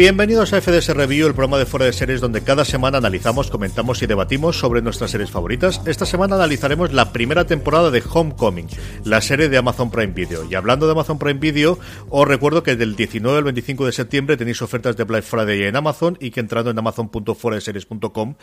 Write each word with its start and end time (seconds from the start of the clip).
Bienvenidos 0.00 0.54
a 0.54 0.62
FDS 0.62 0.96
Review, 0.96 1.26
el 1.26 1.34
programa 1.34 1.58
de 1.58 1.66
fuera 1.66 1.84
de 1.84 1.92
series 1.92 2.22
donde 2.22 2.42
cada 2.42 2.64
semana 2.64 2.96
analizamos, 2.96 3.50
comentamos 3.50 4.00
y 4.00 4.06
debatimos 4.06 4.58
sobre 4.58 4.80
nuestras 4.80 5.10
series 5.10 5.30
favoritas. 5.30 5.82
Esta 5.84 6.06
semana 6.06 6.36
analizaremos 6.36 6.94
la 6.94 7.12
primera 7.12 7.44
temporada 7.44 7.90
de 7.90 8.02
Homecoming, 8.10 8.68
la 9.04 9.20
serie 9.20 9.50
de 9.50 9.58
Amazon 9.58 9.90
Prime 9.90 10.14
Video. 10.14 10.46
Y 10.50 10.54
hablando 10.54 10.86
de 10.86 10.92
Amazon 10.92 11.18
Prime 11.18 11.38
Video, 11.38 11.78
os 12.08 12.26
recuerdo 12.26 12.62
que 12.62 12.76
del 12.76 12.96
19 12.96 13.36
al 13.36 13.44
25 13.44 13.84
de 13.84 13.92
septiembre 13.92 14.38
tenéis 14.38 14.62
ofertas 14.62 14.96
de 14.96 15.04
Black 15.04 15.22
Friday 15.22 15.64
en 15.64 15.76
Amazon 15.76 16.16
y 16.18 16.30
que 16.30 16.40
entrando 16.40 16.70
en 16.70 16.78
amazon.foradeseries.com 16.78 18.36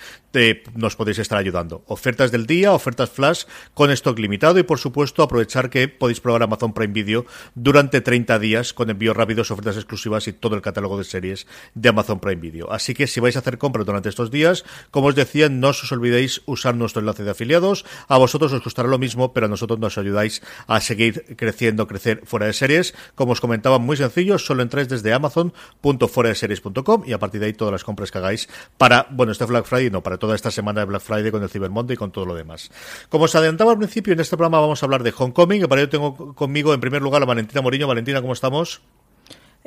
nos 0.76 0.96
podéis 0.96 1.18
estar 1.18 1.40
ayudando. 1.40 1.84
Ofertas 1.88 2.31
del 2.31 2.46
día, 2.46 2.72
ofertas 2.72 3.09
flash 3.09 3.46
con 3.74 3.90
stock 3.90 4.20
limitado 4.20 4.59
y 4.59 4.64
por 4.64 4.78
supuesto 4.78 5.24
aprovechar 5.24 5.72
que 5.72 5.88
podéis 5.88 6.20
probar 6.20 6.44
Amazon 6.44 6.76
Prime 6.76 6.94
Video 6.94 7.26
durante 7.56 8.02
30 8.02 8.38
días 8.38 8.74
con 8.74 8.92
envíos 8.92 9.18
rápidos, 9.18 9.50
ofertas 9.50 9.76
exclusivas 9.76 10.28
y 10.28 10.34
todo 10.34 10.56
el 10.56 10.62
catálogo 10.62 11.00
de 11.00 11.03
series 11.03 11.47
de 11.76 11.90
Amazon 11.90 12.20
Prime 12.20 12.42
Video. 12.42 12.72
Así 12.72 12.94
que 12.94 13.08
si 13.08 13.20
vais 13.20 13.36
a 13.36 13.40
hacer 13.40 13.58
compras 13.58 13.86
durante 13.86 14.09
estos 14.09 14.31
días, 14.31 14.66
como 14.92 15.08
os 15.08 15.16
decía, 15.16 15.50
no 15.50 15.70
os 15.70 15.92
olvidéis 15.92 16.42
usar 16.45 16.76
nuestro 16.76 17.02
enlace 17.02 17.23
de 17.23 17.31
afiliados. 17.31 17.86
A 18.08 18.17
vosotros 18.17 18.53
os 18.53 18.62
costará 18.62 18.88
lo 18.88 18.98
mismo, 18.98 19.34
pero 19.34 19.45
a 19.48 19.50
nosotros 19.50 19.80
nos 19.80 19.98
ayudáis 19.98 20.42
a 20.68 20.80
seguir 20.80 21.36
creciendo, 21.36 21.88
crecer 21.88 22.22
fuera 22.25 22.45
de 22.45 22.53
series. 22.53 22.94
Como 23.16 23.31
os 23.34 23.42
comentaba, 23.42 23.80
muy 23.80 23.98
sencillo, 23.98 24.38
solo 24.38 24.64
entráis 24.64 24.90
desde 24.90 25.14
amazon.foradeseries.com 25.14 27.03
y 27.06 27.14
a 27.14 27.20
partir 27.20 27.40
de 27.40 27.48
ahí 27.48 27.53
todas 27.53 27.72
las 27.72 27.84
compras 27.84 28.12
que 28.12 28.18
hagáis 28.18 28.50
para, 28.78 29.08
bueno, 29.12 29.31
este 29.31 29.45
Black 29.45 29.66
Friday, 29.66 29.90
no, 29.90 30.03
para 30.03 30.18
toda 30.18 30.36
esta 30.36 30.52
semana 30.52 30.81
de 30.81 30.86
Black 30.86 31.02
Friday 31.02 31.31
con 31.31 31.44
el 31.44 31.50
Cyber 31.50 31.70
Monday 31.70 31.95
y 31.95 31.98
con 31.98 32.12
todo 32.12 32.25
lo 32.25 32.36
demás. 32.36 32.70
Como 33.09 33.25
os 33.25 33.36
adelantaba 33.36 33.72
al 33.72 33.78
principio, 33.78 34.14
en 34.14 34.20
este 34.20 34.36
programa 34.38 34.59
vamos 34.59 34.81
a 34.81 34.86
hablar 34.86 35.03
de 35.03 35.14
Homecoming, 35.16 35.64
y 35.64 35.68
para 35.68 35.81
ello 35.81 35.90
tengo 35.90 36.36
conmigo 36.36 36.73
en 36.73 36.80
primer 36.80 37.02
lugar 37.02 37.22
a 37.22 37.25
Valentina 37.25 37.62
Moriño. 37.62 37.88
Valentina, 37.88 38.22
¿cómo 38.22 38.34
estamos? 38.34 38.81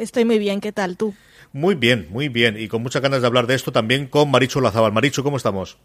Estoy 0.00 0.24
muy 0.24 0.38
bien, 0.38 0.62
¿qué 0.62 0.72
tal 0.72 0.96
tú? 0.96 1.12
Muy 1.52 1.74
bien, 1.74 2.06
muy 2.08 2.30
bien. 2.30 2.58
Y 2.58 2.68
con 2.68 2.82
muchas 2.82 3.02
ganas 3.02 3.20
de 3.20 3.26
hablar 3.26 3.46
de 3.46 3.54
esto 3.54 3.70
también 3.70 4.06
con 4.06 4.30
Maricho 4.30 4.62
Lazabal. 4.62 4.92
Maricho, 4.92 5.22
¿cómo 5.22 5.36
estamos? 5.36 5.76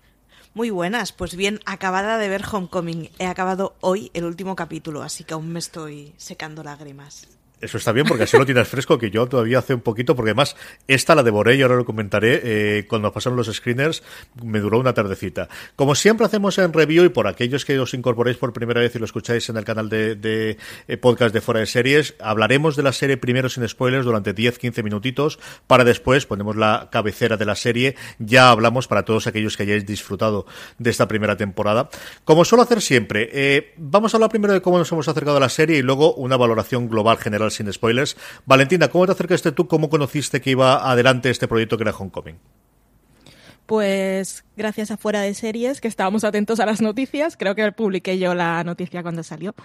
Muy 0.54 0.70
buenas, 0.70 1.12
pues 1.12 1.36
bien, 1.36 1.60
acabada 1.66 2.18
de 2.18 2.30
ver 2.30 2.42
Homecoming. 2.50 3.10
He 3.20 3.26
acabado 3.26 3.76
hoy 3.82 4.12
el 4.14 4.24
último 4.24 4.56
capítulo, 4.56 5.04
así 5.04 5.26
que 5.26 5.34
aún 5.34 5.52
me 5.52 5.60
estoy 5.60 6.14
secando 6.16 6.64
lágrimas. 6.64 7.28
Eso 7.62 7.78
está 7.78 7.92
bien 7.92 8.06
porque 8.06 8.24
así 8.24 8.38
lo 8.38 8.46
tienes 8.46 8.68
fresco, 8.68 8.98
que 8.98 9.10
yo 9.10 9.28
todavía 9.28 9.60
hace 9.60 9.74
un 9.74 9.82
poquito, 9.82 10.16
porque 10.16 10.32
además 10.32 10.56
esta 10.88 11.16
la 11.16 11.24
devoré 11.24 11.56
y 11.56 11.62
ahora 11.62 11.76
lo 11.76 11.86
comentaré. 11.86 12.42
Eh, 12.44 12.86
cuando 12.88 13.12
pasaron 13.12 13.38
los 13.38 13.48
screeners 13.48 14.04
me 14.44 14.60
duró 14.60 14.80
una 14.80 14.94
tardecita. 14.94 15.48
Como 15.76 15.96
siempre 15.96 16.26
hacemos 16.26 16.58
en 16.58 16.74
review 16.74 17.06
y 17.06 17.10
por 17.10 17.28
aquellos 17.28 17.66
que 17.66 17.80
os 17.80 17.94
incorporéis 17.94 18.38
por 18.38 18.54
primera 18.54 18.82
vez 18.82 18.96
y 18.96 19.00
lo 19.00 19.06
escucháis 19.06 19.50
en 19.50 19.58
el 19.58 19.64
canal 19.64 19.90
de, 19.90 20.58
eh, 20.88 20.98
podcast 20.98 21.34
de 21.34 21.42
Fuera 21.42 21.62
de 21.62 21.66
Series, 21.66 22.16
hablaremos 22.20 22.76
de 22.76 22.84
la 22.84 22.92
serie 22.92 23.18
primero 23.18 23.50
sin 23.50 23.68
spoilers 23.68 24.06
durante 24.06 24.36
10-15 24.36 24.84
minutitos 24.84 25.40
para 25.68 25.84
después 25.84 26.26
ponemos 26.26 26.56
la 26.56 26.90
cabecera 26.92 27.38
de 27.38 27.46
la 27.46 27.56
serie. 27.56 27.96
Ya 28.20 28.50
hablamos 28.50 28.88
para 28.88 29.06
todos 29.06 29.28
aquellos 29.28 29.56
que 29.56 29.64
hayáis 29.64 29.86
disfrutado 29.86 30.46
de 30.78 30.90
esta 30.90 31.08
primera 31.08 31.38
temporada. 31.38 31.90
Como 32.26 32.46
suelo 32.46 32.64
hacer 32.64 32.82
siempre, 32.82 33.30
eh, 33.32 33.74
vamos 33.78 34.14
a 34.14 34.18
hablar 34.18 34.30
primero 34.30 34.54
de 34.54 34.62
cómo 34.62 34.78
nos 34.78 34.92
hemos 34.92 35.08
acercado 35.08 35.38
a 35.38 35.40
la 35.40 35.50
serie 35.50 35.78
y 35.78 35.82
luego 35.82 36.14
una 36.16 36.38
valoración 36.38 36.90
global 36.90 37.18
general 37.18 37.45
sin 37.52 37.72
spoilers. 37.72 38.18
Valentina, 38.46 38.88
¿cómo 38.88 39.06
te 39.06 39.12
acercaste 39.14 39.52
tú? 39.52 39.68
¿Cómo 39.68 39.90
conociste 39.90 40.42
que 40.42 40.52
iba 40.52 40.90
adelante 40.90 41.30
este 41.30 41.48
proyecto 41.48 41.78
que 41.78 41.84
era 41.84 41.96
Homecoming? 41.96 42.38
Pues 43.66 44.44
gracias 44.56 44.92
a 44.92 44.98
Fuera 44.98 45.22
de 45.22 45.34
Series, 45.34 45.82
que 45.82 45.88
estábamos 45.88 46.24
atentos 46.24 46.60
a 46.60 46.66
las 46.66 46.82
noticias. 46.82 47.36
Creo 47.36 47.56
que 47.56 47.72
publiqué 47.72 48.20
yo 48.20 48.36
la 48.36 48.64
noticia 48.64 49.02
cuando 49.02 49.24
salió. 49.24 49.56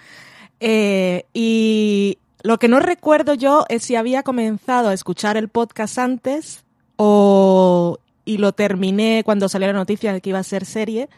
Eh, 0.61 1.27
y 1.35 2.19
lo 2.43 2.59
que 2.59 2.69
no 2.69 2.81
recuerdo 2.81 3.35
yo 3.35 3.67
es 3.69 3.83
si 3.83 3.97
había 3.97 4.23
comenzado 4.23 4.89
a 4.89 4.95
escuchar 4.95 5.37
el 5.37 5.49
podcast 5.49 5.99
antes 5.99 6.65
o 6.97 7.99
y 8.25 8.39
lo 8.39 8.53
terminé 8.53 9.23
cuando 9.25 9.49
salió 9.49 9.67
la 9.69 9.73
noticia 9.75 10.13
de 10.13 10.21
que 10.21 10.31
iba 10.31 10.39
a 10.39 10.45
ser 10.45 10.65
serie 10.65 11.09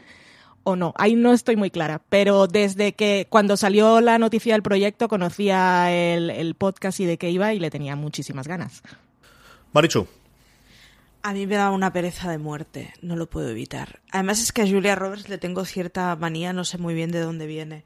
o 0.64 0.76
no. 0.76 0.94
Ahí 0.96 1.14
no 1.14 1.32
estoy 1.32 1.56
muy 1.56 1.70
clara, 1.70 2.02
pero 2.08 2.46
desde 2.46 2.92
que 2.92 3.26
cuando 3.28 3.56
salió 3.56 4.00
la 4.00 4.18
noticia 4.18 4.54
del 4.54 4.62
proyecto 4.62 5.08
conocía 5.08 5.90
el, 5.92 6.54
podcast 6.54 7.00
y 7.00 7.06
de 7.06 7.18
qué 7.18 7.30
iba 7.30 7.52
y 7.54 7.58
le 7.58 7.70
tenía 7.70 7.96
muchísimas 7.96 8.46
ganas. 8.46 8.82
Marichu. 9.72 10.06
A 11.22 11.32
mí 11.32 11.46
me 11.46 11.54
da 11.54 11.70
una 11.70 11.92
pereza 11.92 12.30
de 12.30 12.38
muerte, 12.38 12.92
no 13.00 13.14
lo 13.14 13.30
puedo 13.30 13.48
evitar. 13.48 14.00
Además 14.10 14.42
es 14.42 14.52
que 14.52 14.62
a 14.62 14.68
Julia 14.68 14.96
Roberts 14.96 15.28
le 15.28 15.38
tengo 15.38 15.64
cierta 15.64 16.16
manía, 16.16 16.52
no 16.52 16.64
sé 16.64 16.78
muy 16.78 16.94
bien 16.94 17.12
de 17.12 17.20
dónde 17.20 17.46
viene. 17.46 17.84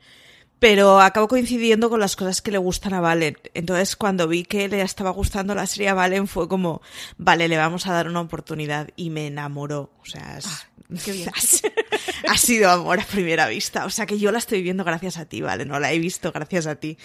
Pero 0.59 1.01
acabo 1.01 1.29
coincidiendo 1.29 1.91
con 1.91 2.01
las 2.01 2.17
cosas 2.17 2.41
que 2.41 2.51
le 2.51 2.57
gustan 2.57 2.95
a 2.95 3.01
Valen. 3.01 3.37
Entonces, 3.53 3.95
cuando 3.95 4.27
vi 4.27 4.45
que 4.45 4.69
le 4.69 4.81
estaba 4.81 5.11
gustando 5.11 5.55
la 5.55 5.67
serie 5.67 5.91
a 5.91 5.95
Valen, 5.95 6.27
fue 6.29 6.49
como, 6.49 6.81
vale, 7.19 7.47
le 7.49 7.59
vamos 7.59 7.87
a 7.87 7.93
dar 7.93 8.09
una 8.09 8.23
oportunidad. 8.23 8.89
Y 8.97 9.11
me 9.11 9.27
enamoró. 9.27 9.91
O 10.01 10.07
sea, 10.07 10.39
ah, 10.43 10.69
ha 12.29 12.37
sido 12.37 12.71
amor 12.71 13.01
a 13.01 13.05
primera 13.05 13.49
vista. 13.49 13.85
O 13.87 13.91
sea 13.91 14.07
que 14.07 14.19
yo 14.19 14.33
la 14.33 14.39
estoy 14.39 14.63
viendo 14.63 14.85
gracias 14.85 15.17
a 15.19 15.25
ti, 15.25 15.41
¿vale? 15.41 15.65
No 15.65 15.79
la 15.81 15.93
he 15.93 15.99
visto 15.99 16.33
gracias 16.33 16.67
a 16.67 16.77
ti. 16.77 16.99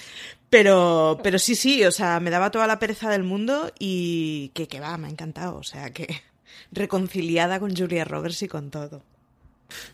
Pero, 0.50 1.20
pero 1.24 1.40
sí, 1.40 1.56
sí, 1.56 1.84
o 1.86 1.92
sea, 1.92 2.20
me 2.20 2.30
daba 2.30 2.52
toda 2.52 2.68
la 2.68 2.80
pereza 2.80 3.10
del 3.10 3.24
mundo 3.24 3.72
y 3.80 4.52
que, 4.54 4.68
que 4.68 4.80
va, 4.80 4.98
me 4.98 5.08
ha 5.08 5.12
encantado. 5.12 5.58
O 5.58 5.64
sea 5.64 5.92
que 5.92 6.22
reconciliada 6.72 7.60
con 7.60 7.76
Julia 7.76 8.06
Roberts 8.06 8.44
y 8.44 8.48
con 8.48 8.72
todo. 8.72 9.04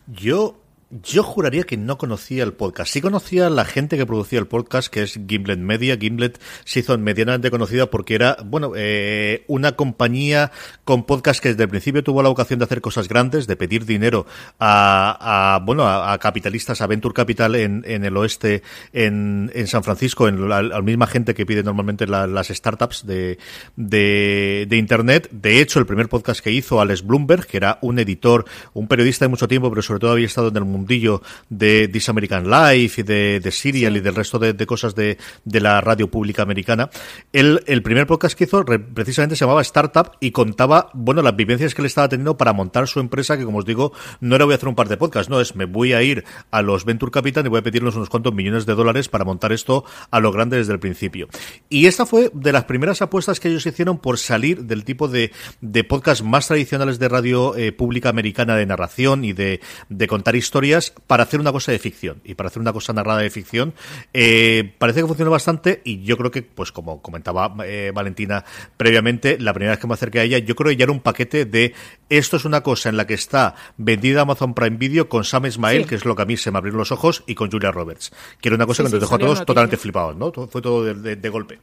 Yo 0.06 0.60
yo 0.90 1.22
juraría 1.22 1.64
que 1.64 1.76
no 1.76 1.98
conocía 1.98 2.42
el 2.44 2.54
podcast. 2.54 2.92
Sí 2.92 3.02
conocía 3.02 3.48
a 3.48 3.50
la 3.50 3.66
gente 3.66 3.98
que 3.98 4.06
producía 4.06 4.38
el 4.38 4.46
podcast, 4.46 4.88
que 4.88 5.02
es 5.02 5.20
Gimlet 5.28 5.58
Media. 5.58 5.98
Gimlet 5.98 6.40
se 6.64 6.80
hizo 6.80 6.96
medianamente 6.96 7.50
conocida 7.50 7.90
porque 7.90 8.14
era, 8.14 8.38
bueno, 8.44 8.72
eh, 8.74 9.44
una 9.48 9.72
compañía 9.72 10.50
con 10.84 11.04
podcast 11.04 11.42
que 11.42 11.50
desde 11.50 11.64
el 11.64 11.68
principio 11.68 12.02
tuvo 12.02 12.22
la 12.22 12.30
vocación 12.30 12.58
de 12.58 12.64
hacer 12.64 12.80
cosas 12.80 13.06
grandes, 13.06 13.46
de 13.46 13.56
pedir 13.56 13.84
dinero 13.84 14.26
a, 14.58 15.60
bueno, 15.64 15.86
a, 15.86 16.16
capitalistas, 16.18 16.80
a 16.80 16.86
Venture 16.86 17.14
Capital 17.14 17.54
en, 17.56 17.84
en 17.86 18.04
el 18.04 18.16
oeste, 18.16 18.62
en, 18.94 19.50
en, 19.54 19.66
San 19.66 19.84
Francisco, 19.84 20.26
en 20.26 20.48
la, 20.48 20.80
misma 20.80 21.06
gente 21.06 21.34
que 21.34 21.44
pide 21.44 21.62
normalmente 21.62 22.06
las 22.06 22.48
startups 22.48 23.06
de, 23.06 23.38
de, 23.76 24.66
de, 24.66 24.76
Internet. 24.78 25.28
De 25.32 25.60
hecho, 25.60 25.80
el 25.80 25.86
primer 25.86 26.08
podcast 26.08 26.40
que 26.40 26.50
hizo 26.50 26.80
Alex 26.80 27.04
Bloomberg, 27.04 27.46
que 27.46 27.58
era 27.58 27.78
un 27.82 27.98
editor, 27.98 28.46
un 28.72 28.88
periodista 28.88 29.26
de 29.26 29.28
mucho 29.28 29.48
tiempo, 29.48 29.68
pero 29.68 29.82
sobre 29.82 30.00
todo 30.00 30.12
había 30.12 30.26
estado 30.26 30.48
en 30.48 30.56
el 30.56 30.64
mundo 30.64 30.77
mundillo 30.78 31.22
de 31.48 31.88
This 31.88 32.08
American 32.08 32.48
Life 32.48 33.00
y 33.00 33.04
de, 33.04 33.40
de 33.40 33.50
Serial 33.50 33.96
y 33.96 34.00
del 34.00 34.14
resto 34.14 34.38
de, 34.38 34.66
cosas 34.66 34.94
de, 34.94 35.18
de, 35.44 35.60
la 35.60 35.80
radio 35.80 36.10
pública 36.10 36.42
americana. 36.42 36.90
El, 37.32 37.62
el 37.66 37.82
primer 37.82 38.06
podcast 38.06 38.36
que 38.36 38.44
hizo 38.44 38.64
precisamente 38.64 39.36
se 39.36 39.44
llamaba 39.44 39.62
Startup 39.62 40.12
y 40.20 40.30
contaba, 40.30 40.90
bueno, 40.94 41.22
las 41.22 41.36
vivencias 41.36 41.74
que 41.74 41.82
él 41.82 41.86
estaba 41.86 42.08
teniendo 42.08 42.36
para 42.36 42.52
montar 42.52 42.86
su 42.86 43.00
empresa, 43.00 43.36
que 43.36 43.44
como 43.44 43.58
os 43.58 43.64
digo, 43.64 43.92
no 44.20 44.36
era 44.36 44.44
voy 44.44 44.54
a 44.54 44.56
hacer 44.56 44.68
un 44.68 44.74
par 44.74 44.88
de 44.88 44.96
podcasts, 44.96 45.28
no, 45.28 45.40
es 45.40 45.56
me 45.56 45.64
voy 45.64 45.92
a 45.92 46.02
ir 46.02 46.24
a 46.50 46.62
los 46.62 46.84
Venture 46.84 47.12
Capital 47.12 47.46
y 47.46 47.48
voy 47.48 47.60
a 47.60 47.62
pedirles 47.62 47.96
unos 47.96 48.08
cuantos 48.08 48.32
millones 48.34 48.66
de 48.66 48.74
dólares 48.74 49.08
para 49.08 49.24
montar 49.24 49.52
esto 49.52 49.84
a 50.10 50.20
lo 50.20 50.32
grande 50.32 50.56
desde 50.56 50.72
el 50.72 50.78
principio. 50.78 51.28
Y 51.68 51.86
esta 51.86 52.06
fue 52.06 52.30
de 52.32 52.52
las 52.52 52.64
primeras 52.64 53.02
apuestas 53.02 53.40
que 53.40 53.48
ellos 53.48 53.66
hicieron 53.66 53.98
por 53.98 54.18
salir 54.18 54.64
del 54.64 54.84
tipo 54.84 55.08
de, 55.08 55.32
de 55.60 55.84
podcast 55.84 56.22
más 56.22 56.46
tradicionales 56.46 56.98
de 56.98 57.08
radio 57.08 57.56
eh, 57.56 57.72
pública 57.72 58.08
americana 58.08 58.56
de 58.56 58.66
narración 58.66 59.24
y 59.24 59.32
de, 59.32 59.60
de 59.88 60.06
contar 60.06 60.36
historias 60.36 60.67
historias 60.68 60.92
para 61.06 61.22
hacer 61.22 61.40
una 61.40 61.52
cosa 61.52 61.72
de 61.72 61.78
ficción 61.78 62.20
y 62.24 62.34
para 62.34 62.48
hacer 62.48 62.60
una 62.60 62.72
cosa 62.72 62.92
narrada 62.92 63.20
de 63.20 63.30
ficción. 63.30 63.74
Eh, 64.12 64.74
parece 64.78 65.00
que 65.00 65.06
funciona 65.06 65.30
bastante 65.30 65.80
y 65.84 66.02
yo 66.02 66.16
creo 66.16 66.30
que, 66.30 66.42
pues 66.42 66.72
como 66.72 67.00
comentaba 67.02 67.54
eh, 67.64 67.92
Valentina 67.94 68.44
previamente, 68.76 69.38
la 69.38 69.52
primera 69.52 69.72
vez 69.72 69.80
que 69.80 69.86
me 69.86 69.94
acerqué 69.94 70.20
a 70.20 70.22
ella, 70.24 70.38
yo 70.38 70.54
creo 70.54 70.70
que 70.70 70.76
ya 70.76 70.84
era 70.84 70.92
un 70.92 71.00
paquete 71.00 71.44
de 71.44 71.74
esto 72.08 72.36
es 72.36 72.44
una 72.44 72.62
cosa 72.62 72.88
en 72.88 72.96
la 72.96 73.06
que 73.06 73.14
está 73.14 73.54
vendida 73.76 74.22
Amazon 74.22 74.54
Prime 74.54 74.76
Video 74.76 75.08
con 75.08 75.24
Sam 75.24 75.46
Ismail, 75.46 75.86
que 75.86 75.94
es 75.94 76.04
lo 76.04 76.14
que 76.14 76.22
a 76.22 76.26
mí 76.26 76.36
se 76.36 76.50
me 76.50 76.58
abrieron 76.58 76.78
los 76.78 76.92
ojos, 76.92 77.22
y 77.26 77.34
con 77.34 77.50
Julia 77.50 77.70
Roberts, 77.70 78.12
que 78.40 78.48
era 78.48 78.56
una 78.56 78.66
cosa 78.66 78.82
que 78.82 78.90
nos 78.90 79.00
dejó 79.00 79.14
a 79.14 79.18
todos 79.18 79.44
totalmente 79.44 79.76
flipados, 79.76 80.16
¿no? 80.16 80.32
Fue 80.32 80.62
todo 80.62 80.84
de 80.84 81.28
golpe. 81.28 81.58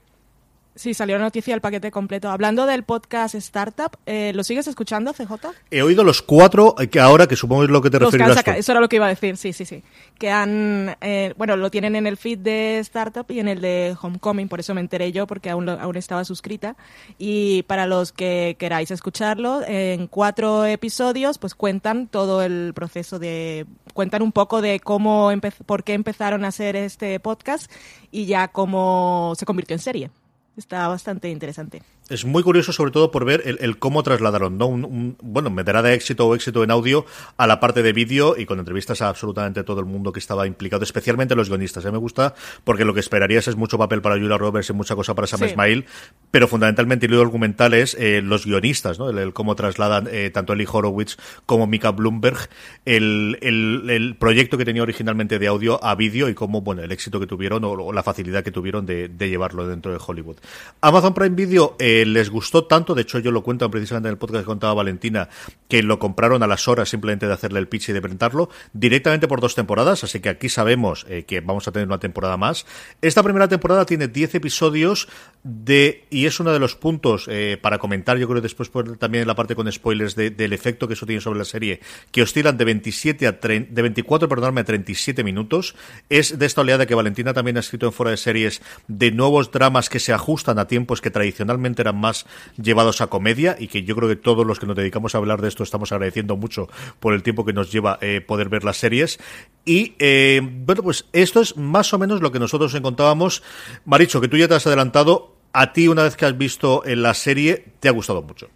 Sí, 0.75 0.93
salió 0.93 1.17
noticia 1.17 1.55
el 1.55 1.61
paquete 1.61 1.89
completo. 1.89 2.29
Hablando 2.29 2.65
del 2.65 2.83
podcast 2.83 3.33
Startup, 3.35 3.97
eh, 4.05 4.33
¿lo 4.35 4.43
sigues 4.43 4.67
escuchando, 4.67 5.13
CJ? 5.13 5.53
He 5.71 5.81
oído 5.81 6.03
los 6.03 6.21
cuatro, 6.21 6.75
eh, 6.77 6.89
que 6.89 6.99
ahora, 6.99 7.27
que 7.27 7.37
supongo 7.37 7.63
es 7.63 7.69
lo 7.69 7.81
que 7.81 7.89
te 7.89 7.97
refieres. 7.97 8.43
Eso 8.45 8.71
era 8.73 8.81
lo 8.81 8.89
que 8.89 8.97
iba 8.97 9.05
a 9.05 9.09
decir, 9.09 9.37
sí, 9.37 9.53
sí, 9.53 9.63
sí. 9.63 9.83
Que 10.19 10.29
han, 10.31 10.97
eh, 10.99 11.33
bueno, 11.37 11.55
lo 11.55 11.71
tienen 11.71 11.95
en 11.95 12.07
el 12.07 12.17
feed 12.17 12.39
de 12.39 12.79
Startup 12.79 13.25
y 13.29 13.39
en 13.39 13.47
el 13.47 13.61
de 13.61 13.95
Homecoming, 14.01 14.49
por 14.49 14.59
eso 14.59 14.73
me 14.73 14.81
enteré 14.81 15.13
yo, 15.13 15.27
porque 15.27 15.49
aún, 15.49 15.69
aún 15.69 15.95
estaba 15.95 16.25
suscrita. 16.25 16.75
Y 17.17 17.63
para 17.63 17.87
los 17.87 18.11
que 18.11 18.57
queráis 18.59 18.91
escucharlo, 18.91 19.61
en 19.65 20.07
cuatro 20.07 20.65
episodios, 20.65 21.37
pues 21.37 21.55
cuentan 21.55 22.07
todo 22.07 22.41
el 22.41 22.73
proceso 22.75 23.17
de, 23.17 23.65
cuentan 23.93 24.21
un 24.21 24.33
poco 24.33 24.61
de 24.61 24.81
cómo, 24.81 25.31
por 25.65 25.85
qué 25.85 25.93
empezaron 25.93 26.43
a 26.43 26.49
hacer 26.49 26.75
este 26.75 27.17
podcast 27.21 27.71
y 28.11 28.25
ya 28.25 28.49
cómo 28.49 29.35
se 29.37 29.45
convirtió 29.45 29.73
en 29.73 29.79
serie. 29.79 30.09
Está 30.57 30.87
bastante 30.87 31.29
interesante 31.29 31.81
es 32.09 32.23
muy 32.23 32.43
curioso 32.43 32.71
sobre 32.71 32.91
todo 32.91 33.09
por 33.09 33.25
ver 33.25 33.57
el, 33.59 33.79
cómo 33.79 34.03
trasladaron, 34.03 34.57
¿no? 34.57 34.67
Un, 34.67 35.17
bueno, 35.21 35.49
meterá 35.49 35.81
de 35.81 35.93
éxito 35.93 36.27
o 36.27 36.35
éxito 36.35 36.63
en 36.63 36.69
audio 36.69 37.05
a 37.37 37.47
la 37.47 37.59
parte 37.59 37.81
de 37.81 37.93
vídeo 37.93 38.35
y 38.37 38.45
con 38.45 38.59
entrevistas 38.59 39.01
a 39.01 39.09
absolutamente 39.09 39.63
todo 39.63 39.79
el 39.79 39.87
mundo 39.87 40.11
que 40.11 40.19
estaba 40.19 40.45
implicado, 40.45 40.83
especialmente 40.83 41.35
los 41.35 41.49
guionistas. 41.49 41.85
A 41.85 41.89
¿eh? 41.89 41.91
me 41.91 41.97
gusta 41.97 42.35
porque 42.63 42.85
lo 42.85 42.93
que 42.93 42.99
esperarías 42.99 43.47
es 43.47 43.55
mucho 43.55 43.77
papel 43.77 44.01
para 44.01 44.15
Julia 44.15 44.37
Roberts 44.37 44.69
y 44.69 44.73
mucha 44.73 44.95
cosa 44.95 45.15
para 45.15 45.25
Sam 45.25 45.45
Ismail, 45.45 45.85
pero 46.29 46.47
fundamentalmente 46.47 47.07
el 47.07 47.13
documental 47.13 47.73
es 47.73 47.95
eh, 47.99 48.21
los 48.21 48.45
guionistas, 48.45 48.99
¿no? 48.99 49.09
El, 49.09 49.33
cómo 49.33 49.55
trasladan 49.55 50.07
eh, 50.11 50.29
tanto 50.31 50.53
Eli 50.53 50.67
Horowitz 50.71 51.17
como 51.47 51.65
Mika 51.65 51.91
Bloomberg 51.91 52.37
el, 52.85 53.39
el, 53.41 54.15
proyecto 54.19 54.57
que 54.57 54.65
tenía 54.65 54.83
originalmente 54.83 55.39
de 55.39 55.47
audio 55.47 55.83
a 55.83 55.95
vídeo 55.95 56.29
y 56.29 56.35
cómo, 56.35 56.61
bueno, 56.61 56.83
el 56.83 56.91
éxito 56.91 57.19
que 57.19 57.25
tuvieron 57.25 57.63
o, 57.63 57.91
la 57.91 58.03
facilidad 58.03 58.43
que 58.43 58.51
tuvieron 58.51 58.85
de, 58.85 59.07
de, 59.07 59.29
llevarlo 59.29 59.67
dentro 59.67 59.91
de 59.91 59.99
Hollywood. 60.05 60.37
Amazon 60.81 61.13
Prime 61.13 61.35
Video 61.35 61.75
eh, 61.79 62.05
les 62.05 62.29
gustó 62.29 62.65
tanto, 62.65 62.93
de 62.93 63.01
hecho 63.01 63.19
yo 63.19 63.31
lo 63.31 63.43
cuento 63.43 63.69
precisamente 63.71 64.09
en 64.09 64.13
el 64.13 64.17
podcast 64.17 64.41
que 64.41 64.45
contaba 64.45 64.73
Valentina, 64.75 65.29
que 65.67 65.81
lo 65.83 65.99
compraron 65.99 66.43
a 66.43 66.47
las 66.47 66.67
horas 66.67 66.89
simplemente 66.89 67.27
de 67.27 67.33
hacerle 67.33 67.59
el 67.59 67.67
pitch 67.67 67.89
y 67.89 67.93
de 67.93 68.01
presentarlo, 68.01 68.49
directamente 68.73 69.27
por 69.27 69.41
dos 69.41 69.55
temporadas, 69.55 70.03
así 70.03 70.19
que 70.19 70.29
aquí 70.29 70.49
sabemos 70.49 71.05
eh, 71.09 71.23
que 71.23 71.41
vamos 71.41 71.67
a 71.67 71.71
tener 71.71 71.87
una 71.87 71.99
temporada 71.99 72.37
más. 72.37 72.65
Esta 73.01 73.23
primera 73.23 73.47
temporada 73.47 73.85
tiene 73.85 74.07
10 74.07 74.35
episodios 74.35 75.07
de, 75.43 76.05
y 76.09 76.25
es 76.25 76.39
uno 76.39 76.51
de 76.51 76.59
los 76.59 76.75
puntos 76.75 77.27
eh, 77.29 77.57
para 77.61 77.77
comentar, 77.77 78.17
yo 78.17 78.27
creo 78.27 78.41
después 78.41 78.69
también 78.99 79.23
en 79.23 79.27
la 79.27 79.35
parte 79.35 79.55
con 79.55 79.71
spoilers 79.71 80.15
del 80.15 80.53
efecto 80.53 80.87
que 80.87 80.93
eso 80.93 81.05
tiene 81.05 81.21
sobre 81.21 81.39
la 81.39 81.45
serie, 81.45 81.79
que 82.11 82.21
oscilan 82.21 82.57
de 82.57 82.65
27 82.65 83.27
a 83.27 83.31
de 83.31 83.81
24, 83.81 84.27
perdóname, 84.27 84.61
a 84.61 84.63
37 84.63 85.23
minutos. 85.23 85.75
Es 86.09 86.37
de 86.37 86.45
esta 86.45 86.61
oleada 86.61 86.85
que 86.85 86.95
Valentina 86.95 87.33
también 87.33 87.57
ha 87.57 87.59
escrito 87.59 87.85
en 87.85 87.93
fuera 87.93 88.11
de 88.11 88.17
series 88.17 88.61
de 88.87 89.11
nuevos 89.11 89.51
dramas 89.51 89.89
que 89.89 89.99
se 89.99 90.13
ajustan 90.13 90.34
a 90.45 90.67
tiempos 90.67 91.01
que 91.01 91.11
tradicionalmente 91.11 91.81
eran 91.81 91.97
más 91.97 92.25
llevados 92.61 93.01
a 93.01 93.07
comedia 93.07 93.55
y 93.59 93.67
que 93.67 93.83
yo 93.83 93.95
creo 93.95 94.09
que 94.09 94.15
todos 94.15 94.45
los 94.45 94.59
que 94.59 94.65
nos 94.65 94.75
dedicamos 94.75 95.15
a 95.15 95.17
hablar 95.17 95.41
de 95.41 95.47
esto 95.47 95.63
estamos 95.63 95.91
agradeciendo 95.91 96.35
mucho 96.35 96.67
por 96.99 97.13
el 97.13 97.23
tiempo 97.23 97.45
que 97.45 97.53
nos 97.53 97.71
lleva 97.71 97.97
eh, 98.01 98.21
poder 98.21 98.49
ver 98.49 98.63
las 98.63 98.77
series. 98.77 99.19
Y 99.65 99.95
eh, 99.99 100.41
bueno, 100.43 100.83
pues 100.83 101.05
esto 101.13 101.41
es 101.41 101.57
más 101.57 101.93
o 101.93 101.99
menos 101.99 102.21
lo 102.21 102.31
que 102.31 102.39
nosotros 102.39 102.73
encontrábamos. 102.75 103.43
Maricho, 103.85 104.21
que 104.21 104.27
tú 104.27 104.37
ya 104.37 104.47
te 104.47 104.55
has 104.55 104.67
adelantado, 104.67 105.35
a 105.53 105.73
ti 105.73 105.87
una 105.87 106.03
vez 106.03 106.15
que 106.15 106.25
has 106.25 106.37
visto 106.37 106.85
en 106.85 107.01
la 107.01 107.13
serie, 107.13 107.65
te 107.79 107.87
ha 107.87 107.91
gustado 107.91 108.21
mucho. 108.21 108.49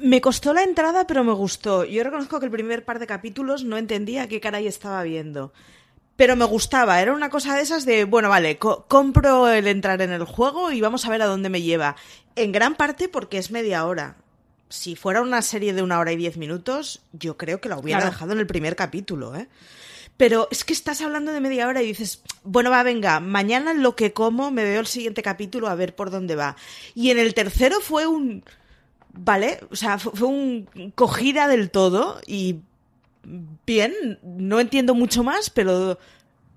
Me 0.00 0.20
costó 0.20 0.52
la 0.52 0.62
entrada, 0.62 1.06
pero 1.08 1.24
me 1.24 1.32
gustó. 1.32 1.84
Yo 1.84 2.04
reconozco 2.04 2.38
que 2.38 2.46
el 2.46 2.52
primer 2.52 2.84
par 2.84 3.00
de 3.00 3.06
capítulos 3.08 3.64
no 3.64 3.76
entendía 3.76 4.28
qué 4.28 4.40
caray 4.40 4.68
estaba 4.68 5.02
viendo 5.02 5.52
pero 6.18 6.34
me 6.34 6.44
gustaba. 6.46 7.00
Era 7.00 7.14
una 7.14 7.30
cosa 7.30 7.54
de 7.54 7.62
esas 7.62 7.84
de, 7.84 8.02
bueno, 8.02 8.28
vale, 8.28 8.58
compro 8.58 9.48
el 9.48 9.68
entrar 9.68 10.02
en 10.02 10.10
el 10.10 10.24
juego 10.24 10.72
y 10.72 10.80
vamos 10.80 11.06
a 11.06 11.10
ver 11.10 11.22
a 11.22 11.26
dónde 11.26 11.48
me 11.48 11.62
lleva. 11.62 11.94
En 12.34 12.50
gran 12.50 12.74
parte 12.74 13.08
porque 13.08 13.38
es 13.38 13.52
media 13.52 13.86
hora. 13.86 14.16
Si 14.68 14.96
fuera 14.96 15.22
una 15.22 15.42
serie 15.42 15.72
de 15.74 15.80
una 15.80 16.00
hora 16.00 16.10
y 16.10 16.16
diez 16.16 16.36
minutos, 16.36 17.02
yo 17.12 17.36
creo 17.36 17.60
que 17.60 17.68
la 17.68 17.78
hubiera 17.78 18.04
dejado 18.04 18.32
en 18.32 18.40
el 18.40 18.48
primer 18.48 18.74
capítulo, 18.74 19.36
¿eh? 19.36 19.48
Pero 20.16 20.48
es 20.50 20.64
que 20.64 20.72
estás 20.72 21.00
hablando 21.02 21.30
de 21.30 21.40
media 21.40 21.68
hora 21.68 21.82
y 21.82 21.86
dices, 21.86 22.24
bueno, 22.42 22.70
va, 22.70 22.82
venga, 22.82 23.20
mañana 23.20 23.72
lo 23.72 23.94
que 23.94 24.12
como 24.12 24.50
me 24.50 24.64
veo 24.64 24.80
el 24.80 24.88
siguiente 24.88 25.22
capítulo 25.22 25.68
a 25.68 25.76
ver 25.76 25.94
por 25.94 26.10
dónde 26.10 26.34
va. 26.34 26.56
Y 26.96 27.12
en 27.12 27.20
el 27.20 27.32
tercero 27.32 27.80
fue 27.80 28.08
un... 28.08 28.42
¿Vale? 29.12 29.60
O 29.70 29.76
sea, 29.76 29.98
fue 29.98 30.26
un 30.26 30.92
cogida 30.96 31.46
del 31.46 31.70
todo 31.70 32.20
y 32.26 32.56
bien, 33.66 34.18
no 34.22 34.60
entiendo 34.60 34.94
mucho 34.94 35.22
más, 35.22 35.50
pero 35.50 35.98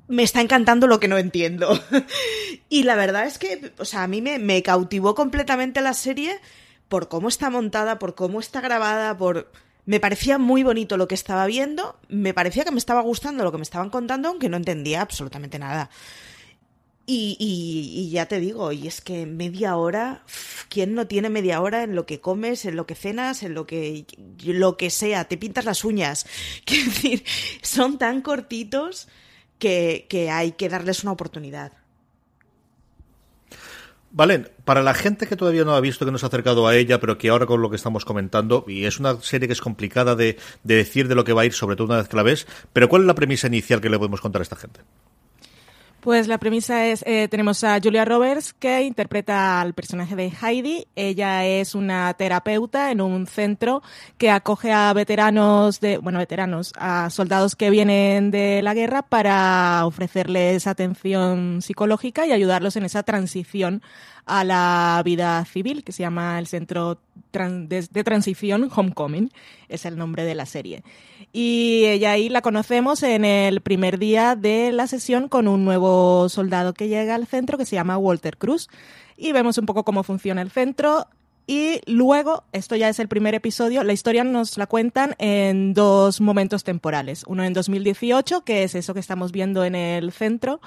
me 0.08 0.24
está 0.24 0.42
encantando 0.42 0.88
lo 0.88 1.00
que 1.00 1.08
no 1.08 1.18
entiendo. 1.18 1.80
y 2.70 2.84
la 2.84 2.96
verdad 2.96 3.26
es 3.26 3.38
que, 3.38 3.72
o 3.78 3.86
sea, 3.86 4.04
a 4.04 4.08
mí 4.08 4.22
me, 4.22 4.64
cautivó 4.64 5.16
completamente 5.16 5.82
la 5.82 5.94
serie 5.94 6.40
por 6.90 7.08
cómo 7.08 7.30
está 7.30 7.50
montada, 7.50 8.00
por 8.00 8.16
cómo 8.16 8.40
está 8.40 8.62
grabada, 8.62 9.18
por... 9.18 9.52
Me 9.86 10.00
parecía 10.00 10.38
muy 10.38 10.62
bonito 10.62 10.96
lo 10.96 11.08
que 11.08 11.16
estaba 11.16 11.48
viendo, 11.48 11.98
me 12.08 12.36
parecía 12.36 12.64
que 12.64 12.72
me 12.72 12.78
estaba 12.78 13.02
gustando 13.02 13.44
lo 13.44 13.52
que 13.52 13.58
me 13.58 13.64
estaban 13.64 13.90
contando, 13.90 14.30
aunque 14.30 14.48
no 14.48 14.58
entendía 14.58 15.02
absolutamente 15.02 15.58
nada. 15.58 15.90
Y, 17.14 18.10
ya 18.10 18.26
te 18.28 18.40
digo, 18.40 18.72
y 18.72 18.88
es 18.88 19.02
que 19.02 19.26
media 19.26 19.76
hora, 19.76 20.24
¿quién 20.70 20.96
no 20.96 21.08
tiene 21.08 21.30
media 21.30 21.60
hora 21.60 21.84
en 21.84 21.94
lo 21.94 22.06
que 22.06 22.22
comes, 22.22 22.64
en 22.64 22.78
lo 22.78 22.86
que 22.86 22.96
cenas, 22.96 23.44
en 23.44 23.54
lo 23.54 23.68
que, 23.68 24.06
lo 24.46 24.78
que 24.78 24.90
sea? 24.90 25.26
Te 25.26 25.38
pintas 25.38 25.66
las 25.66 25.84
uñas. 25.84 26.26
Quiero 26.66 26.86
decir, 26.86 27.26
son 27.62 27.98
tan 27.98 28.22
cortitos 28.22 29.10
que, 29.60 30.06
que 30.10 30.32
hay 30.32 30.54
que 30.54 30.70
darles 30.70 31.04
una 31.04 31.12
oportunidad. 31.12 31.74
Valen, 34.14 34.50
para 34.64 34.82
la 34.82 34.94
gente 34.94 35.28
que 35.28 35.36
todavía 35.36 35.66
no 35.66 35.74
ha 35.74 35.82
visto, 35.82 36.06
que 36.06 36.12
no 36.12 36.18
se 36.18 36.26
ha 36.26 36.30
acercado 36.30 36.66
a 36.66 36.78
ella, 36.78 37.02
pero 37.02 37.18
que 37.18 37.30
ahora 37.30 37.46
con 37.46 37.62
lo 37.62 37.70
que 37.70 37.76
estamos 37.76 38.06
comentando, 38.06 38.64
y 38.70 38.86
es 38.86 39.00
una 39.00 39.22
serie 39.22 39.48
que 39.48 39.54
es 39.54 39.62
complicada 39.62 40.16
de, 40.16 40.38
de 40.64 40.76
decir 40.76 41.10
de 41.10 41.16
lo 41.16 41.26
que 41.26 41.34
va 41.34 41.42
a 41.42 41.46
ir, 41.46 41.54
sobre 41.54 41.76
todo 41.76 41.88
una 41.88 41.98
vez 41.98 42.08
que 42.08 42.16
la 42.16 42.24
ves, 42.24 42.48
pero 42.72 42.88
¿cuál 42.88 43.04
es 43.04 43.08
la 43.08 43.16
premisa 43.16 43.48
inicial 43.48 43.82
que 43.82 43.90
le 43.90 43.98
podemos 43.98 44.22
contar 44.22 44.42
a 44.42 44.44
esta 44.44 44.56
gente? 44.56 44.82
Pues 46.02 46.28
la 46.28 46.40
premisa 46.40 46.88
es, 46.88 47.04
eh, 47.06 47.28
tenemos 47.28 47.64
a 47.64 47.80
Julia 47.80 48.06
Roberts 48.06 48.54
que 48.54 48.82
interpreta 48.82 49.62
al 49.62 49.76
personaje 49.76 50.16
de 50.16 50.32
Heidi. 50.42 50.88
Ella 50.96 51.46
es 51.46 51.76
una 51.76 52.12
terapeuta 52.16 52.90
en 52.90 53.02
un 53.02 53.28
centro 53.28 53.84
que 54.18 54.32
acoge 54.32 54.72
a 54.72 54.92
veteranos 54.94 55.80
de, 55.80 56.00
bueno, 56.00 56.18
veteranos, 56.18 56.74
a 56.76 57.12
soldados 57.12 57.56
que 57.56 57.70
vienen 57.70 58.32
de 58.32 58.64
la 58.64 58.74
guerra 58.74 59.04
para 59.04 59.86
ofrecerles 59.86 60.66
atención 60.66 61.62
psicológica 61.62 62.26
y 62.26 62.32
ayudarlos 62.32 62.76
en 62.78 62.86
esa 62.86 63.04
transición 63.04 63.84
a 64.26 64.44
la 64.44 65.02
vida 65.06 65.46
civil, 65.46 65.84
que 65.84 65.92
se 65.92 66.02
llama 66.02 66.40
el 66.40 66.48
Centro 66.48 66.98
de, 67.32 68.04
Transición 68.04 68.70
Homecoming, 68.74 69.32
es 69.70 69.86
el 69.86 69.98
nombre 69.98 70.24
de 70.24 70.36
la 70.36 70.46
serie. 70.46 70.84
Y 71.34 71.86
ella 71.86 72.12
ahí 72.12 72.30
la 72.30 72.42
conocemos 72.42 73.04
en 73.04 73.26
el 73.26 73.62
primer 73.62 74.00
día 74.00 74.36
de 74.36 74.72
la 74.72 74.88
sesión 74.88 75.28
con 75.28 75.48
un 75.48 75.64
nuevo 75.64 76.28
soldado 76.30 76.74
que 76.74 76.88
llega 76.88 77.16
al 77.16 77.28
centro 77.28 77.58
que 77.58 77.66
se 77.66 77.76
llama 77.76 77.98
Walter 77.98 78.38
Cruz. 78.38 78.70
Y 79.18 79.32
vemos 79.32 79.58
un 79.58 79.66
poco 79.66 79.84
cómo 79.84 80.04
funciona 80.04 80.42
el 80.42 80.52
centro. 80.52 81.08
Y 81.48 81.82
luego, 81.86 82.44
esto 82.52 82.76
ya 82.76 82.88
es 82.88 83.00
el 83.00 83.08
primer 83.08 83.34
episodio, 83.34 83.84
la 83.84 83.94
historia 83.94 84.24
nos 84.24 84.58
la 84.58 84.68
cuentan 84.68 85.16
en 85.18 85.74
dos 85.74 86.22
momentos 86.22 86.64
temporales. 86.64 87.24
Uno 87.28 87.44
en 87.44 87.54
2018, 87.54 88.42
que 88.46 88.64
es 88.64 88.76
eso 88.76 88.94
que 88.94 89.00
estamos 89.00 89.32
viendo 89.32 89.66
en 89.66 89.76
el 89.76 90.12
centro, 90.12 90.62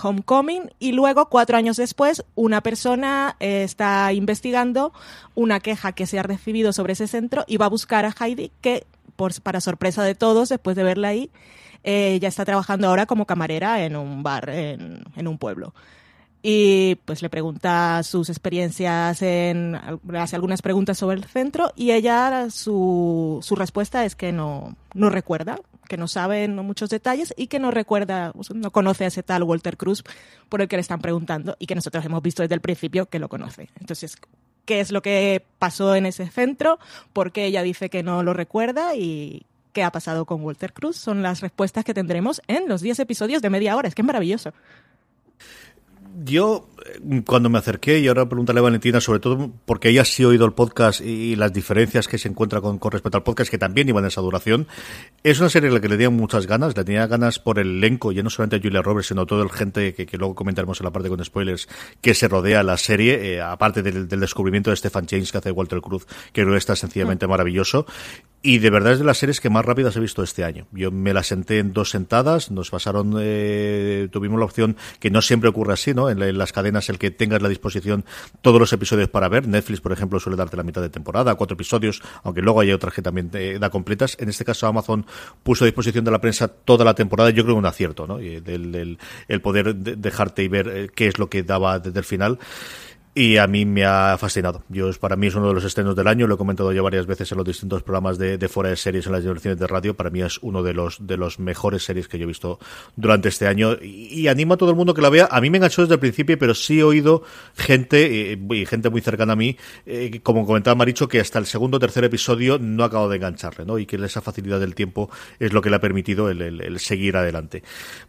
Homecoming 0.00 0.70
y 0.78 0.92
luego, 0.92 1.28
cuatro 1.28 1.56
años 1.56 1.76
después, 1.76 2.24
una 2.34 2.60
persona 2.60 3.36
eh, 3.40 3.62
está 3.64 4.12
investigando 4.12 4.92
una 5.34 5.60
queja 5.60 5.92
que 5.92 6.06
se 6.06 6.18
ha 6.18 6.22
recibido 6.22 6.72
sobre 6.72 6.92
ese 6.94 7.06
centro 7.08 7.44
y 7.46 7.56
va 7.56 7.66
a 7.66 7.70
buscar 7.70 8.04
a 8.04 8.14
Heidi, 8.18 8.52
que, 8.60 8.86
por, 9.16 9.40
para 9.42 9.60
sorpresa 9.60 10.02
de 10.02 10.14
todos, 10.14 10.48
después 10.48 10.76
de 10.76 10.82
verla 10.82 11.08
ahí, 11.08 11.30
eh, 11.84 12.18
ya 12.20 12.28
está 12.28 12.44
trabajando 12.44 12.88
ahora 12.88 13.06
como 13.06 13.26
camarera 13.26 13.82
en 13.84 13.96
un 13.96 14.22
bar 14.22 14.50
en, 14.50 15.02
en 15.16 15.28
un 15.28 15.38
pueblo 15.38 15.74
y 16.42 16.94
pues 17.04 17.22
le 17.22 17.28
pregunta 17.28 18.02
sus 18.02 18.30
experiencias 18.30 19.20
en 19.22 19.74
hace 19.74 20.36
algunas 20.36 20.62
preguntas 20.62 20.96
sobre 20.96 21.16
el 21.16 21.24
centro 21.24 21.72
y 21.76 21.90
ella 21.90 22.48
su, 22.50 23.40
su 23.42 23.56
respuesta 23.56 24.04
es 24.04 24.16
que 24.16 24.32
no, 24.32 24.76
no 24.94 25.10
recuerda 25.10 25.58
que 25.90 25.96
no 25.96 26.06
sabe 26.06 26.46
muchos 26.46 26.88
detalles 26.88 27.34
y 27.36 27.48
que 27.48 27.58
no 27.58 27.72
recuerda, 27.72 28.32
no 28.54 28.70
conoce 28.70 29.04
a 29.04 29.08
ese 29.08 29.24
tal 29.24 29.42
Walter 29.42 29.76
Cruz 29.76 30.04
por 30.48 30.62
el 30.62 30.68
que 30.68 30.76
le 30.76 30.82
están 30.82 31.00
preguntando 31.00 31.56
y 31.58 31.66
que 31.66 31.74
nosotros 31.74 32.04
hemos 32.04 32.22
visto 32.22 32.42
desde 32.42 32.54
el 32.54 32.60
principio 32.60 33.06
que 33.06 33.18
lo 33.18 33.28
conoce. 33.28 33.70
Entonces, 33.80 34.16
¿qué 34.64 34.78
es 34.78 34.92
lo 34.92 35.02
que 35.02 35.44
pasó 35.58 35.96
en 35.96 36.06
ese 36.06 36.28
centro? 36.28 36.78
¿Por 37.12 37.32
qué 37.32 37.46
ella 37.46 37.64
dice 37.64 37.90
que 37.90 38.04
no 38.04 38.22
lo 38.22 38.34
recuerda? 38.34 38.94
Y 38.94 39.46
qué 39.72 39.82
ha 39.82 39.90
pasado 39.90 40.26
con 40.26 40.44
Walter 40.44 40.72
Cruz. 40.72 40.96
Son 40.96 41.22
las 41.22 41.40
respuestas 41.40 41.84
que 41.84 41.92
tendremos 41.92 42.40
en 42.46 42.68
los 42.68 42.82
10 42.82 43.00
episodios 43.00 43.42
de 43.42 43.50
media 43.50 43.74
hora. 43.74 43.88
Es 43.88 43.96
que 43.96 44.02
es 44.02 44.06
maravilloso. 44.06 44.52
Yo, 46.26 46.66
cuando 47.26 47.50
me 47.50 47.58
acerqué, 47.58 47.98
y 47.98 48.08
ahora 48.08 48.28
preguntarle 48.28 48.60
a 48.60 48.62
Valentina, 48.62 49.00
sobre 49.00 49.20
todo 49.20 49.50
porque 49.64 49.88
ella 49.88 50.04
sí 50.04 50.22
ha 50.22 50.28
oído 50.28 50.44
el 50.44 50.52
podcast 50.52 51.00
y 51.00 51.36
las 51.36 51.52
diferencias 51.52 52.08
que 52.08 52.18
se 52.18 52.28
encuentra 52.28 52.60
con, 52.60 52.78
respecto 52.80 53.16
al 53.18 53.22
podcast, 53.22 53.50
que 53.50 53.58
también 53.58 53.88
iban 53.88 54.04
en 54.04 54.08
esa 54.08 54.20
duración, 54.20 54.66
es 55.22 55.40
una 55.40 55.48
serie 55.48 55.70
a 55.70 55.72
la 55.72 55.80
que 55.80 55.88
le 55.88 55.96
tenía 55.96 56.10
muchas 56.10 56.46
ganas, 56.46 56.76
le 56.76 56.84
tenía 56.84 57.06
ganas 57.06 57.38
por 57.38 57.58
el 57.58 57.78
elenco, 57.78 58.12
ya 58.12 58.22
no 58.22 58.30
solamente 58.30 58.56
a 58.56 58.60
Julia 58.60 58.82
Roberts, 58.82 59.08
sino 59.08 59.22
a 59.22 59.26
toda 59.26 59.44
la 59.44 59.50
gente 59.50 59.94
que, 59.94 60.18
luego 60.18 60.34
comentaremos 60.34 60.80
en 60.80 60.84
la 60.84 60.90
parte 60.90 61.08
con 61.08 61.24
spoilers, 61.24 61.68
que 62.00 62.14
se 62.14 62.28
rodea 62.28 62.62
la 62.62 62.76
serie, 62.76 63.34
eh, 63.34 63.40
aparte 63.40 63.82
del, 63.82 64.08
descubrimiento 64.08 64.70
de 64.70 64.76
Stephen 64.76 65.06
James 65.08 65.32
que 65.32 65.38
hace 65.38 65.50
Walter 65.50 65.80
Cruz, 65.80 66.06
que 66.32 66.42
creo 66.42 66.52
que 66.52 66.58
está 66.58 66.76
sencillamente 66.76 67.26
mm. 67.26 67.30
maravilloso. 67.30 67.86
Y 68.42 68.58
de 68.58 68.70
verdad 68.70 68.94
es 68.94 68.98
de 68.98 69.04
las 69.04 69.18
series 69.18 69.38
que 69.38 69.50
más 69.50 69.66
rápidas 69.66 69.94
he 69.96 70.00
visto 70.00 70.22
este 70.22 70.44
año. 70.44 70.66
Yo 70.72 70.90
me 70.90 71.12
la 71.12 71.22
senté 71.22 71.58
en 71.58 71.74
dos 71.74 71.90
sentadas, 71.90 72.50
nos 72.50 72.70
pasaron, 72.70 73.16
eh, 73.20 74.08
tuvimos 74.10 74.38
la 74.38 74.46
opción, 74.46 74.76
que 74.98 75.10
no 75.10 75.20
siempre 75.20 75.50
ocurre 75.50 75.74
así, 75.74 75.92
¿no? 75.92 76.08
En, 76.08 76.38
las 76.38 76.52
cadenas, 76.52 76.69
el 76.88 76.98
que 76.98 77.10
tengas 77.10 77.42
la 77.42 77.48
disposición 77.48 78.04
todos 78.42 78.60
los 78.60 78.72
episodios 78.72 79.08
para 79.08 79.28
ver. 79.28 79.46
Netflix, 79.46 79.80
por 79.80 79.92
ejemplo, 79.92 80.20
suele 80.20 80.36
darte 80.36 80.56
la 80.56 80.62
mitad 80.62 80.82
de 80.82 80.90
temporada, 80.90 81.34
cuatro 81.34 81.54
episodios, 81.54 82.02
aunque 82.22 82.42
luego 82.42 82.60
hay 82.60 82.72
otras 82.72 82.94
que 82.94 83.02
también 83.02 83.30
te 83.30 83.58
da 83.58 83.70
completas. 83.70 84.16
En 84.20 84.28
este 84.28 84.44
caso, 84.44 84.66
Amazon 84.66 85.06
puso 85.42 85.64
a 85.64 85.66
disposición 85.66 86.04
de 86.04 86.10
la 86.10 86.20
prensa 86.20 86.48
toda 86.48 86.84
la 86.84 86.94
temporada. 86.94 87.30
Yo 87.30 87.42
creo 87.44 87.54
que 87.54 87.58
un 87.58 87.66
acierto, 87.66 88.06
¿no? 88.06 88.18
El 88.18 89.40
poder 89.42 89.74
dejarte 89.74 90.42
y 90.42 90.48
ver 90.48 90.68
eh, 90.68 90.88
qué 90.94 91.08
es 91.08 91.18
lo 91.18 91.28
que 91.28 91.42
daba 91.42 91.78
desde 91.78 91.98
el 91.98 92.04
final 92.04 92.38
y 93.12 93.38
a 93.38 93.46
mí 93.48 93.64
me 93.64 93.84
ha 93.84 94.16
fascinado. 94.18 94.62
Yo, 94.68 94.88
para 95.00 95.16
mí 95.16 95.26
es 95.26 95.34
uno 95.34 95.48
de 95.48 95.54
los 95.54 95.64
estrenos 95.64 95.96
del 95.96 96.06
año, 96.06 96.28
lo 96.28 96.36
he 96.36 96.38
comentado 96.38 96.72
ya 96.72 96.80
varias 96.80 97.06
veces 97.06 97.30
en 97.32 97.38
los 97.38 97.46
distintos 97.46 97.82
programas 97.82 98.18
de, 98.18 98.38
de 98.38 98.48
fuera 98.48 98.70
de 98.70 98.76
series 98.76 99.06
en 99.06 99.12
las 99.12 99.22
direcciones 99.22 99.58
de 99.58 99.66
radio. 99.66 99.96
Para 99.96 100.10
mí 100.10 100.22
es 100.22 100.38
uno 100.42 100.62
de 100.62 100.74
los, 100.74 101.04
de 101.04 101.16
los 101.16 101.40
mejores 101.40 101.82
series 101.82 102.06
que 102.06 102.18
yo 102.18 102.24
he 102.24 102.26
visto 102.28 102.60
durante 102.94 103.28
este 103.28 103.48
año 103.48 103.76
y, 103.82 104.28
animo 104.28 104.54
a 104.54 104.56
todo 104.56 104.70
el 104.70 104.76
mundo 104.76 104.94
que 104.94 105.02
la 105.02 105.10
vea. 105.10 105.28
A 105.30 105.40
mí 105.40 105.50
me 105.50 105.58
enganchó 105.58 105.82
desde 105.82 105.94
el 105.94 106.00
principio, 106.00 106.38
pero 106.38 106.54
sí 106.54 106.78
he 106.78 106.84
oído 106.84 107.24
gente, 107.56 108.32
eh, 108.32 108.38
y 108.50 108.64
gente 108.64 108.90
muy 108.90 109.00
cercana 109.00 109.32
a 109.32 109.36
mí, 109.36 109.56
eh, 109.86 110.20
como 110.22 110.46
comentaba 110.46 110.76
Maricho, 110.76 111.08
que 111.08 111.18
hasta 111.18 111.40
el 111.40 111.46
segundo 111.46 111.78
o 111.78 111.80
tercer 111.80 112.04
episodio 112.04 112.58
no 112.60 112.84
ha 112.84 112.86
acabado 112.86 113.08
de 113.08 113.16
engancharle, 113.16 113.64
¿no? 113.64 113.78
Y 113.78 113.86
que 113.86 113.96
esa 113.96 114.20
facilidad 114.20 114.60
del 114.60 114.76
tiempo 114.76 115.10
es 115.40 115.52
lo 115.52 115.62
que 115.62 115.70
le 115.70 115.76
ha 115.76 115.80
permitido 115.80 116.30
el, 116.30 116.40
el 116.42 116.78
seguir 116.78 117.16
adelante. 117.16 117.64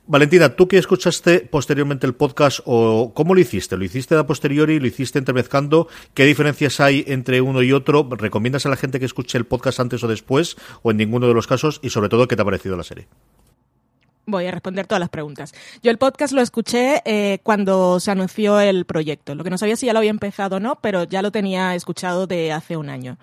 Valentina, 0.06 0.50
tú 0.50 0.68
que 0.68 0.78
escuchaste 0.78 1.40
posteriormente 1.40 2.06
el 2.06 2.14
podcast, 2.14 2.60
o 2.66 3.14
¿cómo 3.16 3.34
lo 3.34 3.42
hiciste? 3.42 3.78
¿Lo 3.78 3.84
hiciste 3.84 4.16
a 4.16 4.28
posteriori? 4.28 4.80
¿Lo 4.80 4.91
hiciste 4.92 5.20
entremezcando, 5.20 5.88
¿qué 6.14 6.26
diferencias 6.26 6.80
hay 6.80 7.04
entre 7.08 7.42
uno 7.42 7.64
y 7.64 7.74
otro? 7.74 8.08
¿Recomiendas 8.12 8.66
a 8.66 8.70
la 8.70 8.78
gente 8.78 9.00
que 9.00 9.06
escuche 9.06 9.38
el 9.38 9.46
podcast 9.46 9.80
antes 9.80 10.04
o 10.04 10.08
después 10.08 10.56
o 10.84 10.92
en 10.92 10.98
ninguno 10.98 11.28
de 11.28 11.34
los 11.34 11.48
casos? 11.48 11.80
Y 11.82 11.90
sobre 11.90 12.10
todo, 12.10 12.28
¿qué 12.28 12.36
te 12.36 12.44
ha 12.44 12.46
parecido 12.46 12.78
la 12.78 12.84
serie? 12.84 13.08
Voy 14.26 14.46
a 14.46 14.52
responder 14.52 14.86
todas 14.86 15.00
las 15.00 15.10
preguntas. 15.10 15.54
Yo 15.82 15.90
el 15.90 15.98
podcast 15.98 16.34
lo 16.34 16.42
escuché 16.42 17.02
eh, 17.06 17.40
cuando 17.44 18.00
se 18.00 18.12
anunció 18.12 18.60
el 18.60 18.86
proyecto. 18.86 19.34
Lo 19.34 19.44
que 19.44 19.50
no 19.50 19.58
sabía 19.58 19.76
si 19.76 19.88
ya 19.88 19.94
lo 19.94 20.00
había 20.00 20.12
empezado 20.12 20.58
o 20.58 20.60
no, 20.60 20.76
pero 20.80 21.04
ya 21.06 21.22
lo 21.22 21.32
tenía 21.32 21.74
escuchado 21.74 22.28
de 22.28 22.52
hace 22.52 22.78
un 22.78 22.90
año. 22.90 23.18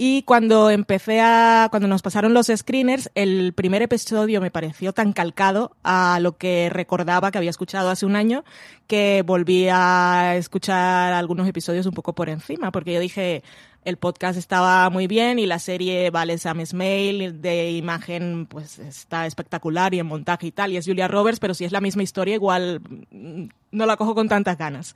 Y 0.00 0.22
cuando 0.22 0.70
empecé 0.70 1.20
a, 1.20 1.66
cuando 1.70 1.88
nos 1.88 2.02
pasaron 2.02 2.32
los 2.32 2.46
screeners, 2.46 3.10
el 3.16 3.52
primer 3.52 3.82
episodio 3.82 4.40
me 4.40 4.50
pareció 4.50 4.92
tan 4.92 5.12
calcado 5.12 5.76
a 5.82 6.18
lo 6.20 6.36
que 6.38 6.70
recordaba 6.70 7.30
que 7.30 7.38
había 7.38 7.50
escuchado 7.50 7.90
hace 7.90 8.06
un 8.06 8.14
año 8.14 8.44
que 8.86 9.22
volví 9.26 9.68
a 9.70 10.36
escuchar 10.36 11.12
algunos 11.12 11.48
episodios 11.48 11.84
un 11.84 11.94
poco 11.94 12.14
por 12.14 12.28
encima, 12.28 12.70
porque 12.70 12.94
yo 12.94 13.00
dije, 13.00 13.42
el 13.84 13.96
podcast 13.96 14.38
estaba 14.38 14.88
muy 14.90 15.06
bien 15.06 15.38
y 15.38 15.46
la 15.46 15.58
serie 15.58 16.10
vale 16.10 16.38
Sam 16.38 16.64
Smale 16.64 17.32
de 17.32 17.72
imagen 17.72 18.46
pues 18.46 18.78
está 18.78 19.26
espectacular 19.26 19.94
y 19.94 19.98
en 19.98 20.06
montaje 20.06 20.48
y 20.48 20.52
tal 20.52 20.72
y 20.72 20.76
es 20.76 20.86
Julia 20.86 21.08
Roberts 21.08 21.40
pero 21.40 21.54
si 21.54 21.64
es 21.64 21.72
la 21.72 21.80
misma 21.80 22.02
historia 22.02 22.34
igual 22.34 22.80
mm, 23.10 23.44
no 23.72 23.86
la 23.86 23.96
cojo 23.96 24.14
con 24.14 24.28
tantas 24.28 24.58
ganas 24.58 24.94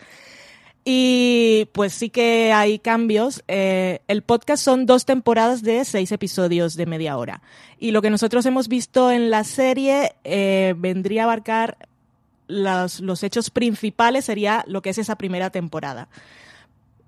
y 0.84 1.68
pues 1.72 1.92
sí 1.92 2.10
que 2.10 2.52
hay 2.52 2.78
cambios. 2.78 3.44
Eh, 3.46 4.00
el 4.08 4.22
podcast 4.22 4.64
son 4.64 4.86
dos 4.86 5.04
temporadas 5.04 5.62
de 5.62 5.84
seis 5.84 6.10
episodios 6.10 6.74
de 6.74 6.86
media 6.86 7.16
hora. 7.16 7.40
Y 7.78 7.92
lo 7.92 8.02
que 8.02 8.10
nosotros 8.10 8.44
hemos 8.46 8.68
visto 8.68 9.10
en 9.10 9.30
la 9.30 9.44
serie 9.44 10.14
eh, 10.24 10.74
vendría 10.76 11.22
a 11.22 11.24
abarcar 11.24 11.88
los, 12.48 13.00
los 13.00 13.22
hechos 13.22 13.50
principales, 13.50 14.24
sería 14.24 14.64
lo 14.66 14.82
que 14.82 14.90
es 14.90 14.98
esa 14.98 15.16
primera 15.16 15.50
temporada. 15.50 16.08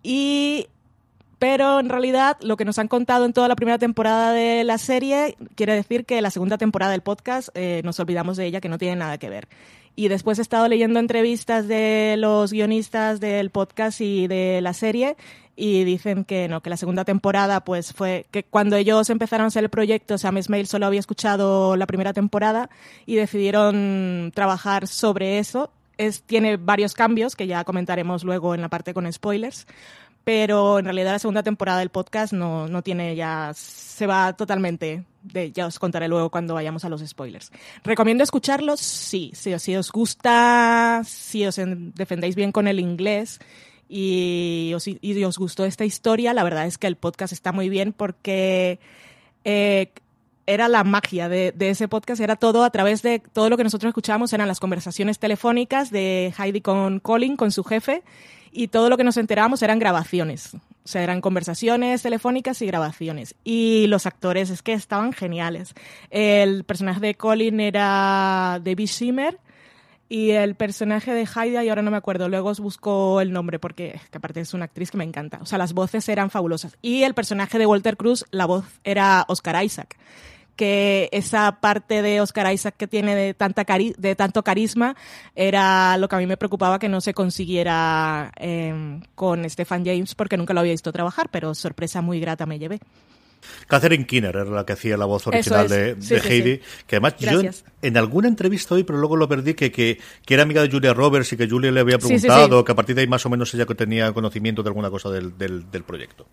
Y 0.02 0.68
pero 1.38 1.80
en 1.80 1.88
realidad 1.88 2.36
lo 2.40 2.56
que 2.56 2.64
nos 2.64 2.78
han 2.78 2.88
contado 2.88 3.24
en 3.24 3.32
toda 3.32 3.48
la 3.48 3.56
primera 3.56 3.78
temporada 3.78 4.32
de 4.32 4.64
la 4.64 4.78
serie 4.78 5.36
quiere 5.54 5.74
decir 5.74 6.04
que 6.04 6.22
la 6.22 6.30
segunda 6.30 6.58
temporada 6.58 6.92
del 6.92 7.02
podcast 7.02 7.48
eh, 7.54 7.80
nos 7.84 7.98
olvidamos 8.00 8.36
de 8.36 8.46
ella, 8.46 8.60
que 8.60 8.68
no 8.68 8.78
tiene 8.78 8.96
nada 8.96 9.18
que 9.18 9.28
ver. 9.28 9.48
Y 9.96 10.08
después 10.08 10.38
he 10.38 10.42
estado 10.42 10.66
leyendo 10.66 10.98
entrevistas 10.98 11.68
de 11.68 12.16
los 12.18 12.52
guionistas 12.52 13.20
del 13.20 13.50
podcast 13.50 14.00
y 14.00 14.26
de 14.26 14.60
la 14.60 14.72
serie 14.72 15.16
y 15.56 15.84
dicen 15.84 16.24
que 16.24 16.48
no, 16.48 16.62
que 16.62 16.70
la 16.70 16.76
segunda 16.76 17.04
temporada 17.04 17.64
pues 17.64 17.92
fue 17.92 18.26
que 18.30 18.42
cuando 18.42 18.76
ellos 18.76 19.08
empezaron 19.10 19.44
a 19.44 19.48
hacer 19.48 19.64
el 19.64 19.70
proyecto, 19.70 20.18
Sam 20.18 20.42
Smale 20.42 20.66
solo 20.66 20.86
había 20.86 21.00
escuchado 21.00 21.76
la 21.76 21.86
primera 21.86 22.12
temporada 22.12 22.70
y 23.06 23.14
decidieron 23.14 24.32
trabajar 24.34 24.88
sobre 24.88 25.38
eso. 25.38 25.70
Es, 25.96 26.22
tiene 26.22 26.56
varios 26.56 26.94
cambios 26.94 27.36
que 27.36 27.46
ya 27.46 27.62
comentaremos 27.62 28.24
luego 28.24 28.56
en 28.56 28.62
la 28.62 28.68
parte 28.68 28.94
con 28.94 29.10
spoilers, 29.12 29.68
pero 30.24 30.78
en 30.78 30.86
realidad 30.86 31.12
la 31.12 31.18
segunda 31.18 31.42
temporada 31.42 31.78
del 31.78 31.90
podcast 31.90 32.32
no, 32.32 32.66
no 32.66 32.82
tiene 32.82 33.14
ya, 33.14 33.52
se 33.54 34.06
va 34.06 34.32
totalmente, 34.32 35.04
de, 35.22 35.52
ya 35.52 35.66
os 35.66 35.78
contaré 35.78 36.08
luego 36.08 36.30
cuando 36.30 36.54
vayamos 36.54 36.84
a 36.84 36.88
los 36.88 37.06
spoilers. 37.06 37.52
¿Recomiendo 37.84 38.24
escucharlos? 38.24 38.80
Sí, 38.80 39.32
si, 39.34 39.76
os 39.76 39.92
gusta, 39.92 41.02
si 41.04 41.46
os 41.46 41.60
defendéis 41.94 42.34
bien 42.34 42.52
con 42.52 42.66
el 42.66 42.80
inglés 42.80 43.38
y 43.88 44.72
os, 44.74 44.86
y 44.88 45.24
os 45.24 45.38
gustó 45.38 45.66
esta 45.66 45.84
historia, 45.84 46.32
la 46.32 46.42
verdad 46.42 46.66
es 46.66 46.78
que 46.78 46.86
el 46.86 46.96
podcast 46.96 47.34
está 47.34 47.52
muy 47.52 47.68
bien 47.68 47.92
porque 47.92 48.80
eh, 49.44 49.92
era 50.46 50.68
la 50.68 50.84
magia 50.84 51.28
de, 51.28 51.52
de, 51.52 51.70
ese 51.70 51.86
podcast, 51.86 52.20
era 52.20 52.36
todo 52.36 52.64
a 52.64 52.70
través 52.70 53.02
de 53.02 53.18
todo 53.18 53.50
lo 53.50 53.58
que 53.58 53.64
nosotros 53.64 53.90
escuchábamos, 53.90 54.32
eran 54.32 54.48
las 54.48 54.60
conversaciones 54.60 55.18
telefónicas 55.18 55.90
de 55.90 56.32
Heidi 56.38 56.62
con 56.62 56.98
Colin, 57.00 57.36
con 57.36 57.52
su 57.52 57.62
jefe, 57.62 58.02
y 58.54 58.68
todo 58.68 58.88
lo 58.88 58.96
que 58.96 59.04
nos 59.04 59.16
enterábamos 59.16 59.62
eran 59.62 59.78
grabaciones. 59.78 60.54
O 60.54 60.88
sea, 60.88 61.02
eran 61.02 61.20
conversaciones 61.20 62.02
telefónicas 62.02 62.62
y 62.62 62.66
grabaciones. 62.66 63.34
Y 63.42 63.86
los 63.88 64.06
actores 64.06 64.50
es 64.50 64.62
que 64.62 64.72
estaban 64.72 65.12
geniales. 65.12 65.74
El 66.10 66.64
personaje 66.64 67.00
de 67.00 67.14
Colin 67.14 67.58
era 67.58 68.60
David 68.62 68.86
Schimmer 68.86 69.38
y 70.08 70.30
el 70.30 70.54
personaje 70.54 71.12
de 71.12 71.26
Haida, 71.34 71.64
y 71.64 71.68
ahora 71.68 71.82
no 71.82 71.90
me 71.90 71.96
acuerdo, 71.96 72.28
luego 72.28 72.50
os 72.50 72.60
busco 72.60 73.20
el 73.20 73.32
nombre 73.32 73.58
porque 73.58 74.00
que 74.10 74.18
aparte 74.18 74.40
es 74.40 74.54
una 74.54 74.66
actriz 74.66 74.90
que 74.90 74.98
me 74.98 75.04
encanta. 75.04 75.38
O 75.40 75.46
sea, 75.46 75.58
las 75.58 75.72
voces 75.72 76.08
eran 76.08 76.30
fabulosas. 76.30 76.76
Y 76.82 77.02
el 77.02 77.14
personaje 77.14 77.58
de 77.58 77.66
Walter 77.66 77.96
Cruz, 77.96 78.24
la 78.30 78.46
voz 78.46 78.64
era 78.84 79.24
Oscar 79.28 79.64
Isaac 79.64 79.96
que 80.56 81.08
esa 81.12 81.60
parte 81.60 82.02
de 82.02 82.20
Oscar 82.20 82.52
Isaac 82.52 82.74
que 82.76 82.86
tiene 82.86 83.14
de, 83.14 83.34
tanta 83.34 83.64
de 83.64 84.16
tanto 84.16 84.42
carisma 84.42 84.96
era 85.34 85.96
lo 85.98 86.08
que 86.08 86.16
a 86.16 86.18
mí 86.18 86.26
me 86.26 86.36
preocupaba 86.36 86.78
que 86.78 86.88
no 86.88 87.00
se 87.00 87.14
consiguiera 87.14 88.32
em, 88.36 89.00
con 89.14 89.48
Stephen 89.48 89.84
James 89.84 90.14
porque 90.14 90.36
nunca 90.36 90.54
lo 90.54 90.60
había 90.60 90.72
visto 90.72 90.92
trabajar, 90.92 91.28
pero 91.30 91.54
sorpresa 91.54 92.02
muy 92.02 92.20
grata 92.20 92.46
me 92.46 92.58
llevé. 92.58 92.80
Catherine 93.66 94.06
Kinner 94.06 94.34
era 94.34 94.44
la 94.44 94.64
que 94.64 94.72
hacía 94.72 94.96
la 94.96 95.04
voz 95.04 95.26
original 95.26 95.68
de, 95.68 95.96
Heidi, 96.24 96.60
que 96.86 96.96
además 96.96 97.16
yo 97.18 97.42
en, 97.82 97.96
alguna 97.98 98.28
entrevista 98.28 98.74
hoy, 98.74 98.84
pero 98.84 98.98
luego 98.98 99.16
lo 99.16 99.28
perdí, 99.28 99.52
que, 99.52 99.70
que, 99.70 99.98
era 100.26 100.44
amiga 100.44 100.62
de 100.62 100.70
Julia 100.70 100.94
Roberts 100.94 101.32
y 101.34 101.36
que 101.36 101.46
Julia 101.46 101.70
le 101.70 101.80
había 101.80 101.98
preguntado, 101.98 102.64
que 102.64 102.72
a 102.72 102.74
partir 102.74 102.94
de 102.94 103.02
ahí 103.02 103.06
más 103.06 103.26
o 103.26 103.28
menos 103.28 103.52
ella 103.52 103.66
tenía 103.66 104.12
conocimiento 104.12 104.62
de 104.62 104.70
alguna 104.70 104.88
cosa 104.88 105.10
del, 105.10 105.36
del 105.36 105.84
proyecto. 105.84 106.26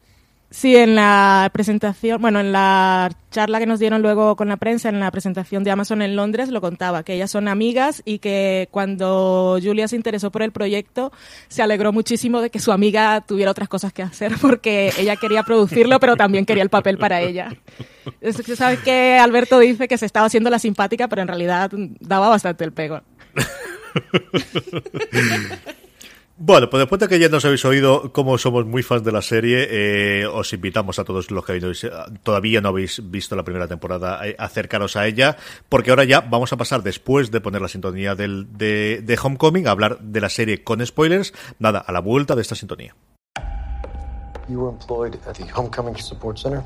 Sí, 0.51 0.75
en 0.75 0.95
la 0.95 1.49
presentación, 1.53 2.21
bueno, 2.21 2.41
en 2.41 2.51
la 2.51 3.09
charla 3.31 3.59
que 3.59 3.65
nos 3.65 3.79
dieron 3.79 4.01
luego 4.01 4.35
con 4.35 4.49
la 4.49 4.57
prensa, 4.57 4.89
en 4.89 4.99
la 4.99 5.09
presentación 5.09 5.63
de 5.63 5.71
Amazon 5.71 6.01
en 6.01 6.17
Londres, 6.17 6.49
lo 6.49 6.59
contaba, 6.59 7.03
que 7.03 7.13
ellas 7.13 7.31
son 7.31 7.47
amigas 7.47 8.01
y 8.03 8.19
que 8.19 8.67
cuando 8.69 9.57
Julia 9.63 9.87
se 9.87 9.95
interesó 9.95 10.29
por 10.29 10.41
el 10.41 10.51
proyecto, 10.51 11.13
se 11.47 11.61
alegró 11.61 11.93
muchísimo 11.93 12.41
de 12.41 12.49
que 12.49 12.59
su 12.59 12.73
amiga 12.73 13.21
tuviera 13.21 13.51
otras 13.51 13.69
cosas 13.69 13.93
que 13.93 14.03
hacer, 14.03 14.33
porque 14.41 14.91
ella 14.97 15.15
quería 15.15 15.43
producirlo, 15.43 16.01
pero 16.01 16.17
también 16.17 16.45
quería 16.45 16.63
el 16.63 16.69
papel 16.69 16.97
para 16.97 17.21
ella. 17.21 17.55
Sabes 18.57 18.79
que 18.79 19.17
Alberto 19.17 19.57
dice 19.57 19.87
que 19.87 19.97
se 19.97 20.05
estaba 20.05 20.25
haciendo 20.25 20.49
la 20.49 20.59
simpática, 20.59 21.07
pero 21.07 21.21
en 21.21 21.29
realidad 21.29 21.71
daba 22.01 22.27
bastante 22.27 22.65
el 22.65 22.73
pego. 22.73 23.01
Bueno, 26.43 26.71
pues 26.71 26.81
después 26.81 26.99
de 26.99 27.07
que 27.07 27.19
ya 27.19 27.29
nos 27.29 27.45
habéis 27.45 27.63
oído 27.65 28.11
cómo 28.13 28.35
somos 28.39 28.65
muy 28.65 28.81
fans 28.81 29.03
de 29.03 29.11
la 29.11 29.21
serie, 29.21 29.67
eh, 29.69 30.25
os 30.25 30.51
invitamos 30.53 30.97
a 30.97 31.03
todos 31.03 31.29
los 31.29 31.45
que 31.45 31.61
todavía 32.23 32.61
no 32.61 32.69
habéis 32.69 32.99
visto 33.11 33.35
la 33.35 33.43
primera 33.43 33.67
temporada 33.67 34.19
a 34.19 34.43
acercaros 34.43 34.95
a 34.95 35.05
ella, 35.05 35.37
porque 35.69 35.91
ahora 35.91 36.03
ya 36.03 36.21
vamos 36.21 36.51
a 36.51 36.57
pasar, 36.57 36.81
después 36.81 37.29
de 37.29 37.41
poner 37.41 37.61
la 37.61 37.67
sintonía 37.67 38.15
del, 38.15 38.57
de, 38.57 39.03
de 39.03 39.19
Homecoming, 39.21 39.67
a 39.67 39.71
hablar 39.71 39.99
de 39.99 40.19
la 40.19 40.29
serie 40.29 40.63
con 40.63 40.83
spoilers. 40.83 41.31
Nada, 41.59 41.77
a 41.77 41.91
la 41.91 41.99
vuelta 41.99 42.33
de 42.35 42.41
esta 42.41 42.55
sintonía. 42.55 42.95
You 44.49 44.61
were 44.61 44.71
employed 44.71 45.19
at 45.27 45.35
the 45.35 45.45
Homecoming 45.55 45.95
Support 45.95 46.39
Center. 46.39 46.63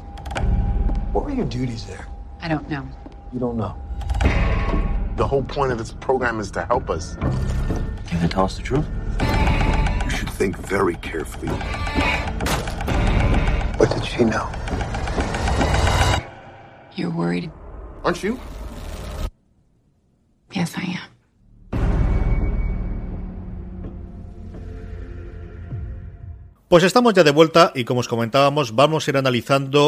What 1.12 1.26
were 1.26 1.36
your 1.36 1.50
duties 1.50 1.86
there? 1.86 2.08
I 2.42 2.48
don't 2.48 2.66
know. 2.70 2.86
You 3.34 3.42
don't 3.42 3.58
know. 3.58 3.76
The 5.18 5.28
whole 5.28 5.44
point 5.44 5.74
of 5.74 5.80
this 5.80 5.92
program 5.92 6.40
is 6.40 6.50
to 6.52 6.62
help 6.62 6.90
us. 6.90 7.18
You 8.10 8.20
gonna 8.20 8.30
tell 8.30 8.46
us 8.46 8.56
the 8.56 8.64
truth? 8.64 8.86
Think 10.38 10.58
very 10.58 10.96
carefully. 10.96 11.48
What 13.78 13.90
did 13.96 14.04
she 14.04 14.26
know? 14.26 14.50
You're 16.96 17.10
worried? 17.10 17.52
Aren't 18.04 18.22
you? 18.22 18.38
Yes, 20.52 20.74
I 20.78 21.00
am. 21.00 21.16
Pues 26.68 26.84
estamos 26.84 27.14
ya 27.14 27.24
de 27.24 27.32
vuelta 27.32 27.72
y 27.74 27.86
como 27.86 28.02
os 28.02 28.10
comentábamos, 28.10 28.76
vamos 28.76 29.08
a 29.08 29.12
ir 29.12 29.18
analizando 29.18 29.88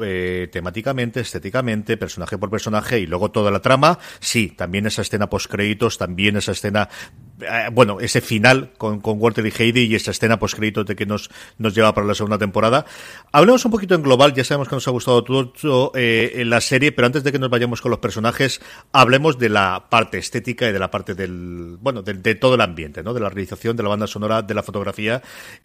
Eh, 0.00 0.48
temáticamente, 0.52 1.20
estéticamente, 1.20 1.96
personaje 1.96 2.38
por 2.38 2.50
personaje 2.50 2.98
y 2.98 3.06
luego 3.06 3.30
toda 3.30 3.50
la 3.50 3.60
trama. 3.60 3.98
Sí, 4.20 4.48
también 4.50 4.86
esa 4.86 5.02
escena 5.02 5.30
post 5.30 5.50
créditos, 5.50 5.98
también 5.98 6.36
esa 6.36 6.52
escena 6.52 6.88
bueno, 7.72 8.00
ese 8.00 8.20
final 8.20 8.72
con, 8.76 9.00
con, 9.00 9.20
Walter 9.20 9.46
y 9.46 9.52
Heidi 9.56 9.82
y 9.82 9.94
esa 9.94 10.10
escena 10.10 10.38
post 10.38 10.58
de 10.58 10.96
que 10.96 11.06
nos, 11.06 11.30
nos 11.58 11.74
lleva 11.74 11.94
para 11.94 12.06
la 12.06 12.14
segunda 12.14 12.38
temporada. 12.38 12.84
Hablemos 13.32 13.64
un 13.64 13.70
poquito 13.70 13.94
en 13.94 14.02
global, 14.02 14.34
ya 14.34 14.44
sabemos 14.44 14.68
que 14.68 14.76
nos 14.76 14.88
ha 14.88 14.90
gustado 14.90 15.24
todo 15.24 15.92
eh, 15.94 16.42
la 16.46 16.60
serie, 16.60 16.92
pero 16.92 17.06
antes 17.06 17.24
de 17.24 17.32
que 17.32 17.38
nos 17.38 17.50
vayamos 17.50 17.80
con 17.80 17.90
los 17.90 18.00
personajes, 18.00 18.60
hablemos 18.92 19.38
de 19.38 19.48
la 19.48 19.86
parte 19.90 20.18
estética 20.18 20.68
y 20.68 20.72
de 20.72 20.78
la 20.78 20.90
parte 20.90 21.14
del, 21.14 21.76
bueno, 21.80 22.02
de, 22.02 22.34
todo 22.34 22.54
el 22.54 22.60
ambiente, 22.60 23.02
¿no? 23.02 23.14
De 23.14 23.20
la 23.20 23.28
realización, 23.28 23.76
de 23.76 23.82
la 23.82 23.88
banda 23.88 24.06
sonora, 24.06 24.42
de 24.42 24.54
la 24.54 24.62
fotografía. 24.62 25.22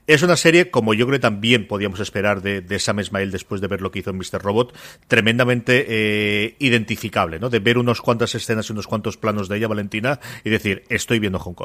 Es 0.07 0.23
una 0.23 0.35
serie, 0.35 0.69
como 0.69 0.93
yo 0.93 1.05
creo 1.05 1.17
que 1.17 1.21
también 1.21 1.67
podíamos 1.67 1.99
esperar 1.99 2.41
de, 2.41 2.61
de 2.61 2.79
Sam 2.79 3.03
Smile 3.03 3.31
después 3.31 3.61
de 3.61 3.67
ver 3.67 3.81
lo 3.81 3.91
que 3.91 3.99
hizo 3.99 4.09
en 4.09 4.17
Mr. 4.17 4.41
Robot, 4.41 4.75
tremendamente 5.07 5.85
eh, 5.87 6.55
identificable, 6.59 7.39
¿no? 7.39 7.49
De 7.49 7.59
ver 7.59 7.77
unos 7.77 8.01
cuantas 8.01 8.35
escenas 8.35 8.69
y 8.69 8.73
unos 8.73 8.87
cuantos 8.87 9.17
planos 9.17 9.47
de 9.49 9.57
ella, 9.57 9.67
Valentina, 9.67 10.19
y 10.43 10.49
decir, 10.49 10.83
estoy 10.89 11.19
viendo 11.19 11.39
Hong 11.39 11.53
Kong. 11.53 11.62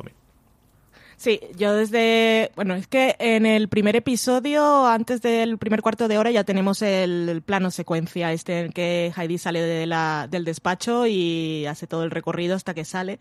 Sí, 1.19 1.41
yo 1.57 1.75
desde, 1.75 2.53
bueno, 2.55 2.77
es 2.77 2.87
que 2.87 3.17
en 3.19 3.45
el 3.45 3.69
primer 3.69 3.97
episodio, 3.97 4.87
antes 4.87 5.21
del 5.21 5.59
primer 5.59 5.83
cuarto 5.83 6.07
de 6.07 6.17
hora, 6.17 6.31
ya 6.31 6.45
tenemos 6.45 6.81
el, 6.81 7.29
el 7.29 7.43
plano 7.43 7.73
secuencia, 7.73 8.33
este 8.33 8.61
en 8.61 8.73
que 8.73 9.13
Heidi 9.17 9.37
sale 9.37 9.61
de 9.61 9.87
la, 9.87 10.29
del 10.31 10.45
despacho 10.45 11.09
y 11.09 11.67
hace 11.67 11.89
todo 11.89 12.05
el 12.05 12.13
recorrido 12.13 12.55
hasta 12.55 12.73
que 12.73 12.85
sale. 12.85 13.19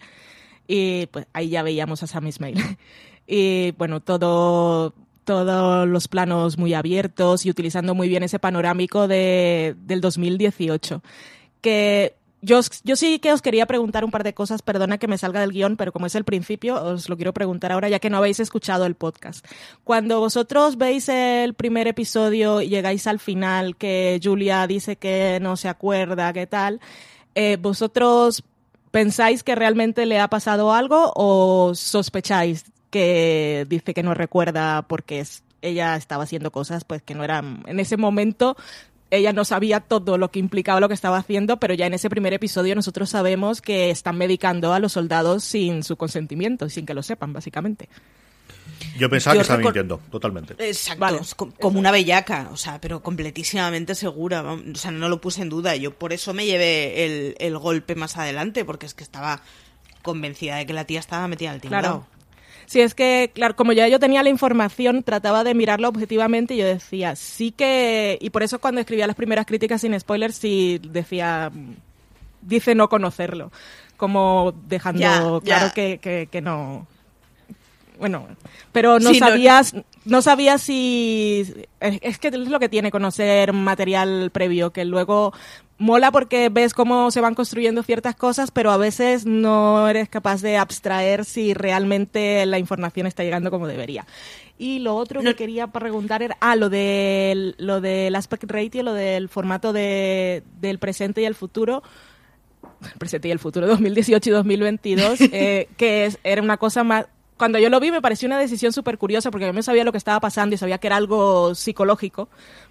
Y 0.68 1.08
pues 1.08 1.26
ahí 1.34 1.50
ya 1.50 1.64
veíamos 1.64 2.04
a 2.04 2.08
Sam 2.08 2.28
Ismail. 2.28 2.78
y 3.28 3.72
bueno, 3.80 4.00
todo, 4.00 4.94
todos 5.24 5.88
los 5.88 6.08
planos 6.08 6.60
muy 6.60 6.76
abiertos 6.76 7.48
y 7.48 7.50
utilizando 7.50 7.96
muy 7.96 8.10
bien 8.10 8.22
ese 8.22 8.38
panorámico 8.38 9.08
de, 9.08 9.76
del 9.80 10.02
2018. 10.02 11.02
Que 11.62 12.16
yo, 12.42 12.60
yo 12.84 12.96
sí 12.96 13.20
que 13.20 13.34
os 13.34 13.42
quería 13.42 13.66
preguntar 13.66 14.06
un 14.06 14.12
par 14.12 14.24
de 14.24 14.34
cosas, 14.34 14.62
perdona 14.62 14.98
que 14.98 15.08
me 15.08 15.18
salga 15.18 15.42
del 15.42 15.52
guion, 15.52 15.76
pero 15.76 15.92
como 15.92 16.06
es 16.06 16.16
el 16.16 16.24
principio, 16.24 16.82
os 16.82 17.10
lo 17.10 17.16
quiero 17.16 17.34
preguntar 17.34 17.72
ahora 17.72 17.90
ya 17.90 18.00
que 18.00 18.10
no 18.10 18.18
habéis 18.18 18.40
escuchado 18.40 18.86
el 18.86 18.96
podcast. 18.96 19.46
Cuando 19.84 20.20
vosotros 20.20 20.78
veis 20.78 21.10
el 21.10 21.56
primer 21.56 21.88
episodio 21.88 22.62
y 22.62 22.70
llegáis 22.70 23.08
al 23.08 23.20
final, 23.20 23.76
que 23.76 24.20
Julia 24.24 24.68
dice 24.68 24.98
que 24.98 25.40
no 25.42 25.58
se 25.58 25.68
acuerda, 25.68 26.32
qué 26.34 26.46
tal, 26.46 26.80
eh, 27.34 27.58
¿vosotros 27.60 28.44
pensáis 28.92 29.44
que 29.44 29.56
realmente 29.56 30.06
le 30.06 30.20
ha 30.20 30.28
pasado 30.28 30.74
algo 30.74 31.12
o 31.16 31.74
sospecháis 31.76 32.66
que 32.90 33.66
dice 33.68 33.94
que 33.94 34.04
no 34.04 34.14
recuerda 34.14 34.84
porque 34.84 35.20
es, 35.20 35.44
ella 35.62 35.96
estaba 35.96 36.24
haciendo 36.24 36.52
cosas 36.52 36.84
pues 36.84 37.02
que 37.02 37.16
no 37.16 37.24
eran 37.24 37.64
en 37.68 37.80
ese 37.80 37.98
momento 37.98 38.56
ella 39.12 39.34
no 39.34 39.46
sabía 39.46 39.80
todo 39.80 40.18
lo 40.18 40.32
que 40.32 40.40
implicaba 40.40 40.80
lo 40.80 40.88
que 40.88 40.94
estaba 40.94 41.18
haciendo, 41.18 41.58
pero 41.58 41.74
ya 41.74 41.86
en 41.88 41.94
ese 41.94 42.10
primer 42.10 42.34
episodio 42.34 42.76
nosotros 42.76 43.10
sabemos 43.10 43.62
que 43.62 43.90
están 43.90 44.18
medicando 44.18 44.74
a 44.74 44.80
los 44.80 44.94
soldados 44.94 45.44
sin 45.44 45.84
su 45.84 45.96
consentimiento, 45.96 46.70
sin 46.70 46.86
que 46.86 46.94
lo 46.94 47.04
sepan, 47.04 47.34
básicamente. 47.34 47.90
Yo 48.98 49.10
pensaba 49.10 49.36
Yo 49.36 49.40
que 49.40 49.44
estaba 49.44 49.60
mintiendo, 49.60 50.00
totalmente. 50.12 50.56
Exacto, 50.60 51.00
vale. 51.00 51.20
como 51.60 51.80
una 51.80 51.92
bellaca, 51.92 52.50
o 52.52 52.58
sea, 52.58 52.82
pero 52.82 53.02
completísimamente 53.02 53.96
segura, 53.96 54.44
o 54.44 54.76
sea, 54.76 54.92
no 54.92 55.10
lo 55.10 55.22
puse 55.22 55.42
en 55.42 55.50
duda. 55.50 55.76
Yo 55.76 55.94
por 55.94 56.14
eso 56.14 56.34
me 56.34 56.46
llevé 56.46 57.06
el, 57.06 57.36
el 57.40 57.58
golpe 57.58 57.96
más 57.96 58.18
adelante, 58.18 58.66
porque 58.66 58.86
es 58.86 58.94
que 58.94 59.04
estaba 59.04 59.42
convencida 60.02 60.58
de 60.58 60.66
que 60.66 60.74
la 60.74 60.86
tía 60.86 61.00
estaba 61.00 61.28
metida 61.28 61.52
al 61.52 61.62
tinglao. 61.62 61.82
Claro. 61.82 62.17
Sí, 62.68 62.82
es 62.82 62.94
que, 62.94 63.32
claro, 63.34 63.56
como 63.56 63.72
ya 63.72 63.88
yo 63.88 63.98
tenía 63.98 64.24
la 64.24 64.30
información, 64.30 65.02
trataba 65.02 65.46
de 65.46 65.54
mirarlo 65.56 65.88
objetivamente 65.88 66.54
y 66.54 66.58
yo 66.58 66.66
decía, 66.66 67.16
sí 67.16 67.52
que... 67.52 68.18
Y 68.22 68.30
por 68.30 68.44
eso 68.44 68.60
cuando 68.60 68.82
escribía 68.82 69.08
las 69.08 69.16
primeras 69.16 69.46
críticas 69.46 69.82
sin 69.82 69.98
spoilers, 69.98 70.36
sí 70.36 70.80
decía, 70.84 71.50
dice 72.42 72.76
no 72.76 72.90
conocerlo, 72.90 73.54
como 73.96 74.54
dejando 74.68 75.42
claro. 75.46 75.72
Que, 75.74 76.00
que, 76.00 76.28
que 76.30 76.42
no... 76.42 76.86
Bueno, 78.00 78.28
pero 78.74 79.00
no 79.00 79.12
Sí, 79.14 79.20
no- 79.20 79.28
sabías, 79.28 79.74
no, 80.06 80.22
sabías 80.22 80.62
si... 80.62 81.52
Es 81.80 81.98
es 82.02 82.20
que 82.20 82.28
es 82.28 82.36
lo 82.36 82.60
que 82.60 82.70
tiene 82.70 82.92
conocer 82.92 83.54
material 83.54 84.30
previo, 84.32 84.72
que 84.72 84.86
luego 84.86 85.34
mola 85.78 86.12
porque 86.12 86.50
ves 86.50 86.74
cómo 86.74 87.12
se 87.12 87.22
van 87.22 87.36
construyendo 87.36 87.84
ciertas 87.84 88.16
cosas, 88.16 88.52
pero 88.52 88.72
a 88.72 88.78
veces 88.78 89.26
no 89.26 89.88
eres 89.88 90.10
capaz 90.10 90.42
de 90.42 90.58
abstraer 90.58 91.26
si 91.26 91.54
realmente 91.54 92.46
la 92.46 92.60
información 92.60 93.08
está 93.08 93.24
llegando 93.24 93.52
como 93.52 93.68
debería. 93.68 94.06
Y 94.58 94.80
lo 94.80 94.96
otro 94.96 95.22
que 95.22 95.36
quería 95.36 95.68
preguntar 95.68 96.24
era, 96.24 96.36
ah, 96.40 96.56
lo 96.56 96.70
del, 96.70 97.56
lo 97.60 97.80
del 97.80 98.16
aspect 98.16 98.46
ratio, 98.46 98.82
lo 98.82 98.94
del 98.94 99.30
formato 99.30 99.72
de, 99.72 100.44
del 100.60 100.80
presente 100.80 101.22
y 101.22 101.26
el 101.26 101.36
futuro 101.36 101.84
el 102.84 102.92
presente 102.98 103.28
y 103.28 103.32
el 103.32 103.40
futuro 103.40 103.68
2018 103.68 104.30
y 104.30 104.34
2022, 104.34 105.22
eh, 105.32 105.70
que 105.78 106.06
es, 106.06 106.20
era 106.24 106.42
una 106.42 106.58
cosa 106.58 106.84
más... 106.84 107.06
Cuando 107.38 107.60
yo 107.60 107.70
lo 107.70 107.80
vi 107.80 107.92
me 107.92 108.02
pareció 108.02 108.26
una 108.28 108.40
decisión 108.40 108.74
súper 108.74 108.98
curiosa 108.98 109.30
porque 109.32 109.46
yo 109.46 109.54
no 109.54 109.62
sabía 109.62 109.84
lo 109.84 109.92
que 109.92 109.98
estaba 110.00 110.20
pasando 110.20 110.56
y 110.56 110.58
sabía 110.58 110.80
que 110.80 110.88
era 110.88 110.96
algo 110.96 111.54
psicológico 111.54 112.30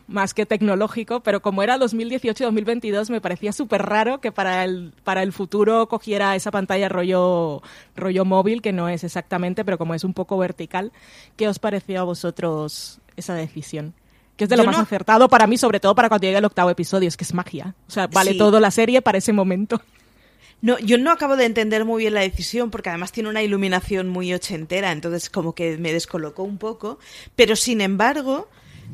más 0.09 0.35
que 0.35 0.45
tecnológico, 0.47 1.21
pero 1.21 1.41
como 1.41 1.63
era 1.63 1.79
2018 1.79 2.43
y 2.43 2.47
2022 2.47 3.11
me 3.11 3.21
parecía 3.21 3.53
súper 3.53 3.83
raro 3.83 4.21
que 4.21 4.33
para 4.33 4.65
el, 4.65 4.93
para 5.05 5.23
el 5.23 5.33
futuro 5.33 5.89
cogiera 5.89 6.35
esa 6.37 6.51
pantalla 6.51 6.89
rollo, 6.89 7.63
rollo 7.97 8.25
móvil, 8.25 8.61
que 8.63 8.73
no 8.73 8.89
es 8.89 9.03
exactamente, 9.05 9.65
pero 9.65 9.79
como 9.79 9.95
es 9.95 10.05
un 10.05 10.15
poco 10.15 10.37
vertical. 10.39 10.93
¿Qué 11.37 11.49
os 11.49 11.59
pareció 11.59 12.01
a 12.01 12.05
vosotros 12.05 13.01
esa 13.17 13.35
decisión? 13.35 13.95
Que 14.37 14.45
es 14.45 14.51
de 14.51 14.57
lo 14.57 14.65
Yo 14.65 14.67
más 14.69 14.77
no- 14.77 14.83
acertado 14.83 15.29
para 15.29 15.47
mí, 15.47 15.57
sobre 15.59 15.81
todo 15.81 15.95
para 15.95 16.09
cuando 16.09 16.27
llegue 16.27 16.39
el 16.39 16.45
octavo 16.45 16.71
episodio, 16.71 17.09
es 17.09 17.17
que 17.17 17.25
es 17.25 17.33
magia. 17.35 17.75
O 17.89 17.91
sea, 17.91 18.07
vale 18.07 18.33
Sí. 18.33 18.39
todo 18.39 18.61
la 18.61 18.71
serie 18.71 19.01
para 19.03 19.19
ese 19.19 19.33
momento. 19.33 19.81
No, 20.63 20.79
yo 20.79 20.99
no 20.99 21.11
acabo 21.13 21.37
de 21.37 21.45
entender 21.45 21.85
muy 21.85 22.03
bien 22.05 22.15
la 22.15 22.21
decisión 22.23 22.71
porque 22.71 22.89
además 22.89 23.13
tiene 23.13 23.29
una 23.29 23.43
iluminación 23.43 24.09
muy 24.09 24.33
ochentera, 24.35 24.91
entonces 24.93 25.31
como 25.31 25.55
que 25.55 25.77
me 25.77 25.93
descolocó 25.93 26.43
un 26.43 26.59
poco. 26.59 26.99
Pero 27.37 27.57
sin 27.57 27.81
embargo, 27.81 28.49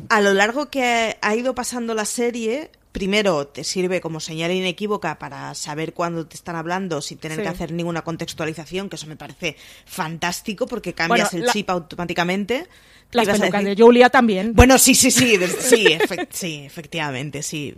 a 0.09 0.21
lo 0.21 0.35
largo 0.35 0.71
que 0.71 1.17
ha 1.21 1.35
ido 1.37 1.55
pasando 1.55 1.95
la 1.95 2.05
serie, 2.05 2.71
primero 2.91 3.47
te 3.47 3.65
sirve 3.65 4.01
como 4.03 4.21
señal 4.21 4.51
inequívoca 4.51 5.19
para 5.19 5.55
saber 5.55 5.95
cuándo 5.95 6.27
te 6.27 6.35
están 6.37 6.57
hablando 6.57 7.01
sin 7.01 7.17
tener 7.19 7.39
Sí. 7.39 7.43
que 7.45 7.49
hacer 7.49 7.73
ninguna 7.73 8.03
contextualización, 8.03 8.91
que 8.91 8.97
eso 8.97 9.07
me 9.07 9.17
parece 9.17 9.57
fantástico 9.87 10.67
porque 10.67 10.93
cambias 10.95 11.31
Bueno, 11.31 11.43
el 11.43 11.47
la- 11.47 11.53
chip 11.53 11.71
automáticamente. 11.71 12.67
¿Qué 13.11 13.19
Las 13.19 13.29
pelucas 13.39 13.63
de 13.65 13.77
Julia 13.77 14.09
también. 14.11 14.53
Bueno, 14.55 14.79
sí, 14.79 14.95
sí, 14.95 15.11
sí, 15.11 15.39
sí, 15.61 15.87
sí, 16.31 16.57
efectivamente, 16.65 17.43
sí. 17.43 17.75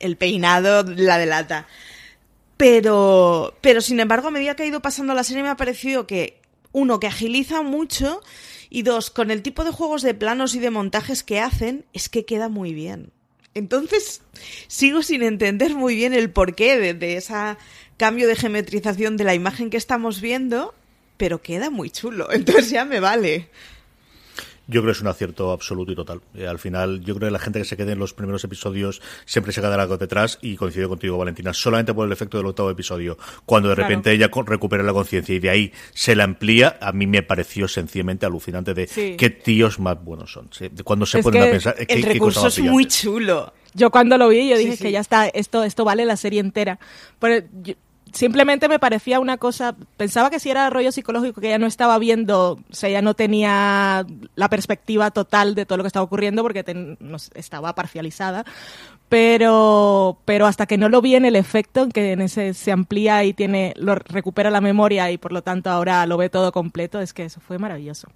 El 0.00 0.16
peinado 0.16 0.82
la 0.82 1.18
delata. 1.18 1.66
Pero, 2.58 3.56
pero 3.60 3.80
sin 3.80 4.00
embargo, 4.00 4.28
a 4.28 4.32
medida 4.32 4.56
que 4.56 4.64
ha 4.64 4.66
ido 4.66 4.82
pasando 4.82 5.14
la 5.14 5.24
serie 5.24 5.44
me 5.44 5.48
ha 5.48 5.56
parecido 5.56 6.06
que, 6.06 6.42
uno, 6.72 7.00
que 7.00 7.06
agiliza 7.06 7.62
mucho 7.62 8.20
y 8.68 8.82
dos, 8.82 9.10
con 9.10 9.30
el 9.30 9.42
tipo 9.42 9.64
de 9.64 9.70
juegos 9.70 10.02
de 10.02 10.12
planos 10.12 10.54
y 10.54 10.58
de 10.58 10.70
montajes 10.70 11.22
que 11.22 11.40
hacen, 11.40 11.86
es 11.92 12.08
que 12.08 12.26
queda 12.26 12.48
muy 12.48 12.74
bien. 12.74 13.12
Entonces, 13.54 14.22
sigo 14.66 15.02
sin 15.02 15.22
entender 15.22 15.74
muy 15.74 15.94
bien 15.94 16.12
el 16.12 16.30
porqué 16.30 16.78
de, 16.78 16.94
de 16.94 17.16
ese 17.16 17.34
cambio 17.96 18.26
de 18.26 18.36
geometrización 18.36 19.16
de 19.16 19.24
la 19.24 19.34
imagen 19.34 19.70
que 19.70 19.76
estamos 19.76 20.20
viendo, 20.20 20.74
pero 21.16 21.40
queda 21.40 21.70
muy 21.70 21.90
chulo. 21.90 22.28
Entonces 22.32 22.70
ya 22.70 22.84
me 22.84 22.98
vale. 22.98 23.48
Yo 24.70 24.82
creo 24.82 24.92
que 24.92 24.98
es 24.98 25.00
un 25.00 25.08
acierto 25.08 25.50
absoluto 25.50 25.90
y 25.92 25.96
total. 25.96 26.20
Eh, 26.34 26.46
al 26.46 26.58
final, 26.58 27.00
yo 27.00 27.14
creo 27.16 27.28
que 27.28 27.32
la 27.32 27.38
gente 27.38 27.58
que 27.58 27.64
se 27.64 27.76
quede 27.76 27.92
en 27.92 27.98
los 27.98 28.12
primeros 28.12 28.44
episodios 28.44 29.00
siempre 29.24 29.52
se 29.52 29.62
quedará 29.62 29.82
algo 29.84 29.96
detrás 29.96 30.38
y 30.42 30.56
coincido 30.56 30.90
contigo, 30.90 31.16
Valentina, 31.16 31.54
solamente 31.54 31.94
por 31.94 32.06
el 32.06 32.12
efecto 32.12 32.36
del 32.36 32.46
octavo 32.46 32.70
episodio. 32.70 33.16
Cuando 33.46 33.70
de 33.70 33.74
Claro. 33.76 33.88
repente 33.88 34.12
ella 34.12 34.30
recupera 34.46 34.82
la 34.82 34.92
conciencia 34.92 35.34
y 35.34 35.38
de 35.38 35.48
ahí 35.50 35.72
se 35.94 36.14
la 36.14 36.24
amplía, 36.24 36.76
a 36.82 36.92
mí 36.92 37.06
me 37.06 37.22
pareció 37.22 37.66
sencillamente 37.66 38.26
alucinante 38.26 38.74
de 38.74 38.86
Sí. 38.86 39.16
qué 39.18 39.30
tíos 39.30 39.78
más 39.80 40.04
buenos 40.04 40.30
son. 40.32 40.48
Sí, 40.52 40.68
Cuando 40.84 41.06
se 41.06 41.20
Es 41.20 41.24
ponen 41.24 41.42
que 41.42 41.48
a 41.48 41.50
pensar, 41.50 41.74
eh, 41.78 41.86
qué, 41.86 41.94
El 41.94 42.00
qué 42.02 42.04
cosa 42.06 42.12
recurso 42.12 42.42
más 42.42 42.58
es 42.58 42.64
muy 42.64 42.84
chulo. 42.86 43.52
Yo 43.74 43.90
cuando 43.90 44.18
lo 44.18 44.28
vi, 44.28 44.48
yo 44.50 44.56
Sí, 44.56 44.64
dije 44.64 44.76
sí. 44.76 44.82
que 44.84 44.92
ya 44.92 45.00
está, 45.00 45.28
esto, 45.28 45.64
esto 45.64 45.84
vale 45.84 46.04
la 46.04 46.16
serie 46.16 46.40
entera. 46.40 46.78
Pero 47.18 47.46
yo- 47.62 47.74
simplemente 48.12 48.68
me 48.68 48.78
parecía 48.78 49.20
una 49.20 49.36
cosa, 49.38 49.74
pensaba 49.96 50.30
que 50.30 50.40
si 50.40 50.50
era 50.50 50.70
rollo 50.70 50.92
psicológico, 50.92 51.40
que 51.40 51.48
ella 51.48 51.58
no 51.58 51.66
estaba 51.66 51.98
viendo, 51.98 52.52
o 52.70 52.74
sea, 52.74 52.88
ella 52.88 53.02
no 53.02 53.14
tenía 53.14 54.04
la 54.34 54.48
perspectiva 54.48 55.10
total 55.10 55.54
de 55.54 55.66
todo 55.66 55.78
lo 55.78 55.84
que 55.84 55.88
estaba 55.88 56.04
ocurriendo 56.04 56.42
porque 56.42 56.64
ten- 56.64 56.96
no 57.00 57.16
estaba 57.34 57.74
parcializada. 57.74 58.44
Pero, 59.08 60.18
pero 60.26 60.46
hasta 60.46 60.66
que 60.66 60.76
no 60.76 60.88
lo 60.90 61.00
vi 61.00 61.14
en 61.14 61.24
el 61.24 61.34
efecto, 61.34 61.88
que 61.88 62.12
en 62.12 62.20
ese 62.20 62.52
se 62.52 62.72
amplía 62.72 63.24
y 63.24 63.32
tiene, 63.32 63.72
lo 63.76 63.94
recupera 63.94 64.50
la 64.50 64.60
memoria 64.60 65.10
y 65.10 65.16
por 65.16 65.32
lo 65.32 65.42
tanto 65.42 65.70
ahora 65.70 66.04
lo 66.04 66.18
ve 66.18 66.28
todo 66.28 66.52
completo, 66.52 67.00
es 67.00 67.14
que 67.14 67.24
eso 67.24 67.40
fue 67.40 67.58
maravilloso. 67.58 68.08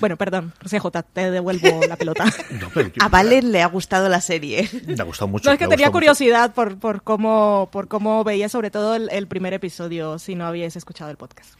Bueno, 0.00 0.16
perdón, 0.16 0.52
CJ, 0.68 0.86
te 1.12 1.30
devuelvo 1.30 1.80
la 1.88 1.96
pelota. 1.96 2.24
No, 2.60 2.68
pero 2.74 2.88
yo- 2.88 3.02
A 3.02 3.08
Valen 3.08 3.52
le 3.52 3.62
ha 3.62 3.66
gustado 3.66 4.08
la 4.08 4.20
serie. 4.20 4.68
Me 4.86 4.94
ha 4.98 5.04
gustado 5.04 5.28
mucho. 5.28 5.48
No, 5.48 5.52
es 5.52 5.58
que 5.58 5.68
tenía 5.68 5.90
curiosidad 5.90 6.52
por, 6.54 6.78
por, 6.78 7.02
cómo, 7.02 7.68
por 7.72 7.86
cómo 7.88 8.24
veía 8.24 8.48
sobre 8.48 8.70
todo 8.70 8.96
el, 8.96 9.08
el 9.12 9.26
primer 9.28 9.52
episodio, 9.54 10.18
si 10.18 10.34
no 10.34 10.46
habíais 10.46 10.74
escuchado 10.76 11.10
el 11.10 11.16
podcast. 11.16 11.54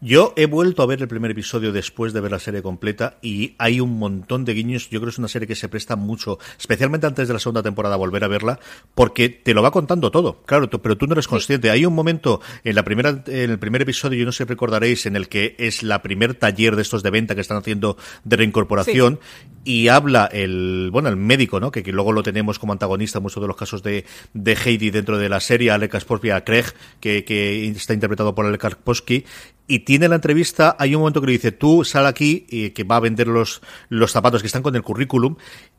Yo 0.00 0.32
he 0.36 0.46
vuelto 0.46 0.82
a 0.82 0.86
ver 0.86 1.00
el 1.00 1.06
primer 1.08 1.30
episodio 1.30 1.70
después 1.72 2.12
de 2.12 2.20
ver 2.20 2.32
la 2.32 2.40
serie 2.40 2.60
completa 2.60 3.18
y 3.22 3.54
hay 3.58 3.80
un 3.80 3.98
montón 3.98 4.44
de 4.44 4.52
guiños. 4.54 4.90
Yo 4.90 4.98
creo 4.98 5.06
que 5.10 5.14
es 5.14 5.18
una 5.18 5.28
serie 5.28 5.46
que 5.46 5.54
se 5.54 5.68
presta 5.68 5.94
mucho, 5.94 6.38
especialmente 6.58 7.06
antes 7.06 7.28
de 7.28 7.34
la 7.34 7.38
segunda 7.40 7.62
temporada, 7.62 7.94
a 7.94 7.98
volver 7.98 8.24
a 8.24 8.28
verla, 8.28 8.58
porque 8.96 9.28
te 9.28 9.54
lo 9.54 9.62
va 9.62 9.70
contando 9.70 10.10
todo. 10.10 10.42
Claro, 10.44 10.68
tú- 10.68 10.80
pero 10.82 10.96
tú 10.96 11.06
no 11.06 11.12
eres 11.12 11.28
consciente. 11.28 11.70
Hay 11.70 11.86
un 11.86 11.94
momento 11.94 12.40
en 12.64 12.74
la 12.74 12.82
primera, 12.82 13.22
en 13.26 13.50
el 13.50 13.58
primer 13.60 13.82
episodio, 13.82 14.18
yo 14.18 14.24
no 14.26 14.32
sé 14.32 14.38
si 14.44 14.48
recordaréis, 14.48 15.06
en 15.06 15.14
el 15.14 15.28
que 15.28 15.54
es 15.58 15.82
la 15.84 16.02
primer 16.02 16.34
taller 16.34 16.74
de 16.74 16.82
estos 16.82 17.02
de 17.04 17.10
venta 17.10 17.34
que 17.36 17.40
están 17.40 17.58
haciendo 17.58 17.81
de 18.24 18.36
reincorporación 18.36 19.20
y 19.64 19.88
habla 19.88 20.26
el, 20.26 20.88
bueno, 20.92 21.08
el 21.08 21.16
médico, 21.16 21.60
¿no? 21.60 21.70
Que, 21.70 21.84
que 21.84 21.92
luego 21.92 22.10
lo 22.10 22.24
tenemos 22.24 22.58
como 22.58 22.72
antagonista 22.72 23.18
en 23.18 23.22
muchos 23.22 23.40
de 23.40 23.46
los 23.46 23.56
casos 23.56 23.82
de, 23.82 24.04
de 24.34 24.52
Heidi 24.56 24.90
dentro 24.90 25.18
de 25.18 25.28
la 25.28 25.38
serie, 25.38 25.70
Alec 25.70 25.92
Kasporsky, 25.92 26.30
a 26.30 26.42
Craig, 26.44 26.64
que, 26.98 27.24
que 27.24 27.68
está 27.68 27.94
interpretado 27.94 28.34
por 28.34 28.44
Alec 28.44 28.60
Kasporsky, 28.60 29.24
y 29.68 29.80
tiene 29.80 30.08
la 30.08 30.16
entrevista, 30.16 30.74
hay 30.80 30.96
un 30.96 31.02
momento 31.02 31.20
que 31.20 31.28
le 31.28 31.32
dice, 31.34 31.52
tú 31.52 31.84
sal 31.84 32.06
aquí, 32.06 32.44
y 32.50 32.70
que 32.70 32.82
va 32.82 32.96
a 32.96 33.00
vender 33.00 33.28
los, 33.28 33.62
los 33.88 34.10
zapatos 34.10 34.42
que 34.42 34.48
están 34.48 34.62
con 34.62 34.74
el 34.74 34.82
currículum, 34.82 35.36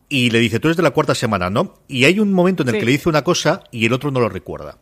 y 0.07 0.29
le 0.29 0.39
dice, 0.39 0.61
tú 0.61 0.69
eres 0.69 0.77
de 0.77 0.83
la 0.83 0.91
cuarta 0.91 1.13
semana, 1.13 1.49
¿no? 1.49 1.75
Y 1.89 2.05
hay 2.05 2.19
un 2.21 2.31
momento 2.31 2.63
en 2.63 2.69
el 2.69 2.75
Sí. 2.75 2.79
que 2.79 2.85
le 2.85 2.91
dice 2.93 3.09
una 3.09 3.23
cosa 3.25 3.63
y 3.71 3.85
el 3.85 3.91
otro 3.93 4.11
no 4.11 4.21
lo 4.21 4.29
recuerda. 4.29 4.77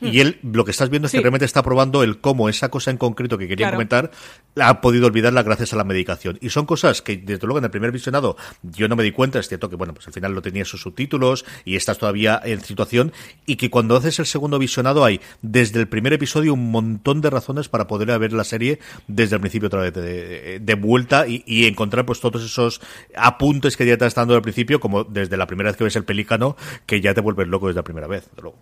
Y 0.00 0.20
él, 0.20 0.38
lo 0.42 0.64
que 0.64 0.70
estás 0.72 0.90
viendo 0.90 1.06
es 1.06 1.12
que 1.12 1.20
realmente 1.20 1.46
está 1.46 1.62
probando 1.62 2.02
el 2.02 2.20
cómo 2.20 2.48
esa 2.48 2.68
cosa 2.70 2.90
en 2.90 2.98
concreto 2.98 3.38
que 3.38 3.48
quería 3.48 3.66
Claro. 3.68 3.76
comentar 3.76 4.10
ha 4.60 4.80
podido 4.80 5.06
olvidarla 5.06 5.42
gracias 5.42 5.72
a 5.72 5.76
la 5.76 5.84
medicación. 5.84 6.38
Y 6.42 6.50
son 6.50 6.66
cosas 6.66 7.00
que, 7.02 7.16
desde 7.16 7.46
luego, 7.46 7.58
en 7.58 7.64
el 7.64 7.70
primer 7.70 7.92
visionado 7.92 8.36
yo 8.62 8.88
no 8.88 8.96
me 8.96 9.02
di 9.02 9.12
cuenta. 9.12 9.38
Es 9.38 9.48
cierto 9.48 9.70
que, 9.70 9.76
bueno, 9.76 9.94
pues 9.94 10.06
al 10.06 10.12
final 10.12 10.32
lo 10.32 10.42
tenía 10.42 10.64
sus 10.64 10.82
subtítulos 10.82 11.44
y 11.64 11.76
estás 11.76 11.98
todavía 11.98 12.40
en 12.44 12.62
situación. 12.62 13.12
Y 13.46 13.56
que 13.56 13.70
cuando 13.70 13.96
haces 13.96 14.18
el 14.18 14.26
segundo 14.26 14.58
visionado 14.58 15.04
hay, 15.04 15.20
desde 15.42 15.80
el 15.80 15.88
primer 15.88 16.12
episodio, 16.12 16.52
un 16.54 16.70
montón 16.70 17.20
de 17.20 17.30
razones 17.30 17.68
para 17.68 17.86
poder 17.86 18.18
ver 18.18 18.32
la 18.32 18.44
serie 18.44 18.78
desde 19.08 19.36
el 19.36 19.40
principio 19.40 19.68
otra 19.68 19.80
vez 19.80 19.94
de, 19.94 20.60
de 20.60 20.74
vuelta 20.74 21.26
y, 21.26 21.42
y 21.46 21.66
encontrar 21.66 22.04
pues 22.04 22.20
todos 22.20 22.44
esos 22.44 22.80
apuntes 23.16 23.76
que 23.76 23.86
ya 23.86 23.96
te 23.96 24.04
estás 24.06 24.14
dando 24.14 24.34
al 24.34 24.42
principio, 24.42 24.78
como 24.78 25.04
desde 25.04 25.36
la 25.36 25.46
primera 25.46 25.70
vez 25.70 25.76
que 25.76 25.84
ves 25.84 25.96
el 25.96 26.04
pelícano, 26.04 26.56
que 26.84 27.00
ya 27.00 27.14
te 27.14 27.20
vuelves 27.20 27.48
loco 27.48 27.68
desde 27.68 27.78
la 27.78 27.84
primera 27.84 28.06
vez. 28.06 28.24
desde 28.28 28.42
luego. 28.42 28.58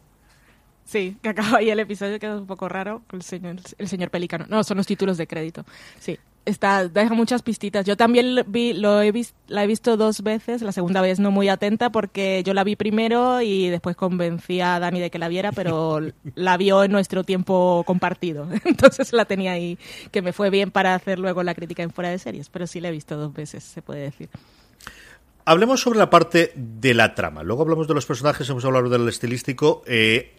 Sí, 0.84 1.16
que 1.22 1.30
acaba 1.30 1.58
ahí 1.58 1.70
el 1.70 1.80
episodio, 1.80 2.18
queda 2.18 2.36
un 2.36 2.46
poco 2.46 2.68
raro, 2.68 3.02
el 3.12 3.22
señor, 3.22 3.56
el 3.78 3.88
señor 3.88 4.10
Pelícano. 4.10 4.46
No, 4.48 4.62
son 4.64 4.76
los 4.76 4.86
títulos 4.86 5.16
de 5.16 5.26
crédito. 5.26 5.64
Sí, 5.98 6.18
está, 6.44 6.86
deja 6.88 7.14
muchas 7.14 7.40
pistitas. 7.42 7.86
Yo 7.86 7.96
también 7.96 8.44
vi, 8.48 8.74
lo 8.74 9.00
he 9.00 9.10
vis- 9.10 9.32
la 9.48 9.64
he 9.64 9.66
visto 9.66 9.96
dos 9.96 10.22
veces, 10.22 10.60
la 10.60 10.72
segunda 10.72 11.00
vez 11.00 11.20
no 11.20 11.30
muy 11.30 11.48
atenta 11.48 11.90
porque 11.90 12.42
yo 12.44 12.52
la 12.52 12.64
vi 12.64 12.76
primero 12.76 13.40
y 13.40 13.70
después 13.70 13.96
convencí 13.96 14.60
a 14.60 14.78
Dani 14.78 15.00
de 15.00 15.10
que 15.10 15.18
la 15.18 15.28
viera, 15.28 15.52
pero 15.52 16.00
la 16.34 16.56
vio 16.58 16.84
en 16.84 16.92
nuestro 16.92 17.24
tiempo 17.24 17.82
compartido. 17.86 18.46
Entonces 18.66 19.14
la 19.14 19.24
tenía 19.24 19.52
ahí, 19.52 19.78
que 20.12 20.20
me 20.20 20.34
fue 20.34 20.50
bien 20.50 20.70
para 20.70 20.94
hacer 20.94 21.18
luego 21.18 21.42
la 21.42 21.54
crítica 21.54 21.82
en 21.82 21.90
fuera 21.92 22.10
de 22.10 22.18
series, 22.18 22.50
pero 22.50 22.66
sí 22.66 22.80
la 22.82 22.88
he 22.88 22.92
visto 22.92 23.16
dos 23.16 23.32
veces, 23.32 23.64
se 23.64 23.80
puede 23.80 24.02
decir. 24.02 24.28
Hablemos 25.46 25.80
sobre 25.80 25.98
la 25.98 26.08
parte 26.10 26.52
de 26.54 26.94
la 26.94 27.14
trama. 27.14 27.42
Luego 27.42 27.62
hablamos 27.62 27.88
de 27.88 27.94
los 27.94 28.04
personajes, 28.06 28.48
hemos 28.50 28.64
hablado 28.66 28.88
del 28.90 29.08
estilístico. 29.08 29.82
Eh, 29.86 30.34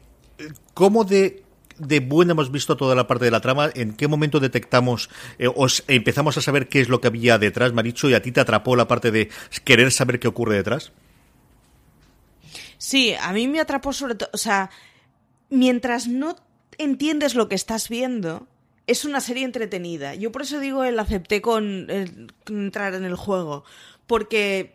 ¿Cómo 0.73 1.03
de, 1.03 1.43
de 1.77 1.99
buena 1.99 2.31
hemos 2.31 2.51
visto 2.51 2.77
toda 2.77 2.95
la 2.95 3.07
parte 3.07 3.25
de 3.25 3.31
la 3.31 3.41
trama? 3.41 3.69
¿En 3.73 3.93
qué 3.93 4.07
momento 4.07 4.39
detectamos, 4.39 5.09
eh, 5.39 5.47
os 5.53 5.83
empezamos 5.87 6.37
a 6.37 6.41
saber 6.41 6.67
qué 6.67 6.81
es 6.81 6.89
lo 6.89 7.01
que 7.01 7.07
había 7.07 7.37
detrás, 7.37 7.73
Maricho? 7.73 8.09
¿Y 8.09 8.13
a 8.13 8.21
ti 8.21 8.31
te 8.31 8.41
atrapó 8.41 8.75
la 8.75 8.87
parte 8.87 9.11
de 9.11 9.29
querer 9.63 9.91
saber 9.91 10.19
qué 10.19 10.27
ocurre 10.27 10.55
detrás? 10.55 10.91
Sí, 12.77 13.15
a 13.19 13.31
mí 13.33 13.47
me 13.47 13.59
atrapó 13.59 13.93
sobre 13.93 14.15
todo, 14.15 14.29
o 14.33 14.37
sea, 14.37 14.69
mientras 15.49 16.07
no 16.07 16.35
entiendes 16.77 17.35
lo 17.35 17.47
que 17.47 17.55
estás 17.55 17.89
viendo, 17.89 18.47
es 18.87 19.05
una 19.05 19.21
serie 19.21 19.45
entretenida. 19.45 20.15
Yo 20.15 20.31
por 20.31 20.43
eso 20.43 20.59
digo 20.59 20.83
el 20.83 20.99
acepté 20.99 21.41
con, 21.41 21.87
entrar 22.47 22.93
en 22.93 23.03
el 23.03 23.15
juego, 23.15 23.63
porque 24.07 24.74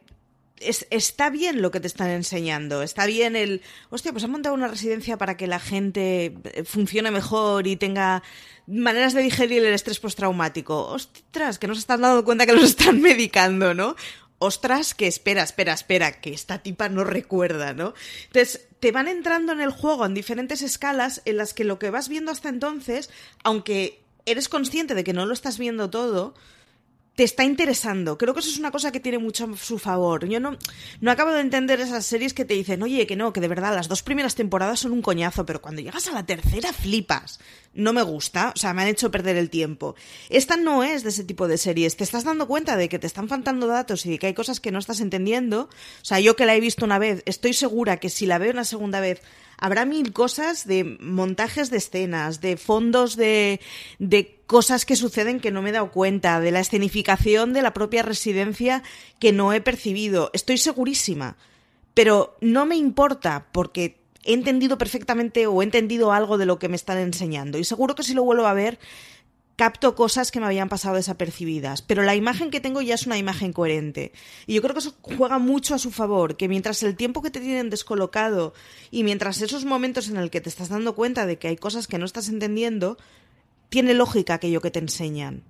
es- 0.60 0.86
está 0.90 1.30
bien 1.30 1.62
lo 1.62 1.70
que 1.70 1.80
te 1.80 1.86
están 1.86 2.10
enseñando, 2.10 2.82
está 2.82 3.06
bien 3.06 3.34
el, 3.36 3.62
hostia, 3.90 4.12
pues 4.12 4.24
han 4.24 4.30
montado 4.30 4.54
una 4.54 4.68
residencia 4.68 5.16
para 5.18 5.36
que 5.36 5.46
la 5.46 5.58
gente 5.60 6.34
eh, 6.44 6.64
funcione 6.64 7.10
mejor 7.10 7.66
y 7.66 7.76
tenga 7.76 8.22
maneras 8.66 9.14
de 9.14 9.22
digerir 9.22 9.64
el 9.64 9.72
estrés 9.74 9.98
postraumático. 9.98 10.86
Ostras, 10.86 11.58
que 11.58 11.66
no 11.66 11.74
se 11.74 11.80
están 11.80 12.02
dando 12.02 12.24
cuenta 12.24 12.46
que 12.46 12.52
los 12.52 12.64
están 12.64 13.00
medicando, 13.02 13.74
¿no? 13.74 13.96
Ostras, 14.38 14.94
que 14.94 15.06
espera, 15.06 15.42
espera, 15.42 15.74
espera, 15.74 16.20
que 16.20 16.32
esta 16.32 16.62
tipa 16.62 16.88
no 16.88 17.04
recuerda, 17.04 17.74
¿no? 17.74 17.92
Entonces, 18.28 18.68
te 18.80 18.90
van 18.90 19.06
entrando 19.08 19.52
en 19.52 19.60
el 19.60 19.70
juego 19.70 20.06
en 20.06 20.14
diferentes 20.14 20.62
escalas 20.62 21.20
en 21.26 21.36
las 21.36 21.52
que 21.52 21.64
lo 21.64 21.78
que 21.78 21.90
vas 21.90 22.08
viendo 22.08 22.30
hasta 22.32 22.48
entonces, 22.48 23.10
aunque 23.44 24.00
eres 24.24 24.48
consciente 24.48 24.94
de 24.94 25.04
que 25.04 25.12
no 25.12 25.26
lo 25.26 25.34
estás 25.34 25.58
viendo 25.58 25.90
todo, 25.90 26.34
te 27.20 27.24
está 27.24 27.44
interesando. 27.44 28.16
Creo 28.16 28.32
que 28.32 28.40
eso 28.40 28.48
es 28.48 28.58
una 28.58 28.70
cosa 28.70 28.92
que 28.92 28.98
tiene 28.98 29.18
mucho 29.18 29.44
a 29.44 29.54
su 29.54 29.78
favor. 29.78 30.26
Yo 30.26 30.40
no, 30.40 30.56
no 31.02 31.10
acabo 31.10 31.32
de 31.32 31.42
entender 31.42 31.78
esas 31.78 32.06
series 32.06 32.32
que 32.32 32.46
te 32.46 32.54
dicen, 32.54 32.82
oye, 32.82 33.06
que 33.06 33.14
no, 33.14 33.34
que 33.34 33.42
de 33.42 33.48
verdad 33.48 33.74
las 33.74 33.88
dos 33.88 34.02
primeras 34.02 34.36
temporadas 34.36 34.80
son 34.80 34.92
un 34.92 35.02
coñazo, 35.02 35.44
pero 35.44 35.60
cuando 35.60 35.82
llegas 35.82 36.08
a 36.08 36.12
la 36.12 36.24
tercera 36.24 36.72
flipas. 36.72 37.38
No 37.74 37.92
me 37.92 38.00
gusta, 38.00 38.54
o 38.56 38.58
sea, 38.58 38.72
me 38.72 38.80
han 38.80 38.88
hecho 38.88 39.10
perder 39.10 39.36
el 39.36 39.50
tiempo. 39.50 39.96
Esta 40.30 40.56
no 40.56 40.82
es 40.82 41.02
de 41.02 41.10
ese 41.10 41.22
tipo 41.22 41.46
de 41.46 41.58
series. 41.58 41.94
Te 41.94 42.04
estás 42.04 42.24
dando 42.24 42.48
cuenta 42.48 42.78
de 42.78 42.88
que 42.88 42.98
te 42.98 43.06
están 43.06 43.28
faltando 43.28 43.66
datos 43.66 44.06
y 44.06 44.10
de 44.12 44.18
que 44.18 44.28
hay 44.28 44.34
cosas 44.34 44.58
que 44.58 44.72
no 44.72 44.78
estás 44.78 45.00
entendiendo. 45.00 45.68
O 46.00 46.04
sea, 46.04 46.20
yo 46.20 46.36
que 46.36 46.46
la 46.46 46.56
he 46.56 46.60
visto 46.60 46.86
una 46.86 46.98
vez, 46.98 47.22
estoy 47.26 47.52
segura 47.52 47.98
que 47.98 48.08
si 48.08 48.24
la 48.24 48.38
veo 48.38 48.50
una 48.50 48.64
segunda 48.64 48.98
vez, 49.00 49.20
habrá 49.60 49.84
mil 49.84 50.12
cosas 50.12 50.66
de 50.66 50.96
montajes 51.00 51.70
de 51.70 51.76
escenas, 51.76 52.40
de 52.40 52.56
fondos 52.56 53.16
de, 53.16 53.60
cosas 54.46 54.84
que 54.84 54.96
suceden 54.96 55.38
que 55.38 55.52
no 55.52 55.62
me 55.62 55.70
he 55.70 55.72
dado 55.72 55.92
cuenta, 55.92 56.40
de 56.40 56.50
la 56.50 56.60
escenificación 56.60 57.52
de 57.52 57.62
la 57.62 57.72
propia 57.72 58.02
residencia 58.02 58.82
que 59.20 59.32
no 59.32 59.52
he 59.52 59.60
percibido. 59.60 60.30
Estoy 60.32 60.58
segurísima. 60.58 61.36
Pero 61.94 62.36
no 62.40 62.66
me 62.66 62.76
importa 62.76 63.46
porque 63.52 64.00
he 64.24 64.32
entendido 64.32 64.78
perfectamente 64.78 65.46
o 65.46 65.60
he 65.60 65.64
entendido 65.64 66.12
algo 66.12 66.38
de 66.38 66.46
lo 66.46 66.58
que 66.58 66.68
me 66.68 66.76
están 66.76 66.98
enseñando. 66.98 67.58
Y 67.58 67.64
seguro 67.64 67.94
que 67.94 68.02
si 68.02 68.14
lo 68.14 68.24
vuelvo 68.24 68.46
a 68.46 68.54
ver, 68.54 68.78
capto 69.60 69.94
cosas 69.94 70.30
que 70.30 70.40
me 70.40 70.46
habían 70.46 70.70
pasado 70.70 70.94
desapercibidas, 70.94 71.82
pero 71.82 72.02
la 72.02 72.14
imagen 72.14 72.50
que 72.50 72.60
tengo 72.60 72.80
ya 72.80 72.94
es 72.94 73.04
una 73.04 73.18
imagen 73.18 73.52
coherente. 73.52 74.10
Y 74.46 74.54
yo 74.54 74.62
creo 74.62 74.72
que 74.72 74.78
eso 74.78 74.94
juega 75.02 75.38
mucho 75.38 75.74
a 75.74 75.78
su 75.78 75.90
favor, 75.90 76.38
que 76.38 76.48
mientras 76.48 76.82
el 76.82 76.96
tiempo 76.96 77.20
que 77.20 77.30
te 77.30 77.40
tienen 77.40 77.68
descolocado 77.68 78.54
y 78.90 79.04
mientras 79.04 79.42
esos 79.42 79.66
momentos 79.66 80.08
en 80.08 80.16
el 80.16 80.30
que 80.30 80.40
te 80.40 80.48
estás 80.48 80.70
dando 80.70 80.94
cuenta 80.94 81.26
de 81.26 81.36
que 81.38 81.48
hay 81.48 81.58
cosas 81.58 81.88
que 81.88 81.98
no 81.98 82.06
estás 82.06 82.30
entendiendo, 82.30 82.96
tiene 83.68 83.92
lógica 83.92 84.32
aquello 84.32 84.62
que 84.62 84.70
te 84.70 84.78
enseñan. 84.78 85.42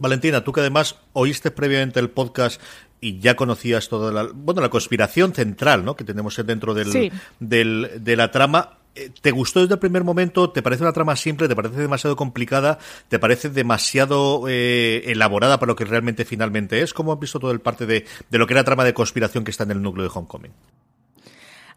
Valentina, 0.00 0.42
tú 0.42 0.50
que 0.50 0.58
además 0.58 0.96
oíste 1.12 1.52
previamente 1.52 2.00
el 2.00 2.10
podcast 2.10 2.60
y 3.00 3.20
ya 3.20 3.36
conocías 3.36 3.88
toda 3.88 4.10
la, 4.10 4.28
bueno, 4.34 4.60
la 4.60 4.70
conspiración 4.70 5.34
central, 5.34 5.84
¿no? 5.84 5.94
Que 5.94 6.02
tenemos 6.02 6.36
dentro 6.44 6.74
del, 6.74 6.90
Sí. 6.90 7.12
del, 7.38 7.92
de 8.00 8.16
la 8.16 8.32
trama. 8.32 8.78
Eh, 8.94 9.10
¿Te 9.20 9.30
gustó 9.32 9.60
desde 9.60 9.74
el 9.74 9.80
primer 9.80 10.04
momento? 10.04 10.50
¿Te 10.50 10.62
parece 10.62 10.82
una 10.82 10.92
trama 10.92 11.16
simple? 11.16 11.48
¿Te 11.48 11.56
parece 11.56 11.76
demasiado 11.76 12.16
complicada? 12.16 12.78
¿Te 13.08 13.18
parece 13.18 13.50
demasiado 13.50 14.44
eh, 14.48 15.02
elaborada 15.06 15.58
para 15.58 15.70
lo 15.70 15.76
que 15.76 15.84
realmente 15.84 16.24
finalmente 16.24 16.80
es? 16.80 16.94
¿Cómo 16.94 17.12
has 17.12 17.18
visto 17.18 17.40
todo 17.40 17.50
el 17.50 17.60
parte 17.60 17.86
de, 17.86 18.06
de 18.30 18.38
lo 18.38 18.46
que 18.46 18.54
era 18.54 18.64
trama 18.64 18.84
de 18.84 18.94
conspiración 18.94 19.44
que 19.44 19.50
está 19.50 19.64
en 19.64 19.72
el 19.72 19.82
núcleo 19.82 20.04
de 20.04 20.12
Homecoming? 20.14 20.52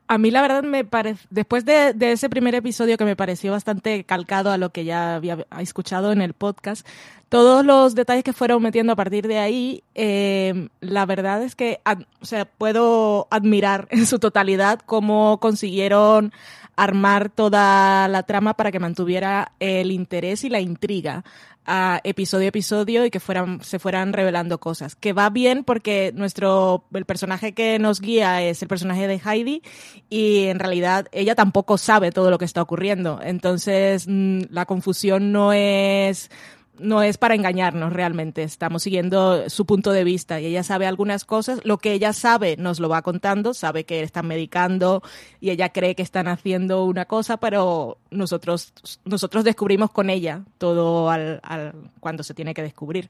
A 0.10 0.18
mí 0.18 0.32
la 0.32 0.42
verdad 0.42 0.64
me 0.64 0.86
parece, 0.86 1.28
después 1.30 1.66
de, 1.66 1.94
ese 2.00 2.30
primer 2.30 2.56
episodio 2.56 2.98
que 2.98 3.04
me 3.04 3.18
pareció 3.18 3.52
bastante 3.52 4.06
calcado 4.06 4.52
a 4.52 4.58
lo 4.58 4.70
que 4.70 4.86
ya 4.86 5.16
había 5.16 5.46
escuchado 5.60 6.14
en 6.14 6.22
el 6.22 6.34
podcast, 6.34 6.88
todos 7.28 7.66
los 7.66 7.94
detalles 7.94 8.24
que 8.24 8.32
fueron 8.32 8.64
metiendo 8.64 8.94
a 8.94 8.96
partir 8.96 9.28
de 9.28 9.40
ahí, 9.40 9.84
eh, 9.96 10.70
la 10.80 11.06
verdad 11.06 11.44
es 11.44 11.56
que, 11.56 11.82
o 12.22 12.26
sea, 12.26 12.46
puedo 12.46 13.28
admirar 13.32 13.88
en 13.92 14.06
su 14.06 14.18
totalidad 14.18 14.80
cómo 14.86 15.40
consiguieron 15.42 16.32
armar 16.78 17.30
toda 17.30 18.08
la 18.08 18.24
trama 18.24 18.54
para 18.54 18.72
que 18.72 18.80
mantuviera 18.80 19.52
el 19.60 19.92
interés 19.92 20.44
y 20.44 20.50
la 20.50 20.62
intriga 20.62 21.26
a 21.68 22.00
episodio 22.04 22.46
a 22.46 22.50
episodio 22.50 23.06
y 23.06 23.12
que 23.12 23.20
fueran, 23.20 23.62
se 23.62 23.78
fueran 23.78 24.14
revelando 24.14 24.60
cosas. 24.60 24.96
Que 24.96 25.14
va 25.14 25.30
bien 25.30 25.64
porque 25.64 26.12
nuestro, 26.16 26.86
el 26.94 27.06
personaje 27.06 27.54
que 27.54 27.78
nos 27.78 28.02
guía 28.02 28.42
es 28.42 28.62
el 28.62 28.68
personaje 28.68 29.08
de 29.08 29.22
Heidi 29.24 29.62
y 30.10 30.46
en 30.46 30.60
realidad 30.60 31.08
ella 31.12 31.36
tampoco 31.36 31.78
sabe 31.78 32.12
todo 32.12 32.32
lo 32.32 32.38
que 32.38 32.46
está 32.46 32.62
ocurriendo. 32.62 33.20
Entonces, 33.22 34.06
mm, 34.08 34.44
la 34.50 34.66
confusión 34.66 35.32
no 35.32 35.54
es 35.54 36.32
no 36.80 37.02
es 37.04 37.18
para 37.18 37.36
engañarnos 37.36 37.94
realmente, 37.94 38.44
estamos 38.44 38.84
siguiendo 38.84 39.50
su 39.50 39.66
punto 39.66 39.92
de 39.92 40.04
vista 40.04 40.40
y 40.40 40.46
ella 40.46 40.64
sabe 40.64 40.86
algunas 40.88 41.26
cosas, 41.26 41.60
lo 41.64 41.78
que 41.78 41.94
ella 41.94 42.14
sabe 42.14 42.56
nos 42.58 42.80
lo 42.80 42.90
va 42.90 43.02
contando, 43.02 43.54
sabe 43.54 43.84
que 43.86 44.02
están 44.02 44.28
medicando 44.28 45.02
y 45.40 45.50
ella 45.50 45.70
cree 45.70 45.96
que 45.96 46.04
están 46.04 46.28
haciendo 46.28 46.86
una 46.86 47.06
cosa, 47.06 47.38
pero 47.38 47.98
nosotros, 48.12 48.74
nosotros 49.06 49.44
descubrimos 49.44 49.92
con 49.92 50.10
ella 50.10 50.44
todo 50.58 51.10
al, 51.10 51.40
al- 51.44 51.74
cuando 52.00 52.24
se 52.24 52.34
tiene 52.34 52.54
que 52.54 52.62
descubrir. 52.64 53.10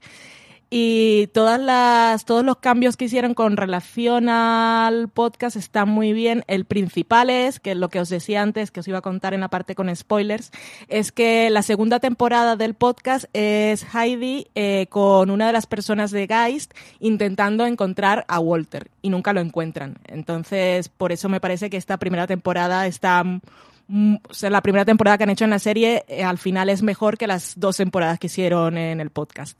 Y 0.70 1.28
todas 1.28 1.58
las, 1.58 2.26
todos 2.26 2.44
los 2.44 2.58
cambios 2.58 2.98
que 2.98 3.06
hicieron 3.06 3.32
con 3.32 3.56
relación 3.56 4.28
al 4.28 5.08
podcast 5.08 5.56
están 5.56 5.88
muy 5.88 6.12
bien. 6.12 6.44
El 6.46 6.66
principal 6.66 7.30
es, 7.30 7.58
que 7.58 7.74
lo 7.74 7.88
que 7.88 8.00
os 8.00 8.10
decía 8.10 8.42
antes, 8.42 8.70
que 8.70 8.80
os 8.80 8.88
iba 8.88 8.98
a 8.98 9.02
contar 9.02 9.32
en 9.32 9.40
la 9.40 9.48
parte 9.48 9.74
con 9.74 9.94
spoilers, 9.94 10.50
es 10.88 11.10
que 11.10 11.48
la 11.48 11.62
segunda 11.62 12.00
temporada 12.00 12.56
del 12.56 12.74
podcast 12.74 13.24
es 13.32 13.86
Heidi 13.94 14.48
eh, 14.54 14.88
con 14.90 15.30
una 15.30 15.46
de 15.46 15.54
las 15.54 15.66
personas 15.66 16.10
de 16.10 16.26
Geist 16.26 16.74
intentando 17.00 17.64
encontrar 17.64 18.26
a 18.28 18.38
Walter 18.38 18.90
y 19.00 19.08
nunca 19.08 19.32
lo 19.32 19.40
encuentran. 19.40 19.96
Entonces, 20.06 20.90
por 20.90 21.12
eso 21.12 21.30
me 21.30 21.40
parece 21.40 21.70
que 21.70 21.78
esta 21.78 21.96
primera 21.96 22.26
temporada 22.26 22.86
está 22.86 23.24
mm, 23.24 24.16
o 24.28 24.34
sea, 24.34 24.50
la 24.50 24.60
primera 24.60 24.84
temporada 24.84 25.16
que 25.16 25.24
han 25.24 25.30
hecho 25.30 25.44
en 25.44 25.50
la 25.50 25.58
serie 25.58 26.04
eh, 26.08 26.24
al 26.24 26.36
final 26.36 26.68
es 26.68 26.82
mejor 26.82 27.16
que 27.16 27.26
las 27.26 27.58
dos 27.58 27.78
temporadas 27.78 28.18
que 28.18 28.26
hicieron 28.26 28.76
en 28.76 29.00
el 29.00 29.08
podcast. 29.08 29.58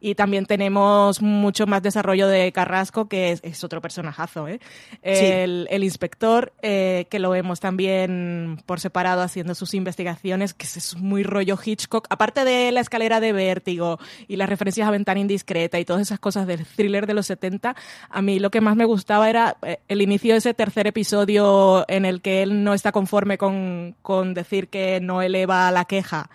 Y 0.00 0.14
también 0.14 0.46
tenemos 0.46 1.20
mucho 1.20 1.66
más 1.66 1.82
desarrollo 1.82 2.28
de 2.28 2.52
Carrasco, 2.52 3.08
que 3.08 3.32
es, 3.32 3.40
es 3.42 3.64
otro 3.64 3.80
personajazo, 3.80 4.48
¿eh? 4.48 4.60
El, 5.02 5.66
el 5.70 5.84
inspector, 5.84 6.52
eh, 6.62 7.06
que 7.10 7.18
lo 7.18 7.30
vemos 7.30 7.60
también 7.60 8.62
por 8.66 8.80
separado 8.80 9.22
haciendo 9.22 9.54
sus 9.54 9.74
investigaciones, 9.74 10.54
que 10.54 10.66
es 10.66 10.96
muy 10.96 11.22
rollo 11.22 11.58
Hitchcock. 11.62 12.06
Aparte 12.10 12.44
de 12.44 12.70
la 12.72 12.80
escalera 12.80 13.20
de 13.20 13.32
vértigo 13.32 13.98
y 14.28 14.36
las 14.36 14.48
referencias 14.48 14.86
a 14.86 14.90
ventana 14.90 15.20
indiscreta 15.20 15.78
y 15.78 15.84
todas 15.84 16.02
esas 16.02 16.18
cosas 16.18 16.46
del 16.46 16.64
thriller 16.64 17.06
de 17.06 17.14
los 17.14 17.26
70, 17.26 17.74
a 18.08 18.22
mí 18.22 18.38
lo 18.38 18.50
que 18.50 18.60
más 18.60 18.76
me 18.76 18.84
gustaba 18.84 19.28
era 19.28 19.56
eh, 19.62 19.80
el 19.88 20.02
inicio 20.02 20.34
de 20.34 20.38
ese 20.38 20.54
tercer 20.54 20.86
episodio 20.86 21.84
en 21.88 22.04
el 22.04 22.20
que 22.22 22.42
él 22.42 22.64
no 22.64 22.74
está 22.74 22.92
conforme 22.92 23.38
con, 23.38 23.96
con 24.02 24.34
decir 24.34 24.68
que 24.68 25.00
no 25.00 25.22
eleva 25.22 25.70
la 25.70 25.84
queja 25.84 26.30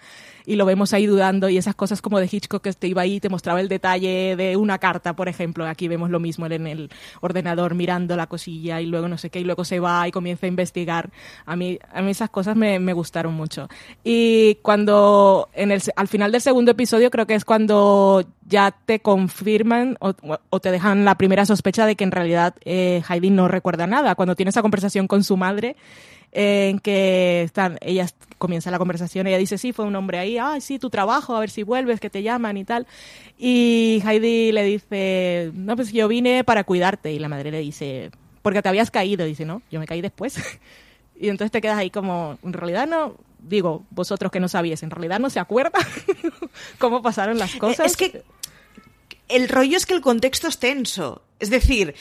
y 0.46 0.56
lo 0.56 0.66
vemos 0.66 0.94
ahí 0.94 1.06
dudando 1.06 1.50
y 1.50 1.58
esas 1.58 1.76
cosas 1.76 2.02
como 2.02 2.20
de 2.20 2.30
Hitchcock 2.32 2.62
que 2.62 2.74
te 2.74 2.88
iba 2.88 3.02
ahí 3.02 3.16
y 3.16 3.20
te 3.20 3.30
mostraba 3.30 3.62
el 3.62 3.70
detalle 3.70 4.36
de 4.36 4.58
una 4.58 4.78
carta, 4.78 5.16
por 5.16 5.30
ejemplo. 5.30 5.66
Aquí 5.66 5.88
vemos 5.88 6.10
lo 6.10 6.20
mismo, 6.20 6.46
en 6.46 6.68
el 6.68 6.90
ordenador 7.22 7.76
mirando 7.76 8.16
la 8.16 8.28
cosilla 8.28 8.82
y 8.82 8.86
luego 8.86 9.08
no 9.08 9.18
sé 9.18 9.30
qué, 9.30 9.40
y 9.40 9.44
luego 9.44 9.66
se 9.66 9.80
va 9.80 10.08
y 10.08 10.12
comienza 10.12 10.46
a 10.46 10.50
investigar. 10.50 11.12
A 11.46 11.56
mí, 11.56 11.80
a 11.92 12.02
mí 12.02 12.12
esas 12.12 12.30
cosas 12.30 12.56
me, 12.56 12.80
me 12.80 12.94
gustaron 12.94 13.34
mucho. 13.34 13.68
Y 14.04 14.56
cuando, 14.62 15.50
en 15.54 15.72
el, 15.72 15.82
al 15.96 16.08
final 16.08 16.32
del 16.32 16.42
segundo 16.42 16.72
episodio, 16.72 17.10
creo 17.12 17.26
que 17.26 17.36
es 17.36 17.46
cuando 17.46 18.24
ya 18.46 18.76
te 18.86 19.00
confirman 19.00 19.98
o, 20.00 20.14
o 20.50 20.60
te 20.60 20.72
dejan 20.72 21.06
la 21.06 21.16
primera 21.16 21.46
sospecha 21.46 21.86
de 21.86 21.96
que 21.96 22.04
en 22.04 22.12
realidad 22.12 22.56
eh, 22.66 23.02
Heidi 23.10 23.30
no 23.30 23.48
recuerda 23.48 23.88
nada. 23.88 24.16
Cuando 24.16 24.36
tiene 24.36 24.50
esa 24.50 24.62
conversación 24.62 25.08
con 25.08 25.24
su 25.24 25.38
madre, 25.38 25.76
en 26.34 26.80
que 26.80 27.44
están, 27.44 27.78
ella 27.82 28.08
comienza 28.40 28.72
la 28.72 28.80
conversación, 28.80 29.28
ella 29.28 29.38
dice, 29.38 29.58
sí, 29.58 29.72
fue 29.72 29.86
un 29.86 29.96
hombre 29.96 30.18
ahí, 30.18 30.38
ay, 30.40 30.62
sí, 30.62 30.80
tu 30.80 30.90
trabajo, 30.90 31.36
a 31.36 31.40
ver 31.40 31.52
si 31.52 31.62
vuelves, 31.62 32.00
que 32.00 32.10
te 32.10 32.24
llaman 32.24 32.58
y 32.58 32.66
tal. 32.66 32.88
Y 33.38 34.02
Heidi 34.06 34.52
le 34.52 34.64
dice, 34.64 35.52
no, 35.54 35.76
pues 35.76 35.94
yo 35.94 36.08
vine 36.08 36.44
para 36.44 36.64
cuidarte. 36.64 37.14
Y 37.14 37.20
la 37.20 37.30
madre 37.30 37.52
le 37.52 37.60
dice, 37.60 38.10
porque 38.42 38.62
te 38.62 38.70
habías 38.70 38.90
caído. 38.90 39.26
Y 39.26 39.30
dice, 39.30 39.46
no, 39.46 39.62
yo 39.72 39.80
me 39.80 39.86
caí 39.86 40.02
después. 40.02 40.38
y 41.20 41.30
entonces 41.30 41.52
te 41.52 41.62
quedas 41.62 41.78
ahí 41.78 41.92
como, 41.92 42.40
en 42.44 42.54
realidad 42.54 42.88
no, 42.88 43.16
digo, 43.40 43.86
vosotros 43.92 44.32
que 44.32 44.40
no 44.40 44.48
sabíais, 44.48 44.82
en 44.82 44.90
realidad 44.90 45.20
no 45.20 45.30
se 45.30 45.40
acuerda 45.40 45.80
cómo 46.80 47.04
pasaron 47.04 47.38
las 47.38 47.56
cosas. 47.56 47.86
Es 47.86 47.98
que 47.98 48.24
el 49.30 49.50
rollo 49.50 49.78
es 49.78 49.86
que 49.86 49.94
el 49.94 50.02
contexto 50.02 50.48
es 50.48 50.58
tenso. 50.58 51.22
Es 51.40 51.52
decir, 51.52 51.94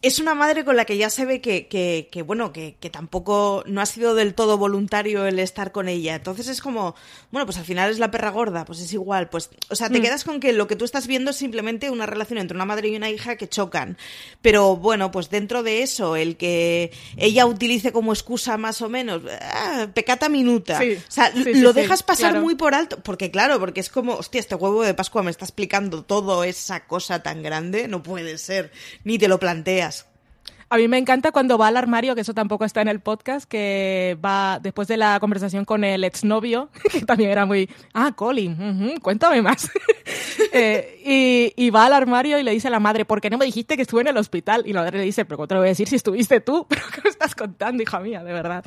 es 0.00 0.20
una 0.20 0.34
madre 0.34 0.64
con 0.64 0.76
la 0.76 0.84
que 0.84 0.96
ya 0.96 1.10
se 1.10 1.24
ve 1.24 1.40
que, 1.40 1.66
que, 1.66 2.08
que 2.12 2.22
bueno, 2.22 2.52
que, 2.52 2.76
que, 2.78 2.88
tampoco 2.88 3.64
no 3.66 3.80
ha 3.80 3.86
sido 3.86 4.14
del 4.14 4.32
todo 4.32 4.56
voluntario 4.56 5.26
el 5.26 5.40
estar 5.40 5.72
con 5.72 5.88
ella. 5.88 6.14
Entonces 6.14 6.46
es 6.46 6.60
como, 6.60 6.94
bueno, 7.32 7.46
pues 7.46 7.58
al 7.58 7.64
final 7.64 7.90
es 7.90 7.98
la 7.98 8.12
perra 8.12 8.30
gorda, 8.30 8.64
pues 8.64 8.78
es 8.78 8.92
igual. 8.92 9.28
Pues, 9.28 9.50
o 9.70 9.74
sea, 9.74 9.90
te 9.90 9.98
mm. 9.98 10.02
quedas 10.02 10.22
con 10.22 10.38
que 10.38 10.52
lo 10.52 10.68
que 10.68 10.76
tú 10.76 10.84
estás 10.84 11.08
viendo 11.08 11.32
es 11.32 11.36
simplemente 11.36 11.90
una 11.90 12.06
relación 12.06 12.38
entre 12.38 12.54
una 12.54 12.64
madre 12.64 12.90
y 12.90 12.96
una 12.96 13.10
hija 13.10 13.34
que 13.34 13.48
chocan. 13.48 13.98
Pero 14.40 14.76
bueno, 14.76 15.10
pues 15.10 15.30
dentro 15.30 15.64
de 15.64 15.82
eso, 15.82 16.14
el 16.14 16.36
que 16.36 16.92
ella 17.16 17.46
utilice 17.46 17.90
como 17.90 18.12
excusa 18.12 18.56
más 18.56 18.80
o 18.82 18.88
menos, 18.88 19.22
ah, 19.40 19.88
pecata 19.94 20.28
minuta. 20.28 20.78
Sí, 20.78 20.92
o 20.92 21.10
sea, 21.10 21.32
sí, 21.32 21.54
lo 21.54 21.72
sí, 21.72 21.80
dejas 21.80 22.04
pasar 22.04 22.30
claro. 22.30 22.44
muy 22.44 22.54
por 22.54 22.72
alto. 22.72 23.00
Porque 23.02 23.32
claro, 23.32 23.58
porque 23.58 23.80
es 23.80 23.90
como, 23.90 24.14
hostia, 24.14 24.38
este 24.38 24.54
huevo 24.54 24.84
de 24.84 24.94
Pascua 24.94 25.24
me 25.24 25.32
está 25.32 25.44
explicando 25.44 26.04
todo 26.04 26.44
esa 26.44 26.86
cosa 26.86 27.20
tan 27.20 27.42
grande. 27.42 27.88
No 27.88 28.04
puede 28.04 28.38
ser. 28.38 28.70
Ni 29.02 29.18
te 29.18 29.26
lo 29.26 29.40
planteas. 29.40 29.87
A 30.70 30.76
mí 30.76 30.86
me 30.86 30.98
encanta 30.98 31.32
cuando 31.32 31.56
va 31.56 31.68
al 31.68 31.78
armario, 31.78 32.14
que 32.14 32.20
eso 32.20 32.34
tampoco 32.34 32.66
está 32.66 32.82
en 32.82 32.88
el 32.88 33.00
podcast, 33.00 33.48
que 33.48 34.18
va 34.22 34.58
después 34.62 34.86
de 34.86 34.98
la 34.98 35.18
conversación 35.18 35.64
con 35.64 35.82
el 35.82 36.04
exnovio, 36.04 36.68
que 36.92 37.00
también 37.00 37.30
era 37.30 37.46
muy, 37.46 37.70
ah, 37.94 38.12
Colin, 38.14 38.98
cuéntame 39.00 39.40
más. 39.40 39.70
eh, 40.52 41.00
y, 41.04 41.54
y, 41.56 41.70
va 41.70 41.86
al 41.86 41.94
armario 41.94 42.38
y 42.38 42.42
le 42.42 42.50
dice 42.50 42.68
a 42.68 42.70
la 42.70 42.80
madre, 42.80 43.06
¿por 43.06 43.20
qué 43.22 43.30
no 43.30 43.38
me 43.38 43.46
dijiste 43.46 43.76
que 43.76 43.82
estuve 43.82 44.02
en 44.02 44.08
el 44.08 44.16
hospital? 44.18 44.62
Y 44.66 44.74
la 44.74 44.82
madre 44.82 44.98
le 44.98 45.04
dice, 45.04 45.24
pero 45.24 45.38
¿cómo 45.38 45.48
te 45.48 45.54
lo 45.54 45.60
voy 45.60 45.68
a 45.68 45.70
decir 45.70 45.88
si 45.88 45.96
estuviste 45.96 46.40
tú? 46.40 46.66
¿Pero 46.68 46.82
qué 46.94 47.00
me 47.02 47.10
estás 47.10 47.34
contando, 47.34 47.82
hija 47.82 48.00
mía, 48.00 48.22
de 48.22 48.32
verdad? 48.32 48.64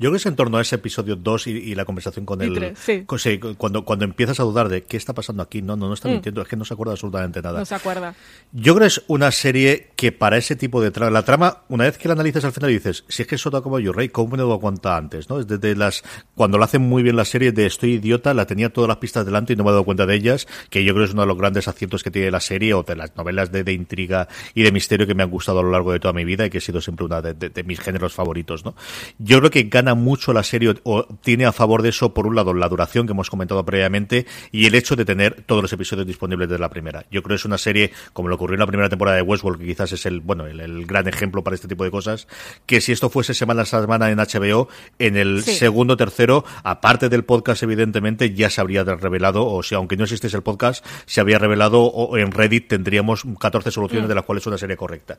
Yo 0.00 0.10
creo 0.10 0.12
que 0.12 0.18
es 0.18 0.26
en 0.26 0.36
torno 0.36 0.58
a 0.58 0.62
ese 0.62 0.76
episodio 0.76 1.16
2 1.16 1.48
y, 1.48 1.50
y, 1.50 1.74
la 1.74 1.84
conversación 1.84 2.24
con 2.24 2.40
él. 2.40 2.54
Tres, 2.54 2.78
sí. 2.78 3.02
Con, 3.04 3.18
sí, 3.18 3.40
cuando, 3.56 3.84
cuando 3.84 4.04
empiezas 4.04 4.38
a 4.38 4.44
dudar 4.44 4.68
de 4.68 4.84
qué 4.84 4.96
está 4.96 5.12
pasando 5.12 5.42
aquí, 5.42 5.60
no, 5.60 5.74
no, 5.74 5.88
no 5.88 5.94
está 5.94 6.08
mintiendo, 6.08 6.40
mm. 6.40 6.42
es 6.42 6.48
que 6.48 6.56
no 6.56 6.64
se 6.64 6.74
acuerda 6.74 6.92
absolutamente 6.92 7.42
nada. 7.42 7.58
No 7.58 7.64
se 7.64 7.74
acuerda. 7.74 8.14
Yo 8.52 8.76
creo 8.76 8.84
que 8.84 8.94
es 8.94 9.02
una 9.08 9.32
serie 9.32 9.90
que 9.96 10.12
para 10.12 10.36
ese 10.36 10.54
tipo 10.54 10.80
de 10.80 10.92
trama, 10.92 11.10
la 11.10 11.24
trama, 11.24 11.62
una 11.68 11.84
vez 11.84 11.98
que 11.98 12.06
la 12.06 12.14
analizas 12.14 12.44
al 12.44 12.52
final 12.52 12.70
dices, 12.70 13.04
si 13.08 13.22
es 13.22 13.28
que 13.28 13.34
eso 13.34 13.50
da 13.50 13.60
como 13.60 13.80
yo, 13.80 13.92
Rey, 13.92 14.08
¿cómo 14.08 14.36
me 14.36 14.38
lo 14.38 14.52
aguanta 14.52 14.96
antes? 14.96 15.28
¿no? 15.28 15.40
Es 15.40 15.48
desde 15.48 15.74
las, 15.74 16.04
cuando 16.36 16.58
lo 16.58 16.64
hacen 16.64 16.82
muy 16.82 17.02
bien 17.02 17.16
la 17.16 17.24
serie 17.24 17.50
de 17.50 17.66
Estoy 17.66 17.94
idiota, 17.94 18.34
la 18.34 18.46
tenía 18.46 18.72
todas 18.72 18.86
las 18.86 18.98
pistas 18.98 19.26
delante 19.26 19.54
y 19.54 19.56
no 19.56 19.64
me 19.64 19.70
he 19.70 19.72
dado 19.72 19.84
cuenta 19.84 20.06
de 20.06 20.14
ellas, 20.14 20.46
que 20.70 20.84
yo 20.84 20.94
creo 20.94 21.06
que 21.06 21.08
es 21.08 21.14
uno 21.14 21.22
de 21.22 21.28
los 21.28 21.38
grandes 21.38 21.66
aciertos 21.66 22.04
que 22.04 22.12
tiene 22.12 22.30
la 22.30 22.40
serie 22.40 22.72
o 22.72 22.84
de 22.84 22.94
las 22.94 23.16
novelas 23.16 23.50
de, 23.50 23.64
de 23.64 23.72
intriga 23.72 24.28
y 24.54 24.62
de 24.62 24.70
misterio 24.70 25.08
que 25.08 25.14
me 25.16 25.24
han 25.24 25.30
gustado 25.30 25.58
a 25.58 25.62
lo 25.64 25.72
largo 25.72 25.90
de 25.90 25.98
toda 25.98 26.14
mi 26.14 26.24
vida 26.24 26.46
y 26.46 26.50
que 26.50 26.58
ha 26.58 26.60
sido 26.60 26.80
siempre 26.80 27.04
una 27.04 27.20
de, 27.20 27.34
de, 27.34 27.48
de 27.50 27.64
mis 27.64 27.80
géneros 27.80 28.14
favoritos, 28.14 28.64
¿no? 28.64 28.76
Yo 29.18 29.38
creo 29.38 29.50
que 29.50 29.64
gana 29.64 29.87
mucho 29.94 30.32
la 30.32 30.42
serie 30.42 30.74
o 30.84 31.04
tiene 31.22 31.46
a 31.46 31.52
favor 31.52 31.82
de 31.82 31.90
eso, 31.90 32.14
por 32.14 32.26
un 32.26 32.34
lado, 32.34 32.54
la 32.54 32.68
duración 32.68 33.06
que 33.06 33.12
hemos 33.12 33.30
comentado 33.30 33.64
previamente 33.64 34.26
y 34.52 34.66
el 34.66 34.74
hecho 34.74 34.96
de 34.96 35.04
tener 35.04 35.42
todos 35.42 35.62
los 35.62 35.72
episodios 35.72 36.06
disponibles 36.06 36.48
de 36.48 36.58
la 36.58 36.68
primera. 36.68 37.04
Yo 37.10 37.22
creo 37.22 37.34
que 37.34 37.40
es 37.40 37.44
una 37.44 37.58
serie, 37.58 37.92
como 38.12 38.28
lo 38.28 38.36
ocurrió 38.36 38.54
en 38.54 38.60
la 38.60 38.66
primera 38.66 38.88
temporada 38.88 39.16
de 39.16 39.22
Westworld, 39.22 39.60
que 39.60 39.66
quizás 39.66 39.92
es 39.92 40.06
el, 40.06 40.20
bueno, 40.20 40.46
el, 40.46 40.86
gran 40.86 41.08
ejemplo 41.08 41.42
para 41.42 41.54
este 41.54 41.68
tipo 41.68 41.84
de 41.84 41.90
cosas, 41.90 42.28
que 42.66 42.80
si 42.80 42.92
esto 42.92 43.10
fuese 43.10 43.34
semana 43.34 43.62
a 43.62 43.64
semana 43.64 44.10
en 44.10 44.18
HBO, 44.18 44.68
en 44.98 45.16
el 45.16 45.42
segundo, 45.42 45.96
tercero, 45.96 46.44
aparte 46.62 47.08
del 47.08 47.24
podcast, 47.24 47.62
evidentemente, 47.62 48.34
ya 48.34 48.50
se 48.50 48.60
habría 48.60 48.84
revelado, 48.84 49.46
o 49.46 49.62
sea, 49.62 49.78
aunque 49.78 49.96
no 49.96 50.04
existiese 50.04 50.36
el 50.36 50.42
podcast, 50.42 50.84
se 51.06 51.20
habría 51.20 51.38
revelado, 51.38 51.82
o 51.82 52.16
en 52.16 52.32
Reddit 52.32 52.68
tendríamos 52.68 53.24
14 53.38 53.70
soluciones 53.70 54.06
mm. 54.06 54.08
de 54.08 54.14
las 54.14 54.24
cuales 54.24 54.46
una 54.46 54.58
serie 54.58 54.76
correcta. 54.76 55.18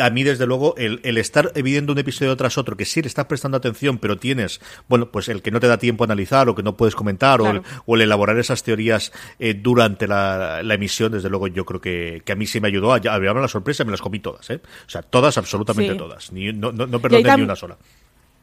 A 0.00 0.10
mí, 0.10 0.22
desde 0.22 0.46
luego, 0.46 0.74
el, 0.76 1.00
el 1.02 1.18
estar 1.18 1.52
viendo 1.62 1.92
un 1.92 1.98
episodio 1.98 2.36
tras 2.36 2.58
otro, 2.58 2.76
que 2.76 2.84
sí 2.84 3.02
le 3.02 3.08
estás 3.08 3.26
prestando 3.26 3.56
atención, 3.56 3.98
pero 4.04 4.18
tienes, 4.18 4.60
bueno, 4.86 5.10
pues 5.10 5.30
el 5.30 5.40
que 5.40 5.50
no 5.50 5.60
te 5.60 5.66
da 5.66 5.78
tiempo 5.78 6.04
a 6.04 6.06
analizar 6.06 6.46
o 6.50 6.54
que 6.54 6.62
no 6.62 6.76
puedes 6.76 6.94
comentar 6.94 7.40
o, 7.40 7.48
el, 7.94 8.00
elaborar 8.02 8.38
esas 8.38 8.62
teorías 8.62 9.12
eh, 9.38 9.54
durante 9.54 10.06
la, 10.06 10.60
emisión, 10.60 11.12
desde 11.12 11.30
luego 11.30 11.46
yo 11.46 11.64
creo 11.64 11.80
que, 11.80 12.20
que, 12.22 12.32
a 12.32 12.36
mí 12.36 12.46
sí 12.46 12.60
me 12.60 12.68
ayudó 12.68 12.92
a, 12.92 12.96
a 12.96 13.18
la 13.18 13.48
sorpresa, 13.48 13.82
me 13.82 13.92
las 13.92 14.02
comí 14.02 14.18
todas, 14.18 14.50
¿eh? 14.50 14.60
O 14.86 14.90
sea, 14.90 15.00
todas, 15.00 15.38
absolutamente 15.38 15.94
todas. 15.94 16.32
Ni, 16.32 16.52
no, 16.52 16.70
no, 16.70 16.86
no 16.86 17.00
perdoné 17.00 17.34
ni 17.34 17.44
una 17.44 17.56
sola. 17.56 17.78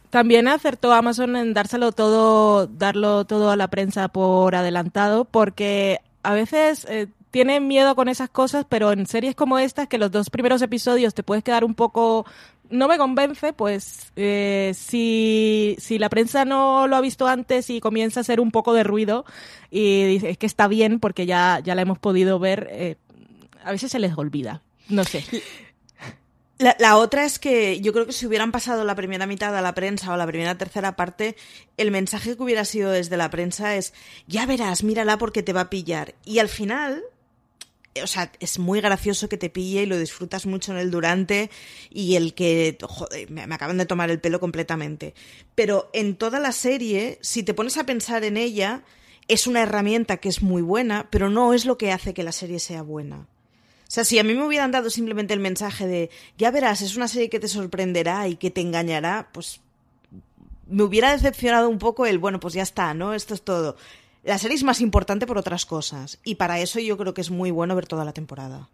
También 0.10 0.48
acertó 0.48 0.94
Amazon 0.94 1.36
en 1.36 1.54
dárselo 1.54 1.92
todo, 1.92 2.66
darlo 2.66 3.26
todo 3.26 3.52
a 3.52 3.56
la 3.56 3.68
prensa 3.68 4.08
por 4.08 4.56
adelantado, 4.56 5.26
porque 5.26 6.00
a 6.24 6.34
veces 6.34 6.88
eh, 6.90 7.06
tienen 7.30 7.68
miedo 7.68 7.96
con 7.96 8.10
esas 8.10 8.30
cosas, 8.30 8.66
pero 8.68 8.92
en 8.94 9.06
series 9.06 9.36
como 9.36 9.60
estas, 9.60 9.88
que 9.88 10.00
los 10.00 10.10
dos 10.10 10.32
primeros 10.32 10.64
episodios 10.64 11.14
te 11.14 11.22
puedes 11.22 11.44
quedar 11.44 11.64
un 11.64 11.76
poco 11.76 12.26
no 12.72 12.88
me 12.88 12.98
convence, 12.98 13.54
pues 13.54 14.12
eh, 14.16 14.74
si, 14.76 15.76
si 15.80 16.00
la 16.00 16.10
prensa 16.10 16.46
no 16.46 16.88
lo 16.88 16.96
ha 16.96 17.02
visto 17.02 17.28
antes 17.28 17.70
y 17.70 17.80
comienza 17.80 18.20
a 18.20 18.22
hacer 18.22 18.40
un 18.40 18.52
poco 18.52 18.74
de 18.74 18.84
ruido 18.84 19.26
y 19.70 20.06
dice 20.06 20.32
es 20.32 20.38
que 20.38 20.46
está 20.46 20.68
bien 20.68 21.00
porque 21.00 21.26
ya, 21.26 21.60
ya 21.64 21.76
la 21.76 21.84
hemos 21.84 22.00
podido 22.00 22.40
ver, 22.40 22.68
eh, 22.72 22.96
a 23.64 23.72
veces 23.72 23.92
se 23.92 24.00
les 24.00 24.18
olvida. 24.18 24.62
No 24.90 25.04
sé. 25.04 25.24
La, 26.78 26.98
otra 26.98 27.26
es 27.26 27.40
que 27.40 27.82
yo 27.82 27.92
creo 27.92 28.06
que 28.06 28.12
si 28.12 28.28
hubieran 28.28 28.52
pasado 28.52 28.84
la 28.84 28.94
primera 28.94 29.26
mitad 29.26 29.56
a 29.58 29.62
la 29.62 29.74
prensa 29.74 30.14
o 30.14 30.18
la 30.18 30.28
primera 30.28 30.60
tercera 30.60 30.96
parte, 30.96 31.36
el 31.76 31.90
mensaje 31.90 32.38
que 32.38 32.44
hubiera 32.44 32.66
sido 32.66 32.92
desde 32.92 33.18
la 33.18 33.32
prensa 33.32 33.76
es, 33.76 33.96
ya 34.28 34.46
verás, 34.46 34.84
mírala 34.84 35.18
porque 35.18 35.42
te 35.42 35.54
va 35.54 35.62
a 35.62 35.70
pillar. 35.72 36.14
Y 36.24 36.38
al 36.38 36.50
final, 36.50 37.02
o 38.02 38.08
sea, 38.08 38.32
es 38.40 38.60
muy 38.60 38.80
gracioso 38.82 39.28
que 39.28 39.38
te 39.38 39.50
pille 39.50 39.84
y 39.84 39.86
lo 39.86 39.98
disfrutas 39.98 40.46
mucho 40.46 40.72
en 40.72 40.78
el 40.78 40.92
durante 40.92 41.50
y 41.90 42.16
el 42.16 42.34
que, 42.34 42.78
joder, 42.82 43.30
me, 43.30 43.42
acaban 43.44 43.78
de 43.78 43.86
tomar 43.86 44.10
el 44.10 44.20
pelo 44.20 44.40
completamente. 44.40 45.14
Pero 45.56 45.90
en 45.94 46.16
toda 46.16 46.40
la 46.40 46.52
serie, 46.52 47.20
si 47.22 47.44
te 47.44 47.54
pones 47.54 47.78
a 47.78 47.86
pensar 47.86 48.24
en 48.24 48.38
ella, 48.38 48.84
es 49.28 49.48
una 49.48 49.62
herramienta 49.62 50.18
que 50.18 50.30
es 50.30 50.42
muy 50.42 50.62
buena, 50.62 51.08
pero 51.10 51.30
no 51.30 51.54
es 51.54 51.66
lo 51.66 51.78
que 51.78 51.92
hace 51.92 52.14
que 52.14 52.24
la 52.24 52.32
serie 52.32 52.60
sea 52.60 52.82
buena. 52.82 53.28
O 53.92 53.94
sea, 53.94 54.06
si 54.06 54.18
a 54.20 54.24
mí 54.24 54.34
me 54.34 54.46
hubieran 54.46 54.72
dado 54.72 54.90
simplemente 54.90 55.34
el 55.34 55.42
mensaje 55.42 55.86
de, 55.86 56.10
ya 56.38 56.50
verás, 56.50 56.82
es 56.82 56.96
una 56.96 57.10
serie 57.10 57.30
que 57.30 57.42
te 57.42 57.50
sorprenderá 57.50 58.28
y 58.30 58.38
que 58.38 58.50
te 58.50 58.62
engañará, 58.62 59.30
pues 59.34 59.60
me 60.68 60.84
hubiera 60.84 61.12
decepcionado 61.12 61.68
un 61.68 61.78
poco 61.78 62.06
el, 62.06 62.18
bueno, 62.18 62.40
pues 62.40 62.54
ya 62.54 62.64
está, 62.64 62.94
¿no? 62.94 63.14
Esto 63.14 63.34
es 63.34 63.42
todo. 63.42 63.76
La 64.24 64.38
serie 64.38 64.56
es 64.56 64.64
más 64.64 64.82
importante 64.82 65.26
por 65.26 65.38
otras 65.38 65.66
cosas 65.66 66.20
y 66.24 66.36
para 66.36 66.60
eso 66.60 66.80
yo 66.80 66.98
creo 66.98 67.14
que 67.14 67.22
es 67.22 67.32
muy 67.32 67.50
bueno 67.50 67.76
ver 67.76 67.88
toda 67.88 68.06
la 68.06 68.14
temporada. 68.14 68.70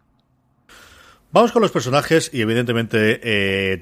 Vamos 1.32 1.52
con 1.52 1.62
los 1.62 1.70
personajes 1.70 2.30
y 2.32 2.40
evidentemente 2.40 3.20
eh, 3.22 3.78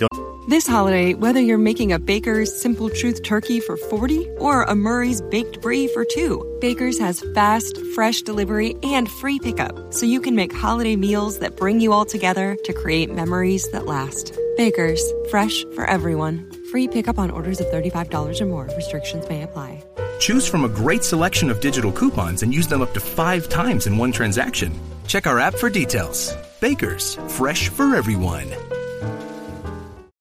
This 0.49 0.69
holiday, 0.69 1.13
whether 1.15 1.41
you're 1.41 1.59
making 1.59 1.93
a 1.93 1.99
Baker's 1.99 2.55
Simple 2.55 2.89
Truth 2.89 3.25
turkey 3.25 3.59
for 3.59 3.77
40 3.77 4.29
or 4.39 4.63
a 4.63 4.77
Murray's 4.77 5.21
baked 5.21 5.61
brie 5.61 5.89
for 5.89 6.05
2, 6.05 6.59
Baker's 6.61 7.01
has 7.01 7.25
fast, 7.35 7.77
fresh 7.97 8.23
delivery 8.23 8.77
and 8.85 9.11
free 9.11 9.41
pickup 9.41 9.93
so 9.93 10.07
you 10.07 10.21
can 10.21 10.37
make 10.37 10.55
holiday 10.55 10.95
meals 10.95 11.41
that 11.41 11.57
bring 11.57 11.81
you 11.81 11.93
all 11.93 12.05
together 12.05 12.57
to 12.63 12.73
create 12.73 13.13
memories 13.13 13.69
that 13.73 13.87
last. 13.87 14.39
Baker's, 14.57 15.03
fresh 15.31 15.65
for 15.75 15.85
everyone. 15.85 16.49
Free 16.71 16.87
pickup 16.87 17.19
on 17.19 17.33
orders 17.33 17.59
of 17.59 17.67
$35 17.67 18.41
or 18.41 18.47
more. 18.47 18.71
Restrictions 18.77 19.29
may 19.29 19.43
apply. 19.43 19.83
Choose 20.19 20.47
from 20.47 20.65
a 20.65 20.69
great 20.69 21.05
selection 21.05 21.51
of 21.51 21.61
digital 21.61 21.93
coupons 21.93 22.43
and 22.43 22.55
use 22.55 22.67
them 22.67 22.83
up 22.83 22.93
to 22.95 23.01
five 23.01 23.49
times 23.49 23.87
in 23.87 23.97
one 23.97 24.13
transaction. 24.13 24.73
Check 25.07 25.27
our 25.27 25.39
app 25.39 25.55
for 25.55 25.71
details. 25.71 26.35
Bakers, 26.61 27.15
fresh 27.29 27.69
for 27.69 27.95
everyone. 27.95 28.51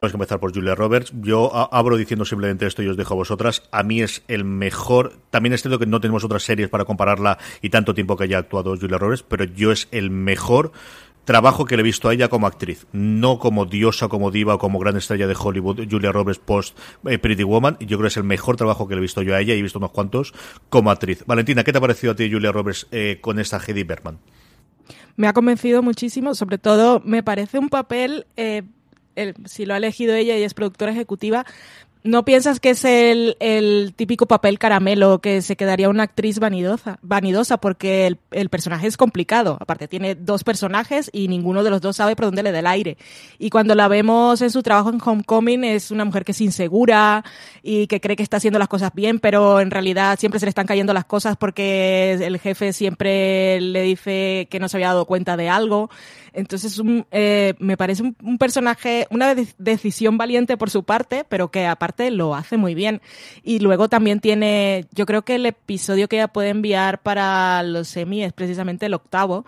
Vamos 0.00 0.12
a 0.12 0.16
empezar 0.16 0.40
por 0.40 0.54
Julia 0.54 0.74
Roberts. 0.74 1.12
Yo 1.22 1.50
abro 1.72 1.96
diciendo 1.96 2.26
simplemente 2.26 2.66
esto 2.66 2.82
y 2.82 2.88
os 2.88 2.98
dejo 2.98 3.14
a 3.14 3.16
vosotras. 3.16 3.62
A 3.72 3.82
mí 3.82 4.02
es 4.02 4.22
el 4.28 4.44
mejor. 4.44 5.14
También 5.30 5.54
es 5.54 5.62
cierto 5.62 5.78
que 5.78 5.86
no 5.86 6.00
tenemos 6.00 6.22
otras 6.22 6.42
series 6.42 6.68
para 6.68 6.84
compararla 6.84 7.38
y 7.62 7.70
tanto 7.70 7.94
tiempo 7.94 8.16
que 8.16 8.24
haya 8.24 8.38
actuado 8.38 8.76
Julia 8.76 8.98
Roberts, 8.98 9.24
pero 9.26 9.44
yo 9.44 9.72
es 9.72 9.88
el 9.92 10.10
mejor 10.10 10.72
trabajo 11.24 11.64
que 11.64 11.76
le 11.76 11.80
he 11.80 11.84
visto 11.84 12.08
a 12.08 12.14
ella 12.14 12.28
como 12.28 12.46
actriz, 12.46 12.86
no 12.92 13.38
como 13.38 13.64
diosa, 13.64 14.08
como 14.08 14.30
diva 14.30 14.58
como 14.58 14.78
gran 14.78 14.96
estrella 14.96 15.26
de 15.26 15.34
Hollywood, 15.36 15.88
Julia 15.90 16.12
Roberts 16.12 16.40
post 16.44 16.78
eh, 17.06 17.18
Pretty 17.18 17.42
Woman. 17.42 17.76
Yo 17.80 17.96
creo 17.98 18.02
que 18.02 18.08
es 18.08 18.16
el 18.18 18.24
mejor 18.24 18.56
trabajo 18.56 18.86
que 18.86 18.94
le 18.94 18.98
he 18.98 19.02
visto 19.02 19.22
yo 19.22 19.34
a 19.34 19.40
ella 19.40 19.54
y 19.54 19.58
he 19.58 19.62
visto 19.62 19.78
unos 19.78 19.90
cuantos 19.92 20.34
como 20.68 20.90
actriz. 20.90 21.24
Valentina, 21.26 21.64
¿qué 21.64 21.72
te 21.72 21.78
ha 21.78 21.80
parecido 21.80 22.12
a 22.12 22.16
ti 22.16 22.30
Julia 22.30 22.52
Roberts 22.52 22.86
eh, 22.90 23.18
con 23.20 23.38
esta 23.38 23.58
Hedy 23.58 23.82
Berman? 23.82 24.18
Me 25.16 25.26
ha 25.26 25.32
convencido 25.32 25.82
muchísimo, 25.82 26.34
sobre 26.34 26.58
todo 26.58 27.00
me 27.04 27.22
parece 27.22 27.58
un 27.58 27.70
papel 27.70 28.26
eh, 28.36 28.62
si 29.44 29.66
lo 29.66 29.74
ha 29.74 29.78
elegido 29.78 30.14
ella 30.14 30.36
y 30.36 30.42
es 30.42 30.54
productora 30.54 30.92
ejecutiva, 30.92 31.44
no 32.06 32.24
piensas 32.24 32.60
que 32.60 32.70
es 32.70 32.84
el, 32.84 33.36
el, 33.40 33.92
típico 33.94 34.26
papel 34.26 34.58
caramelo 34.58 35.20
que 35.20 35.42
se 35.42 35.56
quedaría 35.56 35.88
una 35.88 36.04
actriz 36.04 36.38
vanidosa, 36.38 36.98
vanidosa 37.02 37.58
porque 37.58 38.06
el, 38.06 38.18
el, 38.30 38.48
personaje 38.48 38.86
es 38.86 38.96
complicado. 38.96 39.56
Aparte, 39.60 39.88
tiene 39.88 40.14
dos 40.14 40.44
personajes 40.44 41.10
y 41.12 41.28
ninguno 41.28 41.64
de 41.64 41.70
los 41.70 41.80
dos 41.80 41.96
sabe 41.96 42.16
por 42.16 42.26
dónde 42.26 42.42
le 42.42 42.52
da 42.52 42.60
el 42.60 42.66
aire. 42.66 42.96
Y 43.38 43.50
cuando 43.50 43.74
la 43.74 43.88
vemos 43.88 44.40
en 44.40 44.50
su 44.50 44.62
trabajo 44.62 44.90
en 44.90 45.00
Homecoming, 45.04 45.64
es 45.64 45.90
una 45.90 46.04
mujer 46.04 46.24
que 46.24 46.32
es 46.32 46.40
insegura 46.40 47.24
y 47.62 47.86
que 47.88 48.00
cree 48.00 48.16
que 48.16 48.22
está 48.22 48.36
haciendo 48.36 48.58
las 48.58 48.68
cosas 48.68 48.92
bien, 48.94 49.18
pero 49.18 49.60
en 49.60 49.70
realidad 49.70 50.18
siempre 50.18 50.38
se 50.38 50.46
le 50.46 50.50
están 50.50 50.66
cayendo 50.66 50.94
las 50.94 51.04
cosas 51.04 51.36
porque 51.36 52.12
el 52.12 52.38
jefe 52.38 52.72
siempre 52.72 53.60
le 53.60 53.82
dice 53.82 54.46
que 54.50 54.60
no 54.60 54.68
se 54.68 54.76
había 54.76 54.88
dado 54.88 55.06
cuenta 55.06 55.36
de 55.36 55.48
algo. 55.48 55.90
Entonces, 56.36 56.80
eh, 57.12 57.54
me 57.58 57.78
parece 57.78 58.02
un, 58.02 58.38
personaje, 58.38 59.06
una 59.10 59.34
decisión 59.56 60.18
valiente 60.18 60.58
por 60.58 60.68
su 60.68 60.84
parte, 60.84 61.24
pero 61.26 61.50
que 61.50 61.66
aparte 61.66 62.10
lo 62.10 62.34
hace 62.34 62.58
muy 62.58 62.74
bien. 62.74 63.00
Y 63.42 63.58
luego 63.60 63.88
también 63.88 64.20
tiene, 64.20 64.84
yo 64.92 65.06
creo 65.06 65.22
que 65.22 65.36
el 65.36 65.46
episodio 65.46 66.08
que 66.08 66.16
ella 66.16 66.28
puede 66.28 66.50
enviar 66.50 67.02
para 67.02 67.62
los 67.62 67.88
semi 67.88 68.22
es 68.22 68.34
precisamente 68.34 68.84
el 68.84 68.92
octavo, 68.92 69.46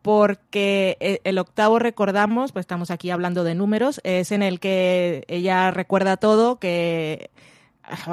porque 0.00 0.96
eh, 1.00 1.20
el 1.24 1.38
octavo 1.38 1.80
recordamos, 1.80 2.52
pues 2.52 2.62
estamos 2.62 2.92
aquí 2.92 3.10
hablando 3.10 3.42
de 3.42 3.56
números, 3.56 4.00
es 4.04 4.30
en 4.30 4.42
el 4.42 4.60
que 4.60 5.24
ella 5.26 5.72
recuerda 5.72 6.18
todo, 6.18 6.60
que 6.60 7.30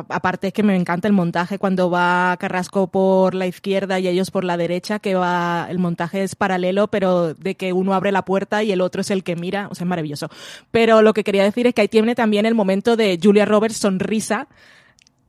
aparte 0.10 0.48
es 0.48 0.54
que 0.54 0.64
me 0.64 0.76
encanta 0.76 1.08
el 1.08 1.14
montaje 1.14 1.60
cuando 1.60 1.90
va 1.90 2.36
Carrasco 2.40 2.88
por 2.88 3.36
la 3.36 3.48
izquierda 3.48 4.00
y 4.00 4.08
ellos 4.08 4.32
por 4.32 4.44
la 4.44 4.58
derecha, 4.58 5.00
que 5.00 5.16
va, 5.16 5.68
el 5.70 5.80
montaje 5.80 6.24
es 6.24 6.36
paralelo, 6.36 6.88
pero 6.88 7.34
de 7.34 7.56
que 7.56 7.74
uno 7.74 7.94
abre 7.94 8.12
la 8.12 8.26
puerta 8.26 8.64
y 8.64 8.72
el 8.72 8.82
otro 8.82 9.02
es 9.02 9.12
el 9.12 9.24
que 9.24 9.36
mira, 9.36 9.68
o 9.70 9.76
sea, 9.76 9.86
es 9.86 9.90
maravilloso. 9.90 10.30
Pero 10.72 11.02
lo 11.02 11.14
que 11.14 11.24
quería 11.24 11.44
decir 11.44 11.68
es 11.68 11.74
que 11.74 11.82
ahí 11.82 11.88
tiene 11.88 12.16
también 12.16 12.46
el 12.46 12.56
momento 12.56 12.96
de 12.96 13.20
Julia 13.22 13.46
Roberts 13.46 13.78
sonrisa, 13.78 14.48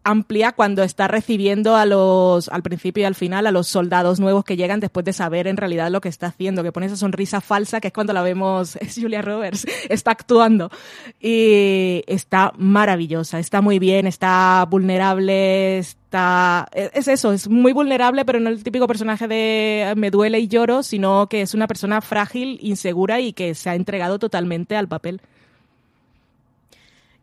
amplia 0.06 0.52
cuando 0.52 0.84
está 0.84 1.08
recibiendo 1.08 1.74
a 1.74 1.84
los, 1.84 2.48
al 2.48 2.62
principio 2.62 3.02
y 3.02 3.04
al 3.04 3.16
final, 3.16 3.46
a 3.46 3.50
los 3.50 3.66
soldados 3.66 4.20
nuevos 4.20 4.44
que 4.44 4.56
llegan 4.56 4.78
después 4.78 5.04
de 5.04 5.12
saber 5.12 5.48
en 5.48 5.56
realidad 5.56 5.90
lo 5.90 6.00
que 6.00 6.08
está 6.08 6.28
haciendo, 6.28 6.62
que 6.62 6.70
pone 6.70 6.86
esa 6.86 6.96
sonrisa 6.96 7.40
falsa, 7.40 7.80
que 7.80 7.88
es 7.88 7.92
cuando 7.92 8.12
la 8.12 8.22
vemos, 8.22 8.76
es 8.80 8.96
Julia 9.00 9.20
Roberts, 9.20 9.66
está 9.88 10.12
actuando. 10.12 10.70
Y 11.20 12.04
está 12.06 12.52
maravillosa, 12.56 13.40
está 13.40 13.60
muy 13.60 13.80
bien, 13.80 14.06
está 14.06 14.64
vulnerable, 14.70 15.78
está, 15.78 16.68
es 16.72 17.08
eso, 17.08 17.32
es 17.32 17.48
muy 17.48 17.72
vulnerable, 17.72 18.24
pero 18.24 18.38
no 18.38 18.48
el 18.48 18.62
típico 18.62 18.86
personaje 18.86 19.26
de 19.26 19.92
me 19.96 20.12
duele 20.12 20.38
y 20.38 20.46
lloro, 20.46 20.84
sino 20.84 21.28
que 21.28 21.42
es 21.42 21.52
una 21.52 21.66
persona 21.66 22.00
frágil, 22.00 22.60
insegura 22.62 23.20
y 23.20 23.32
que 23.32 23.56
se 23.56 23.70
ha 23.70 23.74
entregado 23.74 24.20
totalmente 24.20 24.76
al 24.76 24.86
papel. 24.86 25.20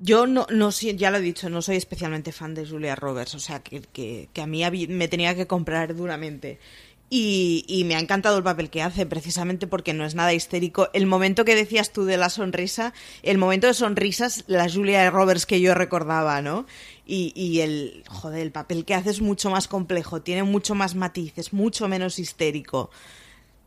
Yo 0.04 0.28
no, 0.28 0.46
no, 0.50 0.70
ya 0.72 1.12
lo 1.12 1.18
he 1.18 1.22
dicho, 1.22 1.50
no 1.50 1.62
soy 1.62 1.78
especialmente 1.78 2.34
fan 2.34 2.54
de 2.54 2.68
Julia 2.68 2.94
Roberts, 2.94 3.36
o 3.36 3.40
sea, 3.40 3.64
que, 3.64 3.80
que, 3.82 4.28
que 4.34 4.42
a 4.42 4.48
mí 4.48 4.62
me 4.90 5.08
tenía 5.08 5.34
que 5.34 5.48
comprar 5.48 5.96
duramente. 5.96 6.60
Y, 7.10 7.64
y, 7.70 7.86
me 7.86 7.96
ha 7.96 8.00
encantado 8.00 8.38
el 8.38 8.44
papel 8.44 8.70
que 8.70 8.82
hace, 8.82 9.06
precisamente 9.06 9.66
porque 9.66 9.94
no 9.94 10.04
es 10.04 10.14
nada 10.14 10.34
histérico. 10.34 10.90
El 10.92 11.06
momento 11.06 11.46
que 11.46 11.56
decías 11.56 11.94
tú 11.94 12.04
de 12.04 12.18
la 12.18 12.30
sonrisa, 12.30 12.94
el 13.22 13.38
momento 13.38 13.68
de 13.68 13.74
sonrisas, 13.74 14.44
la 14.48 14.70
Julia 14.70 15.10
Roberts 15.10 15.46
que 15.46 15.62
yo 15.62 15.74
recordaba, 15.74 16.42
¿no? 16.42 16.66
Y, 17.06 17.32
y 17.34 17.62
el, 17.62 18.04
joder, 18.10 18.42
el 18.42 18.52
papel 18.52 18.84
que 18.84 18.96
hace 18.96 19.10
es 19.10 19.22
mucho 19.22 19.50
más 19.52 19.70
complejo, 19.70 20.22
tiene 20.22 20.44
mucho 20.44 20.76
más 20.76 20.96
matices, 20.96 21.54
mucho 21.54 21.88
menos 21.88 22.20
histérico. 22.20 22.90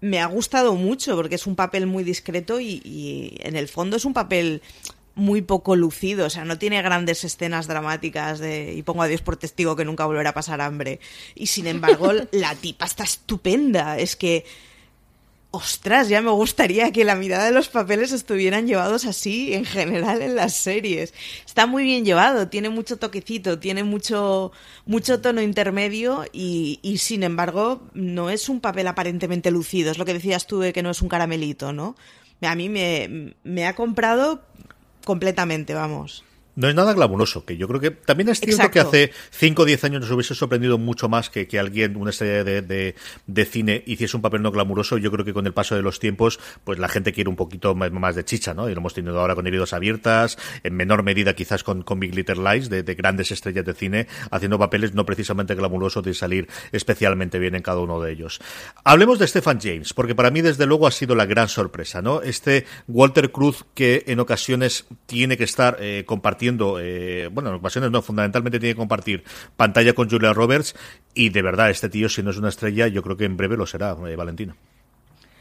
Me 0.03 0.21
ha 0.21 0.27
gustado 0.27 0.75
mucho 0.75 1.17
porque 1.17 1.37
es 1.37 1.47
un 1.47 1.57
papel 1.57 1.87
muy 1.87 2.05
discreto 2.05 2.61
y, 2.61 2.83
y 2.85 3.39
en 3.41 3.57
el 3.57 3.69
fondo 3.69 3.97
es 3.97 4.05
un 4.05 4.13
papel 4.13 4.61
muy 5.17 5.41
poco 5.43 5.77
lucido, 5.77 6.27
o 6.27 6.31
sea, 6.31 6.45
no 6.45 6.59
tiene 6.59 6.81
grandes 6.83 7.25
escenas 7.25 7.67
dramáticas 7.67 8.39
de 8.39 8.75
y 8.75 8.83
pongo 8.83 9.03
a 9.03 9.09
Dios 9.09 9.23
por 9.23 9.37
testigo 9.37 9.75
que 9.75 9.85
nunca 9.85 10.05
volverá 10.05 10.31
a 10.31 10.35
pasar 10.35 10.61
hambre. 10.61 11.01
Y 11.35 11.47
sin 11.49 11.67
embargo, 11.67 12.13
la 12.33 12.55
tipa 12.55 12.85
está 12.85 13.03
estupenda, 13.03 13.99
es 13.99 14.15
que 14.15 14.45
ostras, 15.57 16.11
ya 16.11 16.21
me 16.21 16.31
gustaría 16.31 16.93
que 16.93 17.05
la 17.05 17.15
mirada 17.15 17.47
de 17.47 17.53
los 17.53 17.69
papeles 17.69 18.13
estuvieran 18.13 18.67
llevados 18.67 19.07
así 19.07 19.55
en 19.55 19.65
general 19.65 20.21
en 20.21 20.37
las 20.37 20.55
series. 20.55 21.15
Está 21.47 21.67
muy 21.67 21.85
bien 21.85 22.05
llevado, 22.05 22.49
tiene 22.49 22.69
mucho 22.69 22.99
toquecito, 22.99 23.59
tiene 23.59 23.83
mucho, 23.83 24.53
mucho 24.85 25.23
tono 25.23 25.41
intermedio 25.41 26.27
y, 26.31 26.79
y 26.83 26.99
sin 26.99 27.23
embargo 27.23 27.89
no 27.95 28.29
es 28.29 28.51
un 28.51 28.61
papel 28.61 28.87
aparentemente 28.87 29.51
lucido. 29.51 29.91
Es 29.91 29.97
lo 29.97 30.05
que 30.05 30.13
decías 30.13 30.47
tú 30.47 30.61
de 30.61 30.75
que 30.75 30.83
no 30.83 30.91
es 30.91 31.01
un 31.01 31.09
caramelito, 31.09 31.73
¿no? 31.73 31.97
A 32.43 32.55
mí 32.55 32.69
me, 32.69 33.35
me 33.45 33.67
ha 33.67 33.75
comprado 33.75 34.43
completamente, 35.07 35.73
vamos. 35.73 36.26
No 36.57 36.71
es 36.71 36.75
nada 36.75 36.95
glamuroso, 36.95 37.45
que 37.45 37.59
yo 37.59 37.69
creo 37.69 37.81
que 37.81 37.91
también 37.91 38.31
es 38.31 38.41
cierto 38.41 38.71
que 38.71 38.81
hace 38.81 39.13
5 39.31 39.61
o 39.61 39.65
10 39.67 39.85
años 39.85 40.01
nos 40.01 40.11
hubiese 40.11 40.35
sorprendido 40.35 40.79
mucho 40.79 41.07
más 41.07 41.29
que, 41.29 41.47
que 41.47 41.59
alguien, 41.59 41.97
una 41.97 42.09
estrella 42.09 42.45
de, 42.45 42.63
de, 42.63 42.95
de, 43.27 43.45
cine, 43.45 43.83
hiciese 43.85 44.17
un 44.17 44.23
papel 44.23 44.41
no 44.41 44.51
glamuroso. 44.51 44.97
Yo 44.97 45.11
creo 45.11 45.23
que 45.23 45.35
con 45.35 45.47
el 45.47 45.53
paso 45.53 45.77
de 45.77 45.83
los 45.83 45.99
tiempos, 46.01 46.41
pues 46.65 46.79
la 46.79 46.89
gente 46.89 47.13
quiere 47.13 47.29
un 47.29 47.37
poquito 47.37 47.75
más 47.75 48.15
de 48.15 48.25
chicha, 48.25 48.55
¿no? 48.55 48.71
Y 48.71 48.73
lo 48.73 48.81
hemos 48.81 48.95
tenido 48.95 49.21
ahora 49.21 49.35
con 49.35 49.47
Heridos 49.47 49.75
Abiertas, 49.75 50.39
en 50.63 50.75
menor 50.75 51.03
medida 51.03 51.35
quizás 51.35 51.63
con, 51.63 51.83
con 51.83 52.01
Big 52.01 52.15
Little 52.15 52.37
Lies, 52.37 52.71
de, 52.71 52.83
de, 52.83 52.95
grandes 52.95 53.31
estrellas 53.33 53.67
de 53.67 53.75
cine, 53.75 54.07
haciendo 54.31 54.59
papeles 54.59 54.95
no 54.95 55.05
precisamente 55.05 55.55
glamurosos 55.55 56.03
de 56.05 56.15
salir 56.15 56.49
especialmente 56.73 57.39
bien 57.39 57.55
en 57.55 57.63
cada 57.63 57.81
uno 57.81 58.01
de 58.01 58.13
ellos. 58.13 58.41
Hablemos 58.83 59.19
de 59.19 59.27
Stephen 59.27 59.59
James, 59.61 59.93
porque 59.93 60.15
para 60.15 60.31
mí 60.31 60.41
desde 60.41 60.65
luego 60.65 60.87
ha 60.87 60.91
sido 60.91 61.15
la 61.15 61.27
gran 61.27 61.51
sorpresa, 61.51 62.01
¿no? 62.01 62.23
Este 62.23 62.65
Walter 62.89 63.31
Cruz 63.31 63.67
que 63.75 64.05
en 64.07 64.21
ocasiones 64.21 64.87
tiene 65.05 65.37
que 65.37 65.45
estar 65.45 65.77
eh, 65.81 66.05
compartiendo 66.07 66.46
eh, 66.81 67.29
bueno, 67.33 67.51
en 67.51 67.57
ocasiones 67.57 67.91
no, 67.91 68.03
fundamentalmente 68.03 68.59
tiene 68.59 68.75
que 68.75 68.79
compartir 68.79 69.25
pantalla 69.57 69.93
con 69.93 70.09
Julia 70.09 70.33
Roberts 70.33 70.75
y 71.15 71.31
de 71.31 71.43
verdad, 71.43 71.71
este 71.71 71.89
tío 71.89 72.09
si 72.09 72.23
no 72.23 72.31
es 72.31 72.39
una 72.39 72.49
estrella, 72.49 72.89
yo 72.89 73.03
creo 73.03 73.17
que 73.17 73.25
en 73.25 73.37
breve 73.37 73.57
lo 73.57 73.67
será, 73.67 73.97
eh, 74.07 74.17
Valentina. 74.17 74.55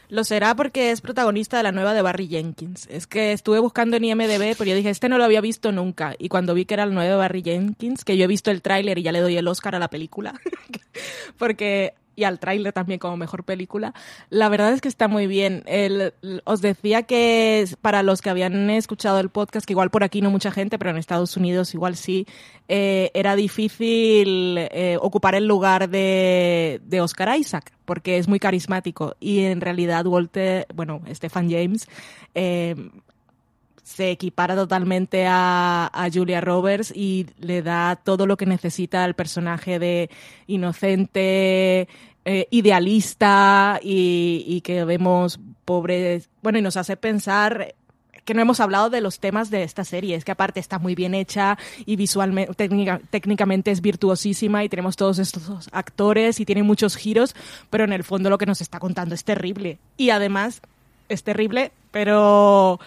Lo 0.08 0.22
será 0.22 0.54
porque 0.54 0.92
es 0.92 1.00
protagonista 1.00 1.56
de 1.56 1.64
la 1.64 1.72
nueva 1.72 1.92
de 1.92 2.00
Barry 2.00 2.28
Jenkins. 2.28 2.86
Es 2.88 3.08
que 3.08 3.32
estuve 3.32 3.58
buscando 3.58 3.96
en 3.96 4.04
IMDB, 4.04 4.56
pero 4.56 4.64
yo 4.64 4.76
dije, 4.76 4.90
este 4.90 5.08
no 5.08 5.18
lo 5.18 5.24
había 5.24 5.40
visto 5.40 5.72
nunca. 5.72 6.14
Y 6.16 6.28
cuando 6.28 6.54
vi 6.54 6.64
que 6.64 6.74
era 6.74 6.84
el 6.84 6.94
nuevo 6.94 7.10
de 7.10 7.16
Barry 7.16 7.42
Jenkins, 7.42 8.04
que 8.04 8.16
yo 8.16 8.24
he 8.24 8.28
visto 8.28 8.52
el 8.52 8.62
tráiler 8.62 8.98
y 8.98 9.02
ya 9.02 9.10
le 9.10 9.20
doy 9.20 9.36
el 9.36 9.48
Oscar 9.48 9.74
a 9.74 9.80
la 9.80 9.90
película, 9.90 10.40
porque 11.38 11.94
y 12.16 12.24
al 12.24 12.40
tráiler 12.40 12.72
también 12.72 12.98
como 12.98 13.16
mejor 13.16 13.44
película. 13.44 13.94
La 14.30 14.48
verdad 14.48 14.72
es 14.72 14.80
que 14.80 14.88
está 14.88 15.06
muy 15.06 15.26
bien. 15.26 15.62
El, 15.66 16.14
os 16.44 16.62
decía 16.62 17.02
que 17.02 17.66
para 17.82 18.02
los 18.02 18.22
que 18.22 18.30
habían 18.30 18.70
escuchado 18.70 19.20
el 19.20 19.28
podcast, 19.28 19.66
que 19.66 19.74
igual 19.74 19.90
por 19.90 20.02
aquí 20.02 20.22
no 20.22 20.30
mucha 20.30 20.50
gente, 20.50 20.78
pero 20.78 20.90
en 20.90 20.96
Estados 20.96 21.36
Unidos 21.36 21.74
igual 21.74 21.94
sí, 21.96 22.26
eh, 22.68 23.10
era 23.14 23.36
difícil 23.36 24.56
eh, 24.58 24.98
ocupar 25.00 25.34
el 25.34 25.46
lugar 25.46 25.88
de, 25.88 26.80
de, 26.84 27.00
Oscar 27.00 27.38
Isaac, 27.38 27.72
porque 27.84 28.16
es 28.16 28.26
muy 28.26 28.40
carismático. 28.40 29.14
Y 29.20 29.40
en 29.44 29.60
realidad 29.60 30.06
Walter, 30.06 30.66
bueno, 30.74 31.02
Stephen 31.12 31.50
James, 31.50 31.86
eh, 32.34 32.74
se 33.86 34.10
equipara 34.10 34.56
totalmente 34.56 35.26
a, 35.28 35.88
a, 35.94 36.10
Julia 36.12 36.40
Roberts 36.40 36.92
y 36.92 37.26
le 37.38 37.62
da 37.62 37.94
todo 37.94 38.26
lo 38.26 38.36
que 38.36 38.44
necesita 38.44 39.04
al 39.04 39.14
personaje 39.14 39.78
de 39.78 40.10
inocente, 40.48 41.86
eh, 42.24 42.48
idealista 42.50 43.78
y, 43.80 44.44
y, 44.44 44.60
que 44.62 44.84
vemos 44.84 45.38
pobres, 45.64 46.28
bueno, 46.42 46.58
y 46.58 46.62
nos 46.62 46.76
hace 46.76 46.96
pensar 46.96 47.76
que 48.24 48.34
no 48.34 48.42
hemos 48.42 48.58
hablado 48.58 48.90
de 48.90 49.00
los 49.00 49.20
temas 49.20 49.50
de 49.50 49.62
esta 49.62 49.84
serie, 49.84 50.16
es 50.16 50.24
que 50.24 50.32
aparte 50.32 50.58
está 50.58 50.80
muy 50.80 50.96
bien 50.96 51.14
hecha 51.14 51.56
y 51.86 51.94
visualmente, 51.94 52.54
técnica, 52.54 53.00
técnicamente 53.10 53.70
es 53.70 53.80
virtuosísima 53.80 54.64
y 54.64 54.68
tenemos 54.68 54.96
todos 54.96 55.20
estos 55.20 55.68
actores 55.70 56.40
y 56.40 56.44
tiene 56.44 56.64
muchos 56.64 56.96
giros, 56.96 57.36
pero 57.70 57.84
en 57.84 57.92
el 57.92 58.02
fondo 58.02 58.30
lo 58.30 58.38
que 58.38 58.46
nos 58.46 58.60
está 58.60 58.80
contando 58.80 59.14
es 59.14 59.22
terrible. 59.22 59.78
Y 59.96 60.10
además 60.10 60.60
es 61.08 61.22
terrible, 61.22 61.70
pero 61.92 62.80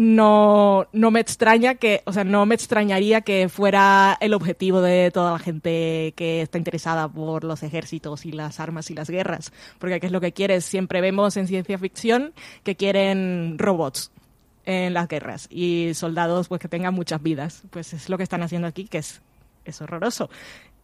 no, 0.00 0.86
no 0.94 1.10
me 1.10 1.20
extraña 1.20 1.74
que, 1.74 2.00
o 2.06 2.12
sea, 2.14 2.24
no 2.24 2.46
me 2.46 2.54
extrañaría 2.54 3.20
que 3.20 3.50
fuera 3.50 4.16
el 4.22 4.32
objetivo 4.32 4.80
de 4.80 5.10
toda 5.10 5.32
la 5.32 5.38
gente 5.38 6.14
que 6.16 6.40
está 6.40 6.56
interesada 6.56 7.06
por 7.06 7.44
los 7.44 7.62
ejércitos 7.62 8.24
y 8.24 8.32
las 8.32 8.60
armas 8.60 8.90
y 8.90 8.94
las 8.94 9.10
guerras. 9.10 9.52
Porque 9.78 10.00
¿qué 10.00 10.06
es 10.06 10.12
lo 10.12 10.22
que 10.22 10.32
quieres? 10.32 10.64
Siempre 10.64 11.02
vemos 11.02 11.36
en 11.36 11.46
ciencia 11.46 11.76
ficción 11.76 12.32
que 12.64 12.76
quieren 12.76 13.58
robots 13.58 14.10
en 14.64 14.94
las 14.94 15.06
guerras 15.06 15.48
y 15.50 15.90
soldados 15.92 16.48
pues 16.48 16.62
que 16.62 16.68
tengan 16.68 16.94
muchas 16.94 17.22
vidas. 17.22 17.62
Pues 17.68 17.92
es 17.92 18.08
lo 18.08 18.16
que 18.16 18.22
están 18.22 18.42
haciendo 18.42 18.68
aquí, 18.68 18.86
que 18.86 18.98
es, 18.98 19.20
es 19.66 19.82
horroroso. 19.82 20.30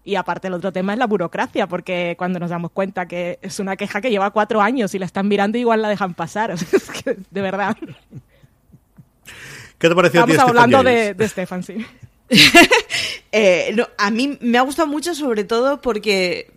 Y 0.05 0.17
aparte 0.17 0.49
el 0.49 0.55
otro 0.55 0.75
tema 0.75 0.93
es 0.93 0.99
la 0.99 1.07
burocracia, 1.07 1.67
porque 1.67 2.17
cuando 2.19 2.39
nos 2.39 2.51
damos 2.51 2.71
cuenta 2.71 3.07
que 3.07 3.39
es 3.41 3.61
una 3.61 3.77
queja 3.77 4.03
que 4.03 4.11
lleva 4.11 4.31
cuatro 4.31 4.61
años 4.61 4.95
y 4.95 4.99
la 4.99 5.07
están 5.07 5.27
mirando 5.27 5.57
igual 5.57 5.81
la 5.81 5.89
dejan 5.89 6.12
pasar. 6.12 6.55
de 7.31 7.41
verdad. 7.41 7.79
¿Qué 9.79 9.89
te 9.89 9.95
pareció 9.95 10.20
Estamos 10.20 10.49
hablando 10.49 10.83
de, 10.83 11.14
de 11.14 11.29
Stefan, 11.29 11.62
sí. 11.62 11.85
eh, 13.33 13.72
no, 13.74 13.89
a 13.99 14.11
mí 14.11 14.39
me 14.41 14.59
ha 14.59 14.62
gustado 14.62 14.89
mucho 14.89 15.14
sobre 15.14 15.45
todo 15.45 15.81
porque 15.81 16.51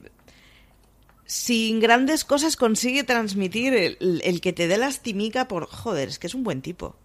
sin 1.25 1.79
grandes 1.79 2.25
cosas 2.25 2.55
consigue 2.55 3.03
transmitir 3.03 3.73
el, 3.73 4.21
el, 4.23 4.41
que 4.41 4.51
te 4.51 4.67
dé 4.67 4.77
lastimica 4.77 5.47
por, 5.47 5.67
joder, 5.67 6.09
es 6.09 6.17
que 6.17 6.27
es 6.27 6.33
un 6.33 6.43
buen 6.43 6.61
tipo. 6.61 6.95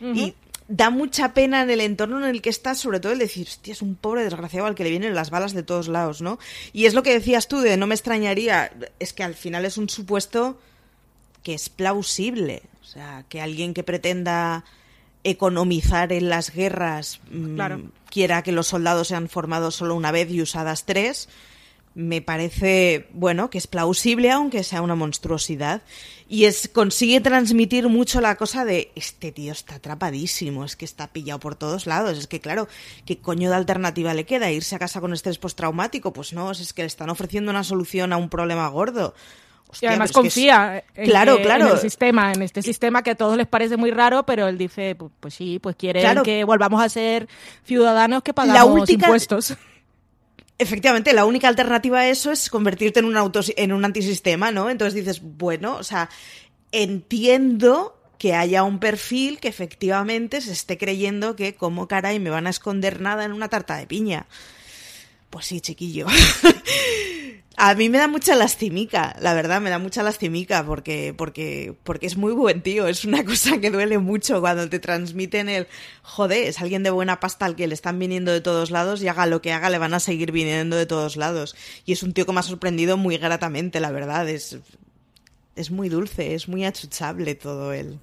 Uh 0.00 0.06
-huh. 0.06 0.16
Y 0.16 0.34
da 0.68 0.90
mucha 0.90 1.32
pena 1.32 1.62
en 1.62 1.70
el 1.70 1.80
entorno 1.80 2.18
en 2.18 2.24
el 2.24 2.42
que 2.42 2.50
estás, 2.50 2.78
sobre 2.78 3.00
todo 3.00 3.12
el 3.12 3.18
decir, 3.18 3.46
hostia, 3.48 3.72
es 3.72 3.82
un 3.82 3.94
pobre 3.94 4.24
desgraciado 4.24 4.66
al 4.66 4.74
que 4.74 4.84
le 4.84 4.90
vienen 4.90 5.14
las 5.14 5.30
balas 5.30 5.54
de 5.54 5.62
todos 5.62 5.88
lados, 5.88 6.20
¿no? 6.20 6.38
Y 6.72 6.86
es 6.86 6.94
lo 6.94 7.02
que 7.02 7.12
decías 7.12 7.48
tú 7.48 7.60
de 7.60 7.76
no 7.76 7.86
me 7.86 7.94
extrañaría, 7.94 8.72
es 8.98 9.12
que 9.12 9.22
al 9.22 9.34
final 9.34 9.64
es 9.64 9.78
un 9.78 9.88
supuesto 9.88 10.58
que 11.42 11.54
es 11.54 11.68
plausible. 11.68 12.62
O 12.82 12.84
sea, 12.84 13.24
que 13.28 13.40
alguien 13.40 13.74
que 13.74 13.82
pretenda 13.82 14.64
economizar 15.24 16.12
en 16.12 16.28
las 16.28 16.52
guerras 16.52 17.20
claro. 17.54 17.78
mmm, 17.78 17.90
quiera 18.10 18.42
que 18.42 18.52
los 18.52 18.66
soldados 18.66 19.08
sean 19.08 19.28
formados 19.28 19.76
solo 19.76 19.94
una 19.94 20.12
vez 20.12 20.30
y 20.30 20.42
usadas 20.42 20.84
tres, 20.84 21.28
me 21.94 22.22
parece, 22.22 23.08
bueno, 23.12 23.50
que 23.50 23.58
es 23.58 23.66
plausible 23.66 24.30
aunque 24.30 24.64
sea 24.64 24.82
una 24.82 24.94
monstruosidad. 24.94 25.82
Y 26.28 26.46
es 26.46 26.68
consigue 26.68 27.20
transmitir 27.20 27.88
mucho 27.88 28.22
la 28.22 28.36
cosa 28.36 28.64
de 28.64 28.90
este 28.94 29.32
tío 29.32 29.52
está 29.52 29.74
atrapadísimo, 29.74 30.64
es 30.64 30.76
que 30.76 30.86
está 30.86 31.12
pillado 31.12 31.40
por 31.40 31.56
todos 31.56 31.86
lados. 31.86 32.16
Es 32.16 32.26
que, 32.26 32.40
claro, 32.40 32.68
¿qué 33.04 33.18
coño 33.18 33.50
de 33.50 33.56
alternativa 33.56 34.14
le 34.14 34.24
queda? 34.24 34.50
¿Irse 34.50 34.74
a 34.74 34.78
casa 34.78 35.02
con 35.02 35.12
estrés 35.12 35.36
postraumático? 35.36 36.14
Pues 36.14 36.32
no, 36.32 36.50
es 36.50 36.72
que 36.72 36.82
le 36.82 36.86
están 36.86 37.10
ofreciendo 37.10 37.50
una 37.50 37.64
solución 37.64 38.14
a 38.14 38.16
un 38.16 38.30
problema 38.30 38.66
gordo. 38.68 39.14
Hostia, 39.72 39.86
y 39.86 39.88
además 39.88 40.12
confía 40.12 40.78
es... 40.78 40.98
en, 40.98 41.04
claro, 41.06 41.38
que, 41.38 41.42
claro. 41.44 41.66
en 41.66 41.72
el 41.72 41.78
sistema, 41.78 42.32
en 42.32 42.42
este 42.42 42.60
sistema 42.60 43.02
que 43.02 43.12
a 43.12 43.14
todos 43.14 43.36
les 43.38 43.46
parece 43.46 43.78
muy 43.78 43.90
raro, 43.90 44.24
pero 44.26 44.46
él 44.46 44.58
dice, 44.58 44.94
pues, 44.94 45.10
pues 45.18 45.34
sí, 45.34 45.58
pues 45.58 45.76
quiere 45.76 46.00
claro. 46.00 46.22
que 46.22 46.44
volvamos 46.44 46.82
a 46.82 46.88
ser 46.90 47.26
ciudadanos 47.64 48.22
que 48.22 48.34
pagamos 48.34 48.54
la 48.54 48.64
última... 48.66 49.06
impuestos. 49.06 49.56
Efectivamente, 50.58 51.14
la 51.14 51.24
única 51.24 51.48
alternativa 51.48 52.00
a 52.00 52.08
eso 52.08 52.30
es 52.30 52.50
convertirte 52.50 53.00
en 53.00 53.06
un, 53.06 53.16
auto, 53.16 53.40
en 53.56 53.72
un 53.72 53.84
antisistema, 53.84 54.52
¿no? 54.52 54.68
Entonces 54.68 54.94
dices, 54.94 55.20
bueno, 55.22 55.76
o 55.76 55.82
sea, 55.82 56.08
entiendo 56.70 57.98
que 58.18 58.34
haya 58.34 58.62
un 58.62 58.78
perfil 58.78 59.40
que 59.40 59.48
efectivamente 59.48 60.40
se 60.40 60.52
esté 60.52 60.78
creyendo 60.78 61.34
que 61.34 61.54
como 61.56 61.88
caray 61.88 62.20
me 62.20 62.30
van 62.30 62.46
a 62.46 62.50
esconder 62.50 63.00
nada 63.00 63.24
en 63.24 63.32
una 63.32 63.48
tarta 63.48 63.76
de 63.76 63.86
piña. 63.86 64.26
Pues 65.32 65.46
sí, 65.46 65.62
chiquillo. 65.62 66.06
A 67.56 67.74
mí 67.74 67.88
me 67.88 67.96
da 67.96 68.06
mucha 68.06 68.34
lastimica, 68.34 69.16
la 69.18 69.32
verdad, 69.32 69.62
me 69.62 69.70
da 69.70 69.78
mucha 69.78 70.02
lastimica 70.02 70.64
porque, 70.66 71.14
porque, 71.16 71.74
porque 71.84 72.06
es 72.06 72.18
muy 72.18 72.32
buen 72.32 72.60
tío. 72.60 72.86
Es 72.86 73.06
una 73.06 73.24
cosa 73.32 73.58
que 73.58 73.70
duele 73.70 73.96
mucho 73.96 74.42
cuando 74.42 74.68
te 74.68 74.78
transmiten 74.78 75.48
el 75.48 75.68
joder, 76.02 76.48
es 76.48 76.60
alguien 76.60 76.82
de 76.82 76.90
buena 76.90 77.18
pasta 77.18 77.46
al 77.46 77.56
que 77.56 77.66
le 77.66 77.72
están 77.72 77.98
viniendo 77.98 78.30
de 78.30 78.42
todos 78.42 78.70
lados 78.70 79.02
y 79.02 79.08
haga 79.08 79.24
lo 79.24 79.40
que 79.40 79.52
haga, 79.52 79.70
le 79.70 79.78
van 79.78 79.94
a 79.94 80.00
seguir 80.00 80.32
viniendo 80.32 80.76
de 80.76 80.84
todos 80.84 81.16
lados. 81.16 81.56
Y 81.86 81.92
es 81.92 82.02
un 82.02 82.12
tío 82.12 82.26
que 82.26 82.32
me 82.32 82.40
ha 82.40 82.42
sorprendido 82.42 82.98
muy 82.98 83.16
gratamente, 83.16 83.80
la 83.80 83.90
verdad. 83.90 84.28
Es, 84.28 84.58
es 85.56 85.70
muy 85.70 85.88
dulce, 85.88 86.34
es 86.34 86.46
muy 86.46 86.66
achuchable 86.66 87.34
todo 87.36 87.72
él. 87.72 87.98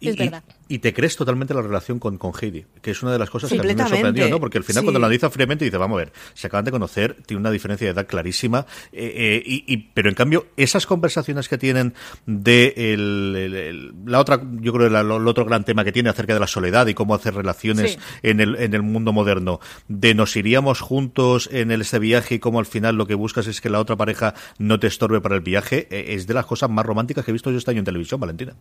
Es 0.00 0.16
verdad. 0.16 0.44
Y 0.68 0.78
te 0.80 0.92
crees 0.92 1.16
totalmente 1.16 1.54
la 1.54 1.62
relación 1.62 1.98
con, 1.98 2.18
con 2.18 2.32
Heidi, 2.40 2.66
que 2.82 2.90
es 2.90 3.02
una 3.02 3.10
de 3.12 3.18
las 3.18 3.30
cosas 3.30 3.50
que 3.50 3.58
a 3.58 3.62
mí 3.62 3.74
me 3.74 3.88
sorprendió, 3.88 4.28
¿no? 4.28 4.38
Porque 4.38 4.58
al 4.58 4.64
final 4.64 4.82
Sí. 4.82 4.84
cuando 4.86 5.00
la 5.00 5.06
analiza 5.06 5.30
fríamente 5.30 5.64
dice, 5.64 5.76
vamos 5.78 5.96
a 5.96 5.98
ver, 6.04 6.12
se 6.34 6.46
acaban 6.46 6.64
de 6.66 6.70
conocer, 6.70 7.16
tiene 7.26 7.40
una 7.40 7.50
diferencia 7.50 7.86
de 7.86 7.92
edad 7.92 8.06
clarísima, 8.06 8.66
eh, 8.92 9.12
eh, 9.16 9.42
y, 9.44 9.64
y- 9.66 9.88
pero 9.94 10.08
en 10.10 10.14
cambio, 10.14 10.46
esas 10.58 10.86
conversaciones 10.86 11.48
que 11.48 11.56
tienen 11.58 11.94
de 12.26 12.74
el, 12.76 13.34
el- 13.36 13.54
el- 13.54 13.92
la 14.06 14.20
otra, 14.20 14.40
yo 14.60 14.72
creo, 14.74 14.90
la- 14.90 15.02
lo- 15.02 15.16
el 15.16 15.26
otro 15.26 15.44
gran 15.46 15.64
tema 15.64 15.84
que 15.84 15.92
tiene 15.92 16.10
acerca 16.10 16.34
de 16.34 16.40
la 16.40 16.46
soledad 16.46 16.86
y 16.86 16.94
cómo 16.94 17.14
hacer 17.14 17.34
relaciones 17.34 17.92
Sí. 17.92 17.98
en 18.22 18.40
el, 18.40 18.54
en 18.56 18.74
el 18.74 18.82
mundo 18.82 19.12
moderno, 19.14 19.60
de 19.88 20.14
nos 20.14 20.36
iríamos 20.36 20.80
juntos 20.80 21.48
en 21.50 21.70
ese 21.72 21.98
viaje 21.98 22.34
y 22.36 22.38
cómo 22.40 22.58
al 22.60 22.66
final 22.66 22.96
lo 22.96 23.06
que 23.06 23.14
buscas 23.14 23.46
es 23.46 23.60
que 23.62 23.70
la 23.70 23.80
otra 23.80 23.96
pareja 23.96 24.34
no 24.58 24.78
te 24.78 24.86
estorbe 24.86 25.20
para 25.22 25.34
el 25.34 25.40
viaje, 25.40 25.88
eh, 25.90 26.14
es 26.14 26.26
de 26.26 26.34
las 26.34 26.44
cosas 26.46 26.68
más 26.68 26.84
románticas 26.84 27.24
que 27.24 27.30
he 27.30 27.32
visto 27.32 27.50
yo 27.50 27.56
este 27.58 27.70
año 27.70 27.78
en 27.80 27.84
televisión, 27.86 28.20
Valentina. 28.20 28.52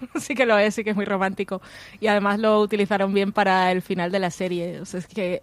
Sí 0.20 0.34
que 0.34 0.46
lo 0.46 0.58
es, 0.58 0.74
sí 0.74 0.84
que 0.84 0.90
es 0.90 0.96
muy 0.96 1.04
romántico. 1.04 1.60
Y 2.00 2.06
además 2.06 2.38
lo 2.38 2.60
utilizaron 2.60 3.12
bien 3.12 3.32
para 3.32 3.72
el 3.72 3.82
final 3.82 4.10
de 4.12 4.18
la 4.18 4.30
serie. 4.30 4.80
O 4.80 4.84
sea, 4.84 5.00
es 5.00 5.06
que 5.06 5.42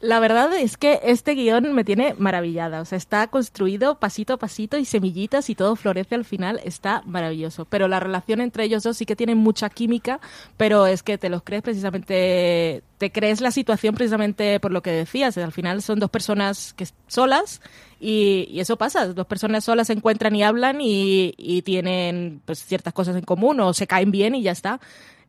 la 0.00 0.18
verdad 0.18 0.50
es 0.54 0.78
que 0.78 1.00
este 1.04 1.34
guion 1.34 1.74
me 1.74 1.84
tiene 1.84 2.14
maravillada. 2.18 2.80
O 2.80 2.84
sea, 2.86 2.96
está 2.96 3.26
construido 3.26 3.98
pasito 3.98 4.32
a 4.32 4.38
pasito 4.38 4.78
y 4.78 4.86
semillitas 4.86 5.50
y 5.50 5.54
todo 5.54 5.76
florece 5.76 6.14
al 6.14 6.24
final. 6.24 6.58
Está 6.64 7.02
maravilloso. 7.04 7.66
Pero 7.66 7.86
la 7.86 8.00
relación 8.00 8.40
entre 8.40 8.64
ellos 8.64 8.82
dos 8.82 8.96
sí 8.96 9.04
que 9.04 9.14
tiene 9.14 9.34
mucha 9.34 9.68
química, 9.68 10.20
pero 10.56 10.86
es 10.86 11.02
que 11.02 11.18
te 11.18 11.28
los 11.28 11.42
crees 11.42 11.62
precisamente, 11.62 12.82
te 12.96 13.12
crees 13.12 13.42
la 13.42 13.50
situación 13.50 13.94
precisamente 13.94 14.58
por 14.58 14.72
lo 14.72 14.82
que 14.82 14.90
decías. 14.90 15.36
Al 15.36 15.52
final 15.52 15.82
son 15.82 16.00
dos 16.00 16.10
personas 16.10 16.72
que 16.72 16.86
solas 17.06 17.60
y, 18.00 18.48
y 18.50 18.60
eso 18.60 18.76
pasa. 18.76 19.06
Dos 19.12 19.26
personas 19.26 19.62
solas 19.64 19.86
se 19.88 19.92
encuentran 19.92 20.34
y 20.34 20.42
hablan 20.42 20.80
y, 20.80 21.34
y 21.36 21.62
tienen 21.62 22.40
pues 22.44 22.64
ciertas 22.64 22.92
cosas 22.94 23.14
en 23.16 23.22
común 23.24 23.60
o 23.60 23.72
se 23.74 23.86
caen 23.86 24.10
bien 24.10 24.34
y 24.34 24.42
ya 24.42 24.52
está. 24.52 24.80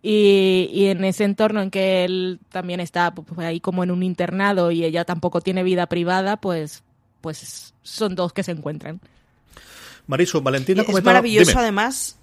Y, 0.04 0.70
y 0.74 0.86
en 0.86 1.04
ese 1.04 1.26
entorno 1.26 1.62
en 1.62 1.70
que 1.70 2.06
él 2.06 2.40
también 2.50 2.80
está 2.80 3.14
pues, 3.14 3.38
ahí 3.40 3.60
como 3.60 3.84
en 3.84 3.92
un 3.92 4.02
internado 4.02 4.72
y 4.72 4.84
ella 4.84 5.06
tampoco 5.06 5.42
tiene 5.42 5.62
vida 5.62 5.86
privada, 5.86 6.38
pues, 6.38 6.82
pues 7.22 7.76
son 7.84 8.16
dos 8.16 8.34
que 8.34 8.42
se 8.42 8.52
encuentran. 8.52 9.00
Marisu, 10.08 10.42
Valentina 10.42 10.82
Es 10.82 10.88
comentaba... 10.88 11.14
maravilloso, 11.14 11.52
Dime. 11.52 11.62
además. 11.62 12.18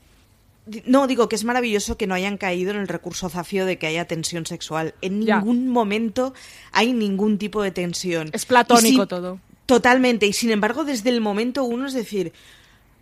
No, 0.85 1.07
digo 1.07 1.29
que 1.31 1.37
es 1.37 1.45
maravilloso 1.45 1.97
que 1.97 2.07
no 2.07 2.15
hayan 2.15 2.37
caído 2.37 2.73
en 2.73 2.77
el 2.79 2.89
recurso 2.89 3.29
zafio 3.31 3.65
de 3.65 3.79
que 3.79 3.87
haya 3.87 4.07
tensión 4.07 4.45
sexual. 4.45 4.95
En 5.01 5.23
Ya. 5.23 5.37
ningún 5.39 5.69
momento 5.69 6.35
hay 6.73 6.93
ningún 6.93 7.39
tipo 7.39 7.63
de 7.63 7.71
tensión. 7.71 8.29
Es 8.33 8.45
platónico 8.45 9.07
todo. 9.07 9.41
Totalmente. 9.69 10.27
Y 10.27 10.33
sin 10.33 10.51
embargo, 10.51 10.85
desde 10.85 11.11
el 11.11 11.21
momento 11.21 11.62
uno 11.62 11.89
es 11.89 11.93
decir, 11.93 12.33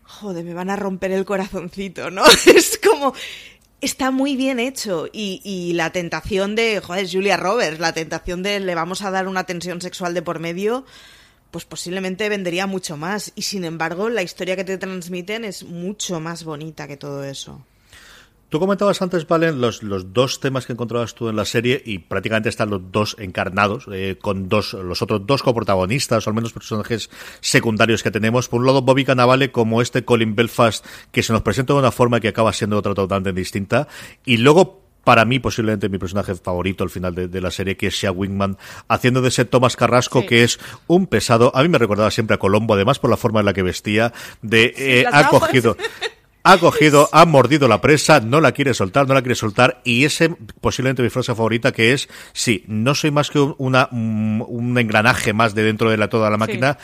joder, 0.03 0.45
me 0.45 0.53
van 0.53 0.69
a 0.69 0.75
romper 0.75 1.13
el 1.13 1.25
corazoncito, 1.25 2.11
¿no? 2.11 2.25
Es 2.47 2.81
como. 2.85 3.15
Está 3.81 4.11
muy 4.11 4.35
bien 4.35 4.59
hecho. 4.59 5.07
Y, 5.13 5.41
y 5.45 5.75
la 5.75 5.93
tentación 5.93 6.57
de, 6.57 6.81
joder, 6.81 7.09
Julia 7.09 7.37
Roberts, 7.37 7.79
la 7.79 7.93
tentación 7.93 8.43
de 8.43 8.59
le 8.59 8.75
vamos 8.75 9.03
a 9.03 9.13
dar 9.13 9.29
una 9.29 9.45
tensión 9.45 9.81
sexual 9.81 10.13
de 10.13 10.23
por 10.23 10.41
medio, 10.41 10.85
pues 11.53 11.65
posiblemente 11.67 12.29
vendería 12.29 12.67
mucho 12.67 12.97
más. 12.97 13.31
Y 13.37 13.43
sin 13.43 13.63
embargo, 13.63 14.09
la 14.09 14.25
historia 14.25 14.57
que 14.57 14.65
te 14.65 14.77
transmiten 14.77 15.45
es 15.45 15.63
mucho 15.63 16.19
más 16.19 16.43
bonita 16.43 16.89
que 16.89 16.97
todo 16.97 17.23
eso. 17.23 17.65
Tú 18.49 18.61
comentabas 18.61 19.03
antes, 19.03 19.27
Valen, 19.27 19.61
los, 19.61 19.83
los 19.83 20.13
dos 20.13 20.39
temas 20.39 20.67
que 20.67 20.73
encontrabas 20.73 21.17
tú 21.17 21.29
en 21.29 21.35
la 21.35 21.45
serie 21.45 21.83
y 21.85 21.99
prácticamente 21.99 22.49
están 22.49 22.71
los 22.71 22.81
dos 22.93 23.17
encarnados, 23.19 23.87
eh, 23.93 24.19
con 24.23 24.49
dos, 24.49 24.73
los 24.75 25.03
otros 25.03 25.27
dos 25.27 25.43
coprotagonistas, 25.43 26.27
o 26.27 26.31
al 26.31 26.35
menos 26.35 26.53
personajes 26.53 27.11
secundarios 27.41 28.05
que 28.05 28.13
tenemos. 28.13 28.49
Por 28.49 28.61
un 28.61 28.67
lado, 28.67 28.83
Bobby 28.83 29.05
Cannavale 29.05 29.51
como 29.51 29.83
este 29.83 30.05
Colin 30.05 30.37
Belfast, 30.37 30.87
que 31.11 31.25
se 31.25 31.33
nos 31.33 31.43
presenta 31.43 31.73
de 31.73 31.81
una 31.81 31.91
forma 31.91 32.21
que 32.21 32.29
acaba 32.29 32.53
siendo 32.53 32.79
otra 32.79 32.95
totalmente 32.95 33.33
distinta. 33.39 33.89
Y 34.25 34.37
luego, 34.37 34.81
para 35.03 35.25
mí, 35.25 35.41
posiblemente 35.41 35.89
mi 35.89 35.99
personaje 35.99 36.35
favorito 36.37 36.85
al 36.85 36.91
final 36.91 37.17
de, 37.17 37.27
de 37.27 37.41
la 37.41 37.51
serie, 37.51 37.77
que 37.77 37.89
es 37.89 37.95
Shea 37.95 38.13
Wingman, 38.13 38.59
haciendo 38.87 39.23
de 39.23 39.29
ese 39.29 39.45
Thomas 39.45 39.75
Carrasco, 39.75 40.21
Sí. 40.21 40.27
que 40.29 40.45
es 40.45 40.61
un 40.87 41.09
pesado. 41.09 41.51
A 41.57 41.63
mí 41.65 41.69
me 41.69 41.79
recordaba 41.79 42.13
siempre 42.13 42.35
a 42.35 42.39
Colombo, 42.39 42.75
además 42.75 43.01
por 43.01 43.11
la 43.11 43.17
forma 43.17 43.41
en 43.41 43.47
la 43.47 43.53
que 43.55 43.63
vestía, 43.65 44.13
de, 44.43 44.73
eh, 44.77 45.05
ha 45.13 45.29
cogido, 45.29 45.77
ha 46.53 46.59
cogido, 46.59 47.09
ha 47.13 47.25
mordido 47.27 47.67
la 47.69 47.81
presa, 47.81 48.21
no 48.21 48.41
la 48.41 48.53
quiere 48.53 48.73
soltar, 48.75 49.07
no 49.09 49.15
la 49.15 49.23
quiere 49.23 49.35
soltar, 49.35 49.81
y 49.85 50.05
ese 50.05 50.29
posiblemente 50.61 51.03
mi 51.03 51.11
frase 51.11 51.35
favorita 51.35 51.73
que 51.73 51.93
es, 51.93 52.09
sí, 52.33 52.65
no 52.69 52.95
soy 52.95 53.11
más 53.11 53.31
que 53.31 53.41
un- 53.41 53.55
una, 53.59 53.89
un, 53.93 54.45
un 54.47 54.79
engranaje 54.79 55.33
más 55.33 55.55
de 55.55 55.63
dentro 55.65 55.91
de 55.91 55.97
la, 55.97 56.09
toda 56.09 56.31
la 56.31 56.37
máquina, 56.39 56.79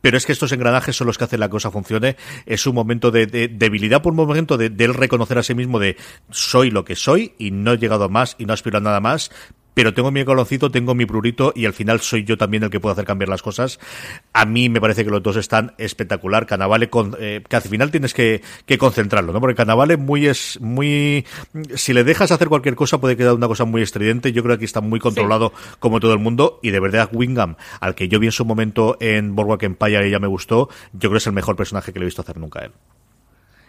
pero 0.00 0.18
es 0.18 0.26
que 0.26 0.32
estos 0.32 0.52
engranajes 0.52 0.94
son 0.96 1.06
los 1.06 1.16
que 1.16 1.24
hacen 1.24 1.40
la 1.40 1.48
cosa 1.48 1.70
funcione. 1.70 2.16
Es 2.44 2.66
un 2.66 2.74
momento 2.74 3.10
de, 3.10 3.26
de 3.26 3.48
debilidad 3.48 4.02
por 4.02 4.12
un 4.12 4.16
momento 4.18 4.58
de, 4.58 4.68
de 4.68 4.84
él 4.84 4.92
reconocer 4.92 5.38
a 5.38 5.42
sí 5.42 5.54
mismo 5.54 5.78
de 5.78 5.96
soy 6.30 6.70
lo 6.70 6.84
que 6.84 6.94
soy 6.94 7.34
y 7.38 7.52
no 7.52 7.72
he 7.72 7.78
llegado 7.78 8.04
a 8.04 8.08
más 8.08 8.36
y 8.38 8.44
no 8.44 8.52
aspiro 8.52 8.76
a 8.76 8.80
nada 8.82 9.00
más. 9.00 9.30
Pero 9.74 9.92
tengo 9.92 10.10
mi 10.10 10.24
coloncito, 10.24 10.70
tengo 10.70 10.94
mi 10.94 11.04
prurito 11.04 11.52
y 11.54 11.66
al 11.66 11.72
final 11.72 12.00
soy 12.00 12.24
yo 12.24 12.38
también 12.38 12.62
el 12.62 12.70
que 12.70 12.80
puedo 12.80 12.92
hacer 12.92 13.04
cambiar 13.04 13.28
las 13.28 13.42
cosas. 13.42 13.78
A 14.32 14.46
mí 14.46 14.68
me 14.68 14.80
parece 14.80 15.04
que 15.04 15.10
los 15.10 15.22
dos 15.22 15.36
están 15.36 15.74
espectacular. 15.78 16.46
Canavale, 16.46 16.88
con, 16.88 17.16
eh, 17.18 17.42
que 17.48 17.56
al 17.56 17.62
final 17.62 17.90
tienes 17.90 18.14
que, 18.14 18.42
que 18.66 18.78
concentrarlo, 18.78 19.32
¿no? 19.32 19.40
Porque 19.40 19.56
Canavale 19.56 19.96
muy 19.96 20.26
es, 20.26 20.60
muy, 20.60 21.26
si 21.74 21.92
le 21.92 22.04
dejas 22.04 22.30
hacer 22.30 22.48
cualquier 22.48 22.74
cosa 22.74 22.98
puede 22.98 23.16
quedar 23.16 23.34
una 23.34 23.48
cosa 23.48 23.64
muy 23.64 23.82
estridente. 23.82 24.32
Yo 24.32 24.42
creo 24.42 24.54
que 24.54 24.60
aquí 24.60 24.64
está 24.64 24.80
muy 24.80 25.00
controlado 25.00 25.52
como 25.78 26.00
todo 26.00 26.12
el 26.12 26.18
mundo 26.18 26.60
y 26.62 26.70
de 26.70 26.80
verdad 26.80 27.10
Wingham, 27.12 27.56
al 27.80 27.94
que 27.94 28.08
yo 28.08 28.18
vi 28.18 28.26
en 28.26 28.32
su 28.32 28.44
momento 28.44 28.96
en 29.00 29.34
Boardwalk 29.34 29.62
Empire 29.64 30.08
y 30.08 30.10
ya 30.10 30.18
me 30.18 30.28
gustó, 30.28 30.68
yo 30.92 31.00
creo 31.00 31.12
que 31.12 31.18
es 31.18 31.26
el 31.26 31.32
mejor 31.32 31.56
personaje 31.56 31.92
que 31.92 31.98
le 31.98 32.04
he 32.04 32.06
visto 32.06 32.22
hacer 32.22 32.38
nunca 32.38 32.60
a 32.60 32.64
él. 32.66 32.72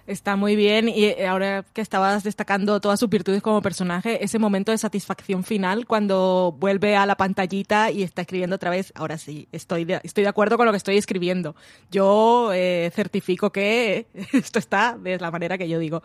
Está 0.08 0.36
muy 0.36 0.56
bien 0.56 0.88
y 0.88 1.06
eh, 1.06 1.26
ahora 1.28 1.66
que 1.74 1.82
estabas 1.82 2.24
destacando 2.24 2.80
todas 2.80 3.00
sus 3.00 3.10
virtudes 3.10 3.42
como 3.42 3.62
personaje, 3.64 4.24
ese 4.24 4.38
momento 4.38 4.72
de 4.72 4.78
satisfacción 4.78 5.44
final 5.44 5.88
cuando 5.88 6.56
vuelve 6.60 6.96
a 6.96 7.08
la 7.08 7.16
pantallita 7.16 7.90
y 7.90 8.04
está 8.04 8.22
escribiendo 8.22 8.56
otra 8.56 8.70
vez, 8.70 8.94
ahora 8.96 9.18
sí, 9.18 9.48
estoy 9.52 9.84
de, 9.84 10.00
estoy 10.04 10.24
de 10.24 10.30
acuerdo 10.30 10.58
con 10.58 10.68
lo 10.68 10.72
que 10.72 10.78
estoy 10.78 10.98
escribiendo. 10.98 11.56
Yo 11.90 12.52
eh, 12.54 12.92
certifico 12.94 13.52
que 13.52 14.06
esto 14.34 14.60
está 14.60 14.96
de 14.96 15.18
la 15.18 15.32
manera 15.32 15.58
que 15.58 15.68
yo 15.68 15.80
digo. 15.80 16.04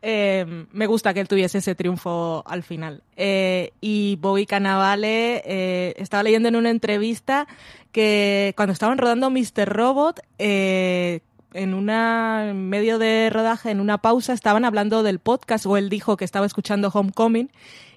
Eh, 0.00 0.66
me 0.70 0.86
gusta 0.86 1.12
que 1.12 1.20
él 1.20 1.28
tuviese 1.28 1.58
ese 1.58 1.74
triunfo 1.74 2.44
al 2.46 2.62
final. 2.62 3.02
Eh, 3.16 3.72
y 3.80 4.16
Bobby 4.20 4.46
Cannavale, 4.46 5.90
estaba 6.00 6.22
leyendo 6.22 6.48
en 6.48 6.56
una 6.56 6.70
entrevista 6.70 7.48
que 7.92 8.54
cuando 8.56 8.72
estaban 8.72 8.98
rodando 8.98 9.30
Mr. 9.30 9.68
Robot, 9.68 10.20
eh, 10.38 11.20
en 11.52 11.74
una 11.74 12.50
en 12.50 12.68
medio 12.68 12.98
de 12.98 13.30
rodaje, 13.30 13.70
en 13.70 13.80
una 13.80 13.98
pausa, 13.98 14.32
estaban 14.32 14.64
hablando 14.64 15.02
del 15.02 15.18
podcast 15.18 15.66
o 15.66 15.76
él 15.76 15.88
dijo 15.88 16.16
que 16.16 16.24
estaba 16.24 16.46
escuchando 16.46 16.90
Homecoming, 16.92 17.50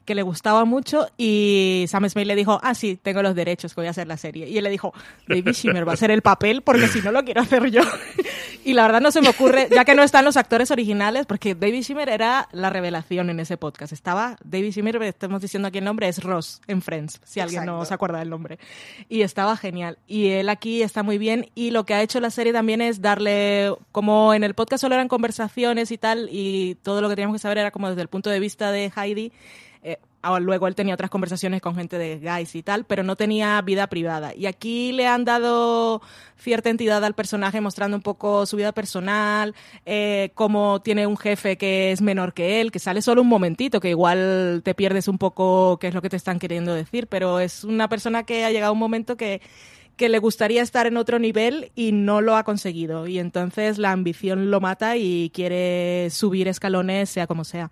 que 0.05 0.15
le 0.15 0.21
gustaba 0.21 0.65
mucho 0.65 1.07
y 1.17 1.85
Sam 1.87 2.09
Smith 2.09 2.27
le 2.27 2.35
dijo, 2.35 2.59
ah, 2.61 2.75
sí, 2.75 2.99
tengo 3.01 3.21
los 3.21 3.35
derechos, 3.35 3.73
que 3.73 3.81
voy 3.81 3.87
a 3.87 3.91
hacer 3.91 4.07
la 4.07 4.17
serie. 4.17 4.49
Y 4.49 4.57
él 4.57 4.63
le 4.63 4.69
dijo, 4.69 4.93
David 5.27 5.51
Shimmer 5.53 5.87
va 5.87 5.91
a 5.91 5.93
hacer 5.93 6.11
el 6.11 6.21
papel 6.21 6.61
porque 6.61 6.87
si 6.87 7.01
no 7.01 7.11
lo 7.11 7.23
quiero 7.23 7.41
hacer 7.41 7.69
yo. 7.71 7.81
y 8.65 8.73
la 8.73 8.83
verdad 8.83 9.01
no 9.01 9.11
se 9.11 9.21
me 9.21 9.29
ocurre, 9.29 9.67
ya 9.71 9.85
que 9.85 9.95
no 9.95 10.03
están 10.03 10.25
los 10.25 10.37
actores 10.37 10.71
originales, 10.71 11.25
porque 11.25 11.55
David 11.55 11.83
Shimmer 11.83 12.09
era 12.09 12.49
la 12.51 12.69
revelación 12.69 13.29
en 13.29 13.39
ese 13.39 13.57
podcast. 13.57 13.93
Estaba 13.93 14.37
David 14.43 14.71
Shimmer, 14.71 15.01
estamos 15.03 15.41
diciendo 15.41 15.67
aquí 15.67 15.77
el 15.77 15.85
nombre, 15.85 16.07
es 16.07 16.23
Ross 16.23 16.61
en 16.67 16.81
Friends, 16.81 17.21
si 17.23 17.39
alguien 17.39 17.65
no 17.65 17.73
Exacto. 17.73 17.85
se 17.85 17.93
acuerda 17.93 18.19
del 18.19 18.29
nombre. 18.29 18.59
Y 19.09 19.21
estaba 19.21 19.55
genial. 19.57 19.97
Y 20.07 20.29
él 20.29 20.49
aquí 20.49 20.81
está 20.81 21.03
muy 21.03 21.17
bien. 21.17 21.49
Y 21.55 21.71
lo 21.71 21.85
que 21.85 21.93
ha 21.93 22.01
hecho 22.01 22.19
la 22.19 22.29
serie 22.29 22.53
también 22.53 22.81
es 22.81 23.01
darle, 23.01 23.73
como 23.91 24.33
en 24.33 24.43
el 24.43 24.53
podcast 24.53 24.81
solo 24.81 24.95
eran 24.95 25.07
conversaciones 25.07 25.91
y 25.91 25.97
tal, 25.97 26.27
y 26.31 26.75
todo 26.83 27.01
lo 27.01 27.09
que 27.09 27.15
teníamos 27.15 27.35
que 27.35 27.41
saber 27.41 27.57
era 27.57 27.71
como 27.71 27.89
desde 27.89 28.01
el 28.01 28.07
punto 28.07 28.29
de 28.29 28.39
vista 28.39 28.71
de 28.71 28.91
Heidi. 28.95 29.31
Eh, 29.83 29.99
luego 30.39 30.67
él 30.67 30.75
tenía 30.75 30.93
otras 30.93 31.09
conversaciones 31.09 31.61
con 31.61 31.75
gente 31.75 31.97
de 31.97 32.19
guys 32.19 32.55
y 32.55 32.63
tal, 32.63 32.85
pero 32.85 33.03
no 33.03 33.15
tenía 33.15 33.61
vida 33.61 33.87
privada. 33.87 34.33
Y 34.35 34.45
aquí 34.45 34.93
le 34.93 35.07
han 35.07 35.25
dado 35.25 36.01
cierta 36.37 36.69
entidad 36.69 37.03
al 37.03 37.13
personaje, 37.13 37.59
mostrando 37.61 37.97
un 37.97 38.03
poco 38.03 38.45
su 38.45 38.57
vida 38.57 38.71
personal, 38.71 39.53
eh, 39.85 40.31
cómo 40.35 40.81
tiene 40.81 41.07
un 41.07 41.17
jefe 41.17 41.57
que 41.57 41.91
es 41.91 42.01
menor 42.01 42.33
que 42.33 42.61
él, 42.61 42.71
que 42.71 42.79
sale 42.79 43.01
solo 43.01 43.21
un 43.21 43.27
momentito, 43.27 43.79
que 43.79 43.89
igual 43.89 44.61
te 44.63 44.73
pierdes 44.73 45.07
un 45.07 45.17
poco 45.17 45.77
qué 45.79 45.87
es 45.89 45.93
lo 45.93 46.01
que 46.01 46.09
te 46.09 46.17
están 46.17 46.39
queriendo 46.39 46.73
decir, 46.73 47.07
pero 47.07 47.39
es 47.39 47.63
una 47.63 47.89
persona 47.89 48.23
que 48.23 48.45
ha 48.45 48.51
llegado 48.51 48.73
un 48.73 48.79
momento 48.79 49.17
que 49.17 49.41
que 49.95 50.09
le 50.09 50.17
gustaría 50.17 50.63
estar 50.63 50.87
en 50.87 50.97
otro 50.97 51.19
nivel 51.19 51.71
y 51.75 51.91
no 51.91 52.19
lo 52.21 52.35
ha 52.35 52.43
conseguido. 52.43 53.05
Y 53.05 53.19
entonces 53.19 53.77
la 53.77 53.91
ambición 53.91 54.49
lo 54.49 54.59
mata 54.59 54.97
y 54.97 55.29
quiere 55.35 56.09
subir 56.09 56.47
escalones, 56.47 57.11
sea 57.11 57.27
como 57.27 57.43
sea. 57.43 57.71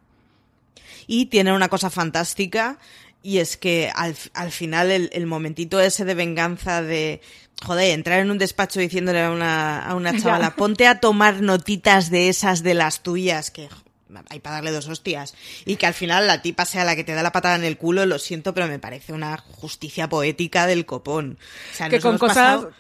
Y 1.08 1.28
tiene 1.28 1.54
una 1.54 1.70
cosa 1.70 1.90
fantástica 1.90 2.78
y 3.24 3.38
es 3.38 3.56
que 3.58 3.92
al, 3.94 4.16
al 4.34 4.52
final 4.52 4.90
el, 4.92 5.10
el 5.14 5.28
momentito 5.28 5.80
ese 5.80 6.06
de 6.06 6.16
venganza 6.16 6.82
de, 6.82 7.22
joder, 7.64 7.92
entrar 7.92 8.20
en 8.20 8.32
un 8.32 8.38
despacho 8.38 8.80
diciéndole 8.80 9.22
a 9.22 9.32
una, 9.32 9.80
a 9.86 9.94
una 9.96 10.12
chavala, 10.22 10.56
ponte 10.56 10.88
a 10.88 11.00
tomar 11.00 11.42
notitas 11.42 12.10
de 12.10 12.30
esas 12.30 12.64
de 12.64 12.74
las 12.74 13.04
tuyas, 13.04 13.52
que 13.52 13.70
hay 14.30 14.40
para 14.40 14.56
darle 14.56 14.72
dos 14.72 14.88
hostias, 14.90 15.36
y 15.66 15.76
que 15.78 15.86
al 15.86 15.94
final 15.94 16.28
la 16.28 16.42
tipa 16.42 16.66
sea 16.66 16.84
la 16.84 16.96
que 16.98 17.04
te 17.06 17.14
da 17.14 17.24
la 17.24 17.32
patada 17.32 17.56
en 17.56 17.64
el 17.64 17.78
culo, 17.78 18.06
lo 18.06 18.20
siento, 18.20 18.54
pero 18.54 18.68
me 18.68 18.80
parece 18.80 19.14
una 19.14 19.38
justicia 19.38 20.10
poética 20.10 20.66
del 20.68 20.86
copón. 20.86 21.38
O 21.72 21.76
sea, 21.78 21.88
Que 21.90 21.96
nos 21.98 22.04
con 22.04 22.10
hemos 22.16 22.20
cosas- 22.20 22.36
pasado- 22.36 22.72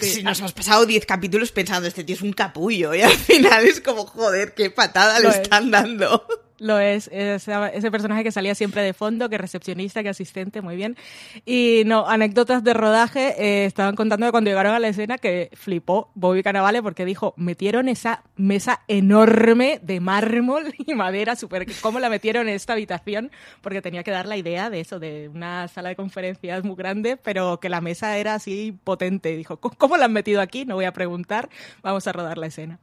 Sí. 0.00 0.24
Nos 0.24 0.40
hemos 0.40 0.52
pasado 0.54 0.86
10 0.86 1.06
capítulos 1.06 1.52
pensando, 1.52 1.86
este 1.86 2.02
tío 2.02 2.16
es 2.16 2.22
un 2.22 2.32
capullo, 2.32 2.96
y 2.96 3.02
al 3.02 3.12
final 3.12 3.64
es 3.64 3.80
como, 3.80 4.04
joder, 4.06 4.52
qué 4.54 4.70
patada 4.70 5.20
Lo 5.20 5.28
le 5.28 5.36
es. 5.36 5.42
están 5.42 5.70
dando. 5.70 6.26
Lo 6.58 6.80
es, 6.80 7.08
ese, 7.12 7.90
personaje 7.90 8.24
que 8.24 8.32
salía 8.32 8.54
siempre 8.54 8.82
de 8.82 8.92
fondo, 8.92 9.28
que 9.28 9.38
recepcionista, 9.38 10.02
que 10.02 10.08
asistente, 10.08 10.60
muy 10.60 10.74
bien. 10.74 10.96
Y 11.46 11.82
no, 11.86 12.08
anécdotas 12.08 12.64
de 12.64 12.74
rodaje, 12.74 13.34
eh, 13.38 13.64
estaban 13.64 13.94
contando 13.94 14.26
de 14.26 14.32
cuando 14.32 14.50
llegaron 14.50 14.74
a 14.74 14.80
la 14.80 14.88
escena 14.88 15.18
que 15.18 15.50
flipó 15.52 16.10
Bobby 16.14 16.42
Cannavale 16.42 16.82
porque 16.82 17.04
dijo, 17.04 17.32
metieron 17.36 17.88
esa 17.88 18.24
mesa 18.36 18.80
enorme 18.88 19.78
de 19.82 20.00
mármol 20.00 20.74
y 20.86 20.94
madera, 20.94 21.36
super, 21.36 21.64
¿cómo 21.80 22.00
la 22.00 22.10
metieron 22.10 22.48
en 22.48 22.54
esta 22.54 22.72
habitación? 22.72 23.30
Porque 23.60 23.80
tenía 23.80 24.02
que 24.02 24.10
dar 24.10 24.26
la 24.26 24.36
idea 24.36 24.68
de 24.68 24.80
eso, 24.80 24.98
de 24.98 25.28
una 25.28 25.68
sala 25.68 25.90
de 25.90 25.96
conferencias 25.96 26.64
muy 26.64 26.74
grande, 26.74 27.16
pero 27.16 27.60
que 27.60 27.68
la 27.68 27.80
mesa 27.80 28.18
era 28.18 28.34
así 28.34 28.76
potente. 28.82 29.36
Dijo, 29.36 29.58
¿cómo 29.58 29.96
la 29.96 30.06
han 30.06 30.12
metido 30.12 30.40
aquí? 30.40 30.64
No 30.64 30.74
voy 30.74 30.86
a 30.86 30.92
preguntar, 30.92 31.48
vamos 31.82 32.06
a 32.08 32.12
rodar 32.12 32.36
la 32.36 32.46
escena. 32.46 32.80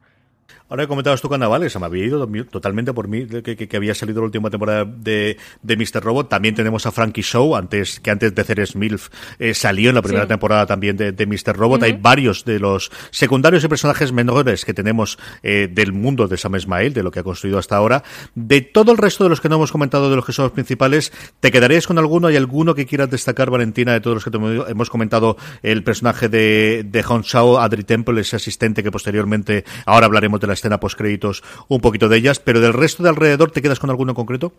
Ahora 0.68 0.88
comentabas 0.88 1.22
tú 1.22 1.28
carnavales, 1.28 1.72
se 1.72 1.78
me 1.78 1.86
había 1.86 2.06
ido 2.06 2.26
totalmente 2.50 2.92
por 2.92 3.06
mí 3.06 3.24
que, 3.26 3.56
que, 3.56 3.76
había 3.76 3.94
salido 3.94 4.20
la 4.20 4.26
última 4.26 4.50
temporada 4.50 4.84
de, 4.84 5.36
de 5.62 5.76
Mr. 5.76 6.02
Robot. 6.02 6.28
También 6.28 6.56
tenemos 6.56 6.86
a 6.86 6.92
Frankie 6.92 7.22
Show, 7.22 7.54
antes 7.54 8.00
que 8.00 8.10
antes 8.10 8.34
de 8.34 8.42
Ceres 8.42 8.74
Milf 8.74 9.08
eh, 9.38 9.54
salió 9.54 9.90
en 9.90 9.94
la 9.94 10.02
primera 10.02 10.26
temporada 10.26 10.66
también 10.66 10.96
de, 10.96 11.12
de 11.12 11.26
Mr. 11.26 11.56
Robot. 11.56 11.84
Hay 11.84 11.92
varios 11.92 12.44
de 12.44 12.58
los 12.58 12.90
secundarios 13.10 13.62
y 13.62 13.68
personajes 13.68 14.10
menores 14.10 14.64
que 14.64 14.74
tenemos 14.74 15.18
eh, 15.44 15.68
del 15.70 15.92
mundo 15.92 16.26
de 16.26 16.36
Sam 16.36 16.56
Ismail, 16.56 16.92
de 16.92 17.04
lo 17.04 17.12
que 17.12 17.20
ha 17.20 17.22
construido 17.22 17.58
hasta 17.58 17.76
ahora. 17.76 18.02
De 18.34 18.60
todo 18.60 18.90
el 18.90 18.98
resto 18.98 19.22
de 19.22 19.30
los 19.30 19.40
que 19.40 19.48
no 19.48 19.54
hemos 19.54 19.70
comentado, 19.70 20.10
de 20.10 20.16
los 20.16 20.24
que 20.24 20.32
son 20.32 20.46
los 20.46 20.52
principales, 20.52 21.12
¿te 21.38 21.52
quedarías 21.52 21.86
con 21.86 21.98
alguno? 21.98 22.26
¿Hay 22.26 22.36
alguno 22.36 22.74
que 22.74 22.86
quieras 22.86 23.08
destacar, 23.08 23.50
Valentina, 23.50 23.92
de 23.92 24.00
todos 24.00 24.16
los 24.16 24.24
que 24.24 24.70
hemos 24.70 24.90
comentado? 24.90 25.36
El 25.62 25.84
personaje 25.84 26.28
de, 26.28 26.84
de 26.84 27.02
Hong 27.04 27.22
Shao, 27.22 27.60
Adri 27.60 27.84
Temple, 27.84 28.20
ese 28.20 28.34
asistente 28.34 28.82
que 28.82 28.90
posteriormente, 28.90 29.64
ahora 29.84 30.06
hablaremos 30.06 30.35
de 30.40 30.46
la 30.46 30.52
escena 30.54 30.80
post 30.80 30.96
créditos 30.96 31.42
un 31.68 31.80
poquito 31.80 32.08
de 32.08 32.18
ellas, 32.18 32.38
pero 32.38 32.60
del 32.60 32.72
resto 32.72 33.02
de 33.02 33.08
alrededor, 33.08 33.50
¿te 33.50 33.62
quedas 33.62 33.78
con 33.78 33.90
alguno 33.90 34.14
concreto? 34.14 34.52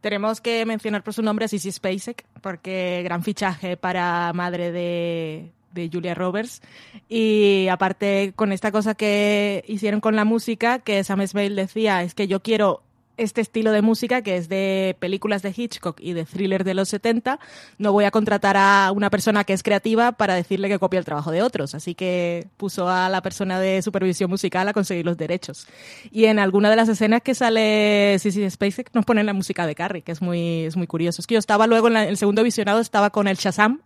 Tenemos 0.00 0.40
que 0.40 0.66
mencionar 0.66 1.04
por 1.04 1.14
su 1.14 1.22
nombre 1.22 1.44
a 1.44 1.48
Sissy 1.48 1.70
Spacek, 1.70 2.24
porque 2.40 3.02
gran 3.04 3.22
fichaje 3.22 3.76
para 3.76 4.32
madre 4.32 4.72
de, 4.72 5.52
de 5.72 5.90
Julia 5.92 6.14
Roberts. 6.14 6.60
Y 7.08 7.68
aparte 7.70 8.32
con 8.34 8.52
esta 8.52 8.72
cosa 8.72 8.94
que 8.94 9.64
hicieron 9.68 10.00
con 10.00 10.16
la 10.16 10.24
música, 10.24 10.80
que 10.80 11.04
Sam 11.04 11.20
Esmail 11.20 11.56
decía, 11.56 12.02
es 12.02 12.14
que 12.14 12.26
yo 12.26 12.40
quiero 12.40 12.82
este 13.16 13.40
estilo 13.40 13.72
de 13.72 13.82
música 13.82 14.22
que 14.22 14.36
es 14.36 14.48
de 14.48 14.96
películas 14.98 15.42
de 15.42 15.52
Hitchcock 15.56 16.00
y 16.00 16.12
de 16.12 16.24
thriller 16.24 16.64
de 16.64 16.74
los 16.74 16.88
70, 16.88 17.38
no 17.78 17.92
voy 17.92 18.04
a 18.04 18.10
contratar 18.10 18.56
a 18.56 18.92
una 18.92 19.10
persona 19.10 19.44
que 19.44 19.52
es 19.52 19.62
creativa 19.62 20.12
para 20.12 20.34
decirle 20.34 20.68
que 20.68 20.78
copia 20.78 20.98
el 20.98 21.04
trabajo 21.04 21.30
de 21.30 21.42
otros. 21.42 21.74
Así 21.74 21.94
que 21.94 22.48
puso 22.56 22.88
a 22.88 23.08
la 23.08 23.22
persona 23.22 23.60
de 23.60 23.82
supervisión 23.82 24.30
musical 24.30 24.68
a 24.68 24.72
conseguir 24.72 25.04
los 25.04 25.16
derechos. 25.16 25.66
Y 26.10 26.26
en 26.26 26.38
alguna 26.38 26.70
de 26.70 26.76
las 26.76 26.88
escenas 26.88 27.22
que 27.22 27.34
sale 27.34 28.18
Sissy 28.18 28.48
Spacek 28.48 28.90
nos 28.94 29.04
ponen 29.04 29.26
la 29.26 29.32
música 29.32 29.66
de 29.66 29.74
Carrie, 29.74 30.02
que 30.02 30.12
es 30.12 30.22
muy, 30.22 30.64
es 30.64 30.76
muy 30.76 30.86
curioso. 30.86 31.22
Es 31.22 31.26
que 31.26 31.34
yo 31.34 31.38
estaba 31.38 31.66
luego 31.66 31.88
en, 31.88 31.96
el 31.96 32.16
segundo 32.16 32.42
visionado, 32.42 32.80
estaba 32.80 33.10
con 33.10 33.28
el 33.28 33.36
Shazam 33.36 33.80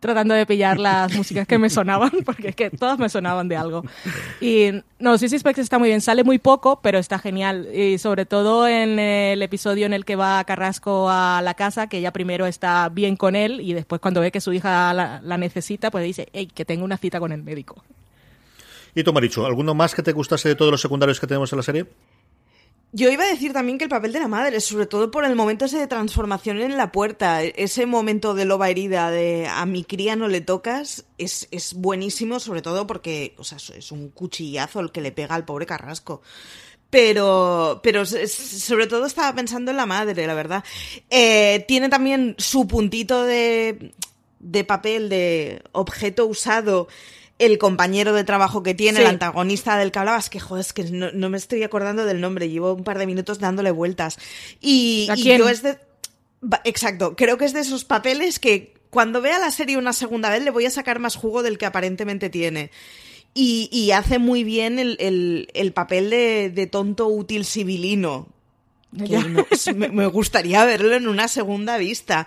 tratando 0.00 0.34
de 0.34 0.46
pillar 0.46 0.78
las 0.78 1.14
músicas 1.14 1.46
que 1.46 1.58
me 1.58 1.68
sonaban, 1.68 2.10
porque 2.24 2.48
es 2.48 2.56
que 2.56 2.70
todas 2.70 2.98
me 2.98 3.08
sonaban 3.08 3.48
de 3.48 3.56
algo. 3.56 3.84
Y 4.40 4.70
no, 4.98 5.18
Sissy 5.18 5.38
Spacek 5.38 5.62
está 5.62 5.78
muy 5.78 5.88
bien, 5.88 6.00
sale 6.00 6.24
muy 6.24 6.38
poco, 6.38 6.80
pero 6.82 6.98
está 6.98 7.18
genial. 7.18 7.68
Y 7.74 7.98
sobre 7.98 8.24
todo 8.24 8.38
todo 8.38 8.68
en 8.68 9.00
el 9.00 9.42
episodio 9.42 9.84
en 9.84 9.92
el 9.92 10.04
que 10.04 10.14
va 10.14 10.44
Carrasco 10.44 11.10
a 11.10 11.42
la 11.42 11.54
casa, 11.54 11.88
que 11.88 11.98
ella 11.98 12.12
primero 12.12 12.46
está 12.46 12.88
bien 12.88 13.16
con 13.16 13.34
él 13.34 13.60
y 13.60 13.72
después 13.72 14.00
cuando 14.00 14.20
ve 14.20 14.30
que 14.30 14.40
su 14.40 14.52
hija 14.52 14.94
la, 14.94 15.38
necesita, 15.38 15.90
pues 15.90 16.04
dice, 16.04 16.28
hey, 16.32 16.46
que 16.46 16.64
tengo 16.64 16.84
una 16.84 16.96
cita 16.98 17.18
con 17.18 17.32
el 17.32 17.42
médico. 17.42 17.82
¿Y 18.94 19.02
tú, 19.02 19.12
Marichu, 19.12 19.44
alguno 19.44 19.74
más 19.74 19.92
que 19.92 20.04
te 20.04 20.12
gustase 20.12 20.50
de 20.50 20.54
todos 20.54 20.70
los 20.70 20.80
secundarios 20.80 21.18
que 21.18 21.26
tenemos 21.26 21.52
en 21.52 21.56
la 21.56 21.62
serie? 21.64 21.86
Yo 22.90 23.10
iba 23.10 23.24
a 23.24 23.28
decir 23.28 23.52
también 23.52 23.76
que 23.76 23.84
el 23.84 23.90
papel 23.90 24.12
de 24.12 24.20
la 24.20 24.28
madre, 24.28 24.60
sobre 24.60 24.86
todo 24.86 25.10
por 25.10 25.26
el 25.26 25.36
momento 25.36 25.66
ese 25.66 25.78
de 25.78 25.86
transformación 25.86 26.62
en 26.62 26.78
la 26.78 26.90
puerta, 26.90 27.42
ese 27.42 27.84
momento 27.84 28.32
de 28.32 28.46
loba 28.46 28.70
herida 28.70 29.10
de 29.10 29.46
a 29.46 29.66
mi 29.66 29.84
cría 29.84 30.16
no 30.16 30.26
le 30.26 30.40
tocas, 30.40 31.04
es, 31.18 31.48
es 31.50 31.74
buenísimo, 31.74 32.40
sobre 32.40 32.62
todo 32.62 32.86
porque 32.86 33.34
o 33.36 33.44
sea, 33.44 33.58
es 33.76 33.92
un 33.92 34.08
cuchillazo 34.08 34.80
el 34.80 34.90
que 34.90 35.02
le 35.02 35.12
pega 35.12 35.34
al 35.34 35.44
pobre 35.44 35.66
Carrasco. 35.66 36.22
Pero, 36.88 37.80
pero 37.82 38.06
sobre 38.06 38.86
todo 38.86 39.04
estaba 39.04 39.34
pensando 39.34 39.70
en 39.70 39.76
la 39.76 39.84
madre, 39.84 40.26
la 40.26 40.32
verdad. 40.32 40.64
Eh, 41.10 41.66
tiene 41.68 41.90
también 41.90 42.34
su 42.38 42.66
puntito 42.66 43.24
de, 43.24 43.92
de 44.38 44.64
papel, 44.64 45.10
de 45.10 45.62
objeto 45.72 46.24
usado 46.24 46.88
el 47.38 47.58
compañero 47.58 48.12
de 48.12 48.24
trabajo 48.24 48.62
que 48.62 48.74
tiene, 48.74 49.00
el 49.00 49.06
antagonista 49.06 49.76
del 49.78 49.92
que 49.92 49.98
hablabas, 49.98 50.28
que 50.28 50.40
joder, 50.40 50.60
es 50.60 50.72
que 50.72 50.84
no, 50.84 51.30
me 51.30 51.38
estoy 51.38 51.62
acordando 51.62 52.04
del 52.04 52.20
nombre, 52.20 52.48
llevo 52.48 52.74
un 52.74 52.84
par 52.84 52.98
de 52.98 53.06
minutos 53.06 53.38
dándole 53.38 53.70
vueltas. 53.70 54.18
Y, 54.60 55.08
y 55.16 55.38
yo 55.38 55.48
es 55.48 55.62
de. 55.62 55.78
Exacto, 56.64 57.16
creo 57.16 57.38
que 57.38 57.44
es 57.44 57.52
de 57.52 57.60
esos 57.60 57.84
papeles 57.84 58.38
que 58.38 58.74
cuando 58.90 59.20
vea 59.20 59.38
la 59.38 59.50
serie 59.50 59.76
una 59.76 59.92
segunda 59.92 60.30
vez 60.30 60.42
le 60.42 60.50
voy 60.50 60.66
a 60.66 60.70
sacar 60.70 60.98
más 60.98 61.16
jugo 61.16 61.42
del 61.42 61.58
que 61.58 61.66
aparentemente 61.66 62.30
tiene. 62.30 62.70
Y, 63.34 63.92
hace 63.92 64.18
muy 64.18 64.42
bien 64.42 64.80
el, 64.80 65.72
papel 65.72 66.10
de, 66.10 66.68
tonto 66.70 67.06
útil 67.06 67.44
civilino. 67.44 68.26
me, 68.90 70.06
gustaría 70.06 70.64
verlo 70.64 70.94
en 70.94 71.06
una 71.06 71.28
segunda 71.28 71.78
vista. 71.78 72.26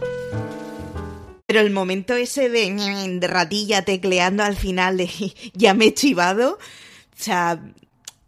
Pero 1.51 1.65
el 1.65 1.73
momento 1.73 2.13
ese 2.15 2.49
de, 2.49 3.17
de 3.19 3.27
ratilla 3.27 3.81
tecleando 3.81 4.41
al 4.41 4.55
final 4.55 4.95
de 4.95 5.09
ya 5.53 5.73
me 5.73 5.87
he 5.87 5.93
chivado, 5.93 6.53
o 6.53 6.57
sea, 7.13 7.61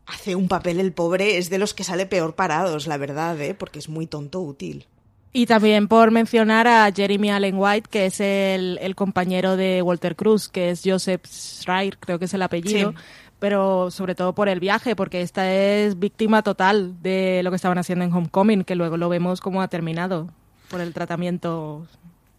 hace 0.05 0.36
un 0.36 0.49
papel 0.49 0.82
el 0.82 0.91
pobre, 0.91 1.38
es 1.38 1.49
de 1.49 1.57
los 1.57 1.74
que 1.74 1.86
sale 1.86 2.05
peor 2.05 2.36
parados, 2.36 2.86
la 2.86 2.97
verdad, 2.97 3.39
¿eh? 3.39 3.53
porque 3.53 3.80
es 3.80 3.88
muy 3.88 4.07
tonto 4.07 4.41
útil. 4.41 4.88
Y 5.32 5.45
también 5.45 5.88
por 5.88 6.11
mencionar 6.11 6.67
a 6.67 6.91
Jeremy 6.91 7.32
Allen 7.32 7.55
White, 7.57 7.88
que 7.89 8.07
es 8.07 8.19
el, 8.19 8.93
compañero 8.93 9.55
de 9.55 9.82
Walter 9.82 10.17
Cruz, 10.17 10.49
que 10.49 10.71
es 10.71 10.82
Joseph 10.84 11.26
Schreier, 11.26 11.97
creo 11.99 12.19
que 12.19 12.26
es 12.26 12.34
el 12.34 12.41
apellido. 12.41 12.93
Pero 13.39 13.89
sobre 13.89 14.15
todo 14.15 14.36
por 14.36 14.49
el 14.49 14.59
viaje, 14.59 14.97
porque 14.97 15.21
esta 15.21 15.49
es 15.49 15.97
víctima 15.97 16.43
total 16.43 17.01
de 17.01 17.39
lo 17.41 17.51
que 17.51 17.55
estaban 17.55 17.78
haciendo 17.78 18.03
en 18.03 18.11
Homecoming, 18.11 18.65
que 18.65 18.76
luego 18.76 18.97
lo 18.97 19.07
vemos 19.07 19.39
como 19.39 19.61
ha 19.61 19.69
terminado 19.69 20.28
por 20.69 20.82
el 20.82 20.93
tratamiento 20.93 21.88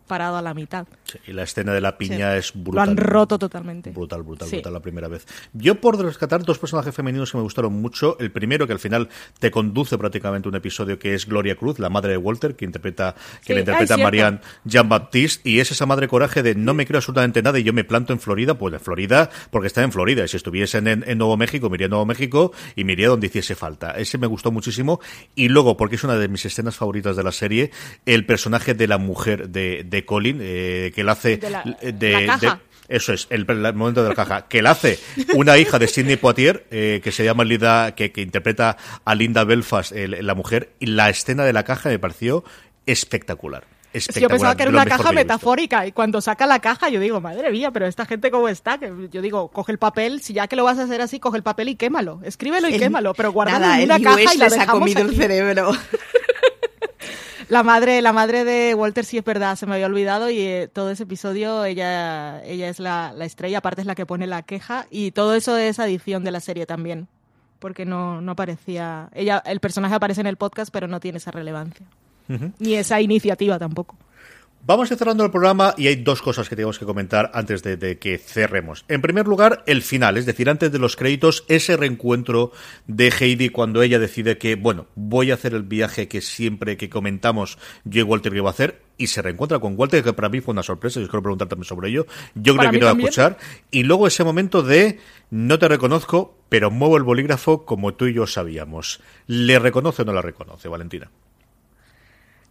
parado 0.07 0.37
a 0.37 0.43
la 0.43 0.55
mitad. 0.55 0.87
y 1.27 1.33
la 1.33 1.45
escena 1.45 1.73
de 1.73 1.81
la 1.81 1.97
piña 1.97 2.37
es 2.37 2.53
brutal. 2.55 2.75
Lo 2.75 2.91
han 2.91 2.97
roto 2.97 3.39
totalmente. 3.39 3.91
Brutal, 3.91 4.23
brutal, 4.23 4.49
brutal 4.49 4.73
la 4.73 4.81
primera 4.81 5.09
vez. 5.09 5.27
Yo 5.53 5.81
por 5.81 5.99
rescatar 6.03 6.43
dos 6.43 6.59
personajes 6.59 6.95
femeninos 6.95 7.31
que 7.31 7.39
me 7.39 7.43
gustaron 7.43 7.73
mucho. 7.75 8.17
El 8.19 8.31
primero 8.31 8.67
que 8.67 8.73
al 8.73 8.79
final 8.79 9.09
te 9.39 9.51
conduce 9.51 9.97
prácticamente 9.97 10.49
un 10.49 10.55
episodio 10.55 10.99
que 10.99 11.15
es 11.15 11.27
Gloria 11.27 11.57
Cruz, 11.57 11.79
la 11.79 11.89
madre 11.89 12.13
de 12.13 12.19
Walter, 12.19 12.57
que 12.57 12.65
interpreta, 12.65 13.15
que 13.45 13.55
le 13.55 13.61
interpreta 13.61 13.97
Marianne 13.97 14.41
Jean 14.65 14.89
Baptiste, 14.89 15.49
y 15.49 15.61
es 15.61 15.71
esa 15.71 15.87
madre 15.87 16.09
coraje 16.09 16.43
de 16.43 16.55
no 16.55 16.75
me 16.75 16.87
creo 16.87 16.99
absolutamente 16.99 17.43
nada 17.43 17.59
y 17.59 17.63
yo 17.63 17.73
me 17.73 17.85
planto 17.85 18.13
en 18.13 18.21
Florida, 18.21 18.55
pues 18.55 18.75
en 18.75 18.81
Florida, 18.81 19.31
porque 19.51 19.69
está 19.69 19.83
en 19.83 19.93
Florida. 19.93 20.25
Y 20.25 20.29
si 20.29 20.37
estuviese 20.37 20.79
en, 20.79 21.19
Nuevo 21.19 21.37
México, 21.37 21.71
me 21.71 21.77
iría 21.77 21.87
a 21.87 21.91
Nuevo 21.91 22.07
México 22.07 22.53
y 22.77 22.85
me 22.85 22.93
iría 22.93 23.09
donde 23.09 23.29
hiciese 23.29 23.55
falta. 23.55 23.93
Ese 23.93 24.19
me 24.19 24.27
gustó 24.27 24.51
muchísimo. 24.51 25.01
Y 25.35 25.49
luego, 25.49 25.77
porque 25.77 25.97
es 25.97 26.05
una 26.05 26.17
de 26.17 26.29
mis 26.29 26.45
escenas 26.45 26.77
favoritas 26.77 27.17
de 27.17 27.23
la 27.23 27.33
serie, 27.33 27.71
el 28.07 28.27
personaje 28.27 28.75
de 28.75 28.89
la 28.89 28.99
mujer 28.99 29.49
de 29.49 29.85
de 29.95 30.04
Colin, 30.05 30.39
eh, 30.41 30.93
que 30.95 31.01
él 31.03 31.09
hace 31.09 31.37
de, 31.37 32.59
eso 32.89 33.13
es, 33.13 33.27
el, 33.31 33.47
momento 33.75 34.03
de 34.03 34.11
la 34.11 34.15
caja. 34.15 34.47
Que 34.47 34.59
él 34.59 34.67
hace 34.67 34.99
una 35.35 35.57
hija 35.59 35.79
de 35.79 35.89
Sidney 35.89 36.17
Poitier, 36.17 36.67
eh, 36.71 37.01
que 37.03 37.13
se 37.13 37.25
llama 37.25 37.45
Linda, 37.45 37.95
que, 37.95 38.13
interpreta 38.17 38.77
a 39.05 39.15
Linda 39.15 39.45
Belfast, 39.45 39.93
la 39.93 40.35
mujer, 40.35 40.75
y 40.81 40.87
la 40.87 41.09
escena 41.09 41.45
de 41.45 41.53
la 41.53 41.65
caja 41.65 41.89
me 41.89 41.99
pareció 41.99 42.45
espectacular. 42.87 43.65
Yo 43.95 44.29
pensaba 44.29 44.57
que 44.57 44.63
era 44.65 44.73
una 44.73 44.87
caja 44.87 45.13
metafórica 45.13 45.87
y 45.87 45.93
cuando 45.93 46.21
saca 46.21 46.47
la 46.47 46.59
caja 46.59 46.89
yo 46.89 46.99
digo, 46.99 47.21
madre 47.21 47.53
mía, 47.53 47.71
pero 47.71 47.87
esta 47.87 48.05
gente 48.07 48.33
cómo 48.33 48.49
está. 48.49 48.79
Que 48.79 48.93
yo 49.11 49.23
digo, 49.23 49.49
coge 49.49 49.71
el 49.71 49.79
papel, 49.79 50.21
si 50.21 50.33
ya 50.33 50.49
que 50.49 50.57
lo 50.57 50.65
vas 50.65 50.79
a 50.79 50.83
hacer 50.85 51.01
así, 51.01 51.21
coge 51.21 51.37
el 51.37 51.45
papel 51.45 51.69
y 51.69 51.77
quémalo. 51.77 52.21
Escríbelo 52.25 52.69
y 52.69 52.77
quémalo, 52.77 53.15
pero 53.15 53.33
guárdalo 53.33 53.73
en 53.73 53.85
una 53.85 54.01
caja 54.01 54.35
y 54.35 54.39
la 54.39 54.47
ha 54.47 54.67
comido 54.67 55.03
el 55.03 55.15
cerebro. 55.15 55.73
La 57.49 57.63
madre, 57.63 58.01
la 58.03 58.13
madre 58.13 58.45
de 58.45 58.75
Walter 58.75 59.05
sí 59.05 59.19
es 59.19 59.25
verdad, 59.25 59.57
se 59.57 59.67
me 59.67 59.75
había 59.75 59.87
olvidado 59.87 60.31
y 60.31 60.41
eh, 60.41 60.69
todo 60.73 60.91
ese 60.91 61.03
episodio 61.03 61.65
ella, 61.65 62.43
ella 62.45 62.69
es 62.69 62.79
la, 62.81 63.15
estrella, 63.21 63.59
aparte 63.59 63.83
es 63.83 63.87
la 63.87 63.95
que 63.95 64.07
pone 64.07 64.27
la 64.27 64.43
queja 64.43 64.87
y 64.91 65.11
todo 65.11 65.35
eso 65.35 65.57
es 65.57 65.79
adición 65.79 66.25
de 66.25 66.31
la 66.31 66.41
serie 66.41 66.67
también. 66.67 67.09
porque 67.59 67.87
no, 67.87 68.21
no 68.21 68.33
aparecía. 68.33 69.09
Ella, 69.15 69.43
el 69.47 69.61
personaje 69.61 69.95
aparece 69.95 70.21
en 70.21 70.27
el 70.27 70.37
podcast, 70.37 70.71
pero 70.71 70.87
no 70.87 71.01
tiene 71.01 71.19
esa 71.19 71.31
relevancia. 71.31 71.87
Ni 72.59 72.75
esa 72.75 73.01
iniciativa 73.01 73.59
tampoco. 73.59 73.97
Vamos 74.67 74.91
a 74.91 74.95
ir 74.95 74.99
cerrando 74.99 75.27
el 75.27 75.31
programa 75.31 75.75
y 75.77 75.89
hay 75.89 75.97
dos 75.97 76.23
cosas 76.23 76.49
que 76.49 76.57
tenemos 76.57 76.79
que 76.79 76.87
comentar 76.87 77.31
antes 77.35 77.62
de, 77.62 77.77
de, 77.77 77.99
que 77.99 78.17
cerremos. 78.17 78.87
En 78.89 79.03
primer 79.03 79.27
lugar, 79.27 79.62
el 79.67 79.83
final, 79.83 80.17
es 80.17 80.25
decir, 80.25 80.49
antes 80.49 80.73
de 80.73 80.79
los 80.79 80.97
créditos, 80.97 81.45
ese 81.49 81.77
reencuentro 81.77 82.51
de 82.87 83.09
Heidi 83.09 83.51
cuando 83.51 83.83
ella 83.83 83.99
decide 83.99 84.39
que, 84.39 84.55
bueno, 84.55 84.87
voy 84.95 85.31
a 85.31 85.35
hacer 85.35 85.53
el 85.53 85.65
viaje 85.65 86.09
que 86.09 86.23
siempre 86.23 86.79
que 86.79 86.89
comentamos 86.89 87.59
yo 87.85 88.01
y 88.01 88.05
Walter 88.05 88.35
iba 88.35 88.49
a 88.49 88.53
hacer 88.53 88.81
y 88.97 89.09
se 89.09 89.21
reencuentra 89.21 89.59
con 89.59 89.75
Walter, 89.77 90.03
que 90.03 90.15
para 90.15 90.31
mí 90.31 90.41
fue 90.41 90.53
una 90.53 90.62
sorpresa, 90.62 90.99
yo 90.99 91.09
quiero 91.09 91.23
preguntar 91.23 91.49
también 91.49 91.67
sobre 91.67 91.91
ello. 91.91 92.07
Yo 92.35 92.57
Para 92.57 92.71
creo 92.71 92.81
que 92.81 92.87
no 92.87 92.87
va 92.87 92.93
a 92.93 92.97
escuchar. 93.03 93.37
Y 93.71 93.83
luego 93.83 94.07
ese 94.07 94.25
momento 94.25 94.62
de 94.62 94.99
no 95.29 95.59
te 95.59 95.69
reconozco, 95.69 96.39
pero 96.49 96.71
muevo 96.71 96.97
el 96.97 97.03
bolígrafo 97.03 97.67
como 97.67 97.93
tú 97.93 98.07
y 98.07 98.15
yo 98.15 98.27
sabíamos. 98.27 99.03
¿Le 99.27 99.59
reconoce 99.59 100.01
o 100.01 100.05
no 100.07 100.15
la 100.15 100.23
reconoce, 100.23 100.69
Valentina? 100.69 101.11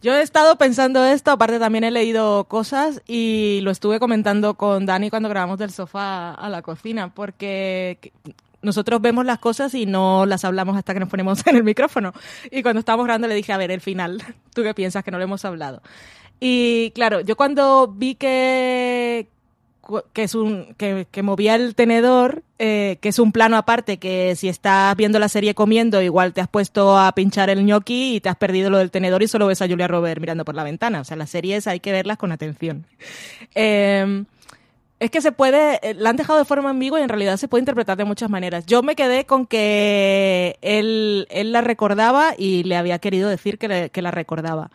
Yo 0.04 0.12
he 0.14 0.20
estado 0.20 0.56
pensando 0.58 1.02
esto, 1.02 1.30
aparte 1.30 1.58
también 1.58 1.82
he 1.82 1.90
leído 1.90 2.44
cosas 2.44 3.00
y 3.08 3.60
lo 3.62 3.70
estuve 3.70 3.98
comentando 3.98 4.52
con 4.52 4.84
Dani 4.84 5.08
cuando 5.08 5.30
grabamos 5.30 5.58
del 5.58 5.70
sofá 5.70 6.34
a 6.34 6.50
la 6.50 6.60
cocina, 6.60 7.14
porque 7.14 7.96
que- 8.02 8.12
nosotros 8.60 9.00
vemos 9.00 9.24
las 9.24 9.38
cosas 9.38 9.72
y 9.74 9.86
no 9.86 10.26
las 10.26 10.44
hablamos 10.44 10.76
hasta 10.76 10.92
que 10.92 11.00
nos 11.00 11.08
ponemos 11.08 11.38
en 11.46 11.56
el 11.56 11.64
micrófono. 11.64 12.12
Y 12.50 12.62
cuando 12.62 12.80
estábamos 12.80 13.06
grabando 13.06 13.28
le 13.28 13.34
dije, 13.34 13.54
a 13.54 13.56
ver, 13.56 13.70
el 13.70 13.80
final, 13.80 14.22
¿tú 14.54 14.62
qué 14.62 14.74
piensas 14.74 15.04
que 15.04 15.10
no 15.10 15.16
lo 15.16 15.24
hemos 15.24 15.42
hablado? 15.46 15.80
Y 16.38 16.90
claro, 16.90 17.20
yo 17.22 17.34
cuando 17.34 17.88
vi 17.88 18.14
que, 18.16 19.28
que 20.12 20.22
es 20.24 20.34
un 20.34 20.74
que, 20.76 21.06
que 21.10 21.22
movía 21.22 21.54
el 21.54 21.74
tenedor, 21.74 22.42
eh, 22.58 22.98
que 23.00 23.08
es 23.10 23.18
un 23.18 23.32
plano 23.32 23.56
aparte, 23.56 23.98
que 23.98 24.34
si 24.36 24.48
estás 24.48 24.96
viendo 24.96 25.18
la 25.18 25.28
serie 25.28 25.54
comiendo, 25.54 26.00
igual 26.02 26.32
te 26.32 26.40
has 26.40 26.48
puesto 26.48 26.98
a 26.98 27.12
pinchar 27.12 27.50
el 27.50 27.64
gnocchi 27.64 28.16
y 28.16 28.20
te 28.20 28.28
has 28.28 28.36
perdido 28.36 28.70
lo 28.70 28.78
del 28.78 28.90
tenedor 28.90 29.22
y 29.22 29.28
solo 29.28 29.46
ves 29.46 29.62
a 29.62 29.68
Julia 29.68 29.88
Robert 29.88 30.20
mirando 30.20 30.44
por 30.44 30.54
la 30.54 30.64
ventana. 30.64 31.00
O 31.00 31.04
sea, 31.04 31.16
las 31.16 31.30
series 31.30 31.66
hay 31.66 31.80
que 31.80 31.92
verlas 31.92 32.16
con 32.18 32.32
atención. 32.32 32.86
Eh, 33.54 34.24
es 35.00 35.10
que 35.10 35.20
se 35.20 35.32
puede, 35.32 35.80
eh, 35.82 35.94
la 35.94 36.10
han 36.10 36.16
dejado 36.16 36.38
de 36.38 36.44
forma 36.44 36.70
ambigua 36.70 37.00
y 37.00 37.02
en 37.02 37.08
realidad 37.08 37.36
se 37.36 37.48
puede 37.48 37.60
interpretar 37.60 37.96
de 37.98 38.04
muchas 38.04 38.30
maneras. 38.30 38.64
Yo 38.66 38.82
me 38.82 38.94
quedé 38.94 39.26
con 39.26 39.46
que 39.46 40.56
él, 40.62 41.26
él 41.30 41.52
la 41.52 41.60
recordaba 41.60 42.34
y 42.38 42.62
le 42.62 42.76
había 42.76 42.98
querido 43.00 43.28
decir 43.28 43.58
que, 43.58 43.68
le- 43.68 43.90
que 43.90 44.00
la 44.02 44.12
recordaba. 44.12 44.70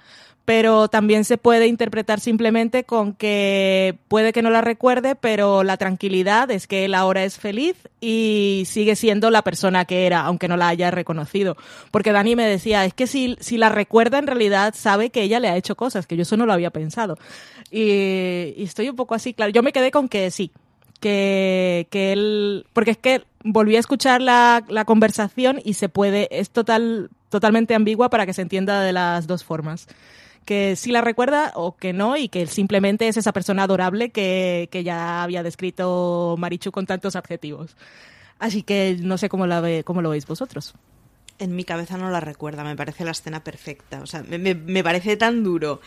Pero 0.50 0.88
también 0.88 1.26
se 1.26 1.38
puede 1.38 1.68
interpretar 1.68 2.20
simplemente 2.20 2.84
con 2.84 3.14
que 3.14 4.00
puede 4.08 4.34
que 4.34 4.42
no 4.42 4.50
la 4.50 4.62
recuerde, 4.62 5.14
pero 5.14 5.62
la 5.62 5.78
tranquilidad 5.78 6.50
es 6.50 6.66
que 6.66 6.86
él 6.86 6.96
ahora 6.96 7.24
es 7.24 7.38
feliz 7.38 7.76
y 8.02 8.64
sigue 8.66 8.96
siendo 8.96 9.30
la 9.30 9.44
persona 9.44 9.86
que 9.86 10.08
era, 10.08 10.22
aunque 10.22 10.48
no 10.48 10.58
la 10.58 10.70
haya 10.70 10.90
reconocido. 10.90 11.56
Porque 11.92 12.12
Dani 12.12 12.36
me 12.36 12.48
decía, 12.48 12.84
es 12.84 12.96
que 12.96 13.06
si, 13.06 13.38
si 13.40 13.58
la 13.58 13.70
recuerda 13.70 14.18
en 14.18 14.26
realidad 14.26 14.74
sabe 14.76 15.12
que 15.12 15.22
ella 15.22 15.40
le 15.40 15.50
ha 15.50 15.56
hecho 15.56 15.76
cosas, 15.76 16.08
que 16.08 16.16
yo 16.16 16.24
eso 16.24 16.36
no 16.36 16.48
lo 16.48 16.54
había 16.54 16.72
pensado. 16.72 17.20
Y, 17.70 18.56
y 18.58 18.64
estoy 18.64 18.90
un 18.90 18.96
poco 18.96 19.14
así, 19.14 19.36
claro. 19.36 19.52
Yo 19.52 19.62
me 19.62 19.72
quedé 19.72 19.92
con 19.92 20.10
que 20.10 20.32
sí, 20.32 20.50
que, 21.00 21.86
que 21.92 22.12
él, 22.12 22.66
porque 22.74 22.90
es 22.90 22.98
que 22.98 23.22
volví 23.44 23.76
a 23.76 23.80
escuchar 23.80 24.20
la, 24.20 24.64
la 24.68 24.84
conversación 24.86 25.62
y 25.64 25.76
se 25.76 25.90
puede, 25.90 26.28
es 26.32 26.50
total, 26.50 27.12
totalmente 27.30 27.76
ambigua 27.76 28.10
para 28.10 28.26
que 28.26 28.34
se 28.34 28.42
entienda 28.42 28.82
de 28.82 28.94
las 28.94 29.28
dos 29.28 29.44
formas. 29.44 29.88
Que 30.50 30.76
sí 30.76 30.92
la 30.92 31.02
recuerda 31.02 31.52
o 31.54 31.76
que 31.78 31.94
no, 31.94 32.18
y 32.18 32.28
que 32.28 32.48
simplemente 32.48 33.08
es 33.08 33.18
esa 33.18 33.34
persona 33.34 33.62
adorable 33.62 34.10
que, 34.10 34.68
que 34.72 34.84
ya 34.84 35.22
había 35.22 35.44
descrito 35.44 36.34
Marichu 36.40 36.72
con 36.72 36.88
tantos 36.88 37.16
adjetivos. 37.16 37.78
Así 38.40 38.64
que 38.64 38.98
no 39.00 39.20
sé 39.20 39.30
cómo, 39.30 39.46
la 39.46 39.62
ve, 39.62 39.84
cómo 39.84 40.02
lo 40.02 40.10
veis 40.10 40.26
vosotros. 40.26 40.74
En 41.38 41.56
mi 41.56 41.66
cabeza 41.66 41.98
no 42.00 42.10
la 42.10 42.20
recuerda, 42.20 42.64
me 42.64 42.76
parece 42.76 43.06
la 43.06 43.12
escena 43.12 43.44
perfecta. 43.44 44.02
O 44.02 44.08
sea, 44.08 44.24
me, 44.24 44.40
me- 44.40 44.56
me 44.56 44.84
parece 44.84 45.18
tan 45.18 45.44
duro 45.44 45.82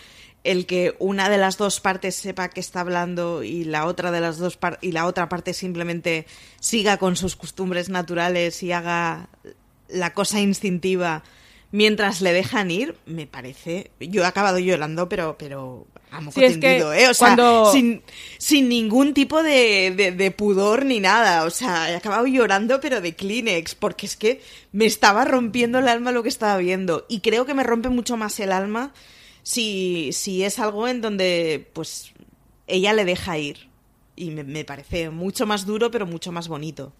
el 0.45 0.65
que 0.67 0.95
una 1.01 1.29
de 1.29 1.39
las 1.39 1.57
dos 1.59 1.81
partes 1.81 2.15
sepa 2.15 2.49
que 2.49 2.61
está 2.61 2.83
hablando 2.83 3.43
y 3.43 3.65
la 3.65 3.87
otra 3.87 4.13
de 4.13 4.21
las 4.21 4.39
dos 4.39 4.57
par- 4.57 4.79
y 4.81 4.93
la 4.93 5.07
otra 5.07 5.29
parte 5.29 5.55
simplemente 5.55 6.25
siga 6.61 6.99
con 6.99 7.17
sus 7.17 7.35
costumbres 7.35 7.89
naturales 7.89 8.63
y 8.63 8.71
haga 8.71 9.29
la 9.89 10.13
cosa 10.15 10.39
instintiva 10.41 11.25
mientras 11.73 12.21
le 12.21 12.33
dejan 12.33 12.71
ir, 12.71 12.95
me 13.07 13.27
parece. 13.27 13.91
Yo 13.99 14.23
he 14.23 14.27
acabado 14.27 14.59
llorando, 14.61 15.09
pero, 15.09 15.37
pero 15.39 15.87
a 16.13 16.21
moco 16.21 16.39
Sí, 16.39 16.45
es 16.45 16.55
que 16.55 16.61
tendido, 16.61 16.93
¿eh? 16.93 17.09
O 17.09 17.15
sea, 17.15 17.29
cuando- 17.35 17.73
sin, 17.73 18.03
sin 18.39 18.69
ningún 18.69 19.15
tipo 19.15 19.43
de, 19.43 19.93
de- 19.97 20.13
de 20.13 20.31
pudor 20.31 20.85
ni 20.85 21.01
nada. 21.01 21.45
O 21.45 21.51
sea, 21.51 21.91
he 21.91 21.97
acabado 21.97 22.27
llorando, 22.27 22.81
pero 22.81 23.01
de 23.01 23.15
Kleenex, 23.17 23.75
porque 23.75 24.07
es 24.07 24.17
que 24.17 24.41
me 24.73 24.85
estaba 24.87 25.25
rompiendo 25.25 25.79
el 25.81 25.89
alma 25.89 26.13
lo 26.13 26.23
que 26.23 26.29
estaba 26.29 26.57
viendo. 26.59 27.07
Y 27.09 27.21
creo 27.21 27.47
que 27.47 27.55
me 27.55 27.63
rompe 27.65 27.89
mucho 27.89 28.17
más 28.17 28.39
el 28.41 28.53
alma 28.53 28.93
si, 29.43 30.11
si 30.13 30.45
es 30.45 30.59
algo 30.59 30.87
en 30.87 31.01
donde, 31.01 31.67
pues, 31.73 32.13
ella 32.67 32.93
le 32.93 33.05
deja 33.05 33.39
ir. 33.39 33.69
Y 34.15 34.31
me, 34.31 34.45
me 34.45 34.65
parece 34.65 35.09
mucho 35.09 35.47
más 35.47 35.65
duro, 35.67 35.91
pero 35.91 36.07
mucho 36.07 36.31
más 36.33 36.47
bonito. 36.49 36.93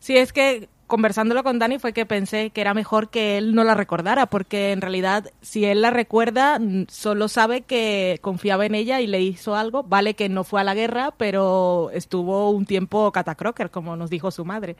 Sí, 0.00 0.16
es 0.16 0.32
que 0.32 0.68
conversándolo 0.88 1.44
con 1.44 1.60
Dani 1.60 1.78
fue 1.78 1.92
que 1.92 2.06
pensé 2.06 2.50
que 2.50 2.60
era 2.60 2.74
mejor 2.74 3.10
que 3.10 3.38
él 3.38 3.54
no 3.54 3.62
la 3.62 3.74
recordara, 3.74 4.26
porque 4.26 4.72
en 4.72 4.80
realidad 4.80 5.30
si 5.40 5.64
él 5.64 5.82
la 5.82 5.90
recuerda, 5.90 6.58
solo 6.88 7.28
sabe 7.28 7.60
que 7.60 8.18
confiaba 8.20 8.66
en 8.66 8.74
ella 8.74 9.00
y 9.00 9.06
le 9.06 9.20
hizo 9.20 9.54
algo. 9.54 9.84
Vale 9.84 10.14
que 10.14 10.28
no 10.28 10.42
fue 10.42 10.60
a 10.60 10.64
la 10.64 10.74
guerra, 10.74 11.14
pero 11.16 11.90
estuvo 11.92 12.50
un 12.50 12.66
tiempo 12.66 13.12
catacroker, 13.12 13.70
como 13.70 13.94
nos 13.94 14.10
dijo 14.10 14.32
su 14.32 14.44
madre. 14.44 14.76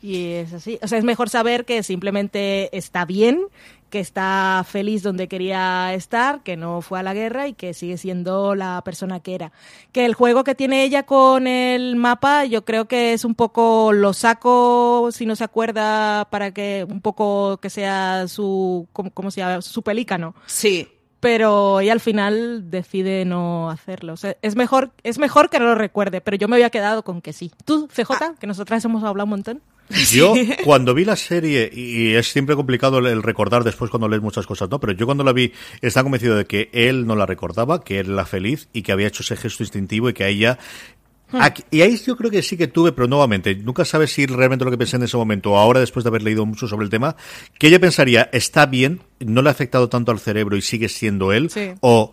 Y 0.00 0.32
es 0.32 0.52
así. 0.52 0.78
O 0.82 0.88
sea, 0.88 0.98
es 0.98 1.04
mejor 1.04 1.28
saber 1.28 1.64
que 1.64 1.82
simplemente 1.82 2.76
está 2.76 3.04
bien, 3.04 3.46
que 3.90 4.00
está 4.00 4.64
feliz 4.68 5.02
donde 5.02 5.28
quería 5.28 5.94
estar, 5.94 6.42
que 6.42 6.56
no 6.56 6.82
fue 6.82 7.00
a 7.00 7.02
la 7.02 7.14
guerra 7.14 7.48
y 7.48 7.54
que 7.54 7.74
sigue 7.74 7.96
siendo 7.96 8.54
la 8.54 8.82
persona 8.84 9.20
que 9.20 9.34
era. 9.34 9.52
Que 9.92 10.04
el 10.04 10.14
juego 10.14 10.44
que 10.44 10.54
tiene 10.54 10.84
ella 10.84 11.04
con 11.04 11.46
el 11.46 11.96
mapa, 11.96 12.44
yo 12.44 12.64
creo 12.64 12.86
que 12.86 13.12
es 13.12 13.24
un 13.24 13.34
poco 13.34 13.92
lo 13.92 14.12
saco, 14.12 15.10
si 15.12 15.26
no 15.26 15.36
se 15.36 15.44
acuerda, 15.44 16.26
para 16.30 16.52
que 16.52 16.86
un 16.88 17.00
poco 17.00 17.58
que 17.58 17.70
sea 17.70 18.28
su, 18.28 18.86
¿cómo, 18.92 19.10
cómo 19.10 19.30
se 19.30 19.40
llama? 19.40 19.62
Su 19.62 19.82
pelícano. 19.82 20.34
Sí. 20.46 20.88
Pero 21.20 21.80
ella 21.80 21.92
al 21.92 22.00
final 22.00 22.70
decide 22.70 23.24
no 23.24 23.70
hacerlo. 23.70 24.12
O 24.12 24.16
sea, 24.16 24.36
es 24.42 24.54
mejor, 24.54 24.92
es 25.02 25.18
mejor 25.18 25.50
que 25.50 25.58
no 25.58 25.64
lo 25.64 25.74
recuerde, 25.74 26.20
pero 26.20 26.36
yo 26.36 26.46
me 26.46 26.56
había 26.56 26.70
quedado 26.70 27.02
con 27.02 27.20
que 27.20 27.32
sí. 27.32 27.50
¿Tú, 27.64 27.88
CJ, 27.88 28.36
que 28.38 28.46
nosotras 28.46 28.84
hemos 28.84 29.02
hablado 29.02 29.24
un 29.24 29.30
montón? 29.30 29.62
Yo, 30.12 30.34
cuando 30.64 30.92
vi 30.94 31.04
la 31.04 31.16
serie, 31.16 31.70
y 31.72 32.14
es 32.14 32.30
siempre 32.30 32.54
complicado 32.56 32.98
el 32.98 33.22
recordar 33.22 33.64
después 33.64 33.90
cuando 33.90 34.08
lees 34.08 34.22
muchas 34.22 34.46
cosas, 34.46 34.68
¿no? 34.70 34.78
Pero 34.80 34.92
yo 34.92 35.06
cuando 35.06 35.24
la 35.24 35.32
vi, 35.32 35.52
estaba 35.80 36.04
convencido 36.04 36.36
de 36.36 36.44
que 36.46 36.68
él 36.72 37.06
no 37.06 37.16
la 37.16 37.24
recordaba, 37.26 37.82
que 37.82 37.98
él 38.00 38.10
era 38.12 38.26
feliz 38.26 38.68
y 38.72 38.82
que 38.82 38.92
había 38.92 39.06
hecho 39.08 39.22
ese 39.22 39.36
gesto 39.36 39.62
instintivo 39.62 40.10
y 40.10 40.12
que 40.12 40.24
a 40.24 40.28
ella. 40.28 40.58
Aquí- 41.32 41.62
y 41.70 41.82
ahí 41.82 41.96
yo 42.06 42.16
creo 42.16 42.30
que 42.30 42.42
sí 42.42 42.56
que 42.56 42.68
tuve, 42.68 42.92
pero 42.92 43.06
nuevamente, 43.06 43.54
nunca 43.54 43.84
sabes 43.84 44.12
si 44.12 44.24
realmente 44.26 44.64
lo 44.64 44.70
que 44.70 44.78
pensé 44.78 44.96
en 44.96 45.02
ese 45.02 45.16
momento, 45.16 45.52
o 45.52 45.58
ahora 45.58 45.80
después 45.80 46.04
de 46.04 46.08
haber 46.08 46.22
leído 46.22 46.46
mucho 46.46 46.66
sobre 46.68 46.84
el 46.84 46.90
tema, 46.90 47.16
que 47.58 47.66
ella 47.68 47.78
pensaría, 47.78 48.30
está 48.32 48.64
bien, 48.66 49.00
no 49.20 49.42
le 49.42 49.48
ha 49.48 49.52
afectado 49.52 49.88
tanto 49.90 50.10
al 50.10 50.20
cerebro 50.20 50.56
y 50.56 50.62
sigue 50.62 50.88
siendo 50.88 51.32
él, 51.32 51.50
Sí. 51.50 51.72
o 51.80 52.12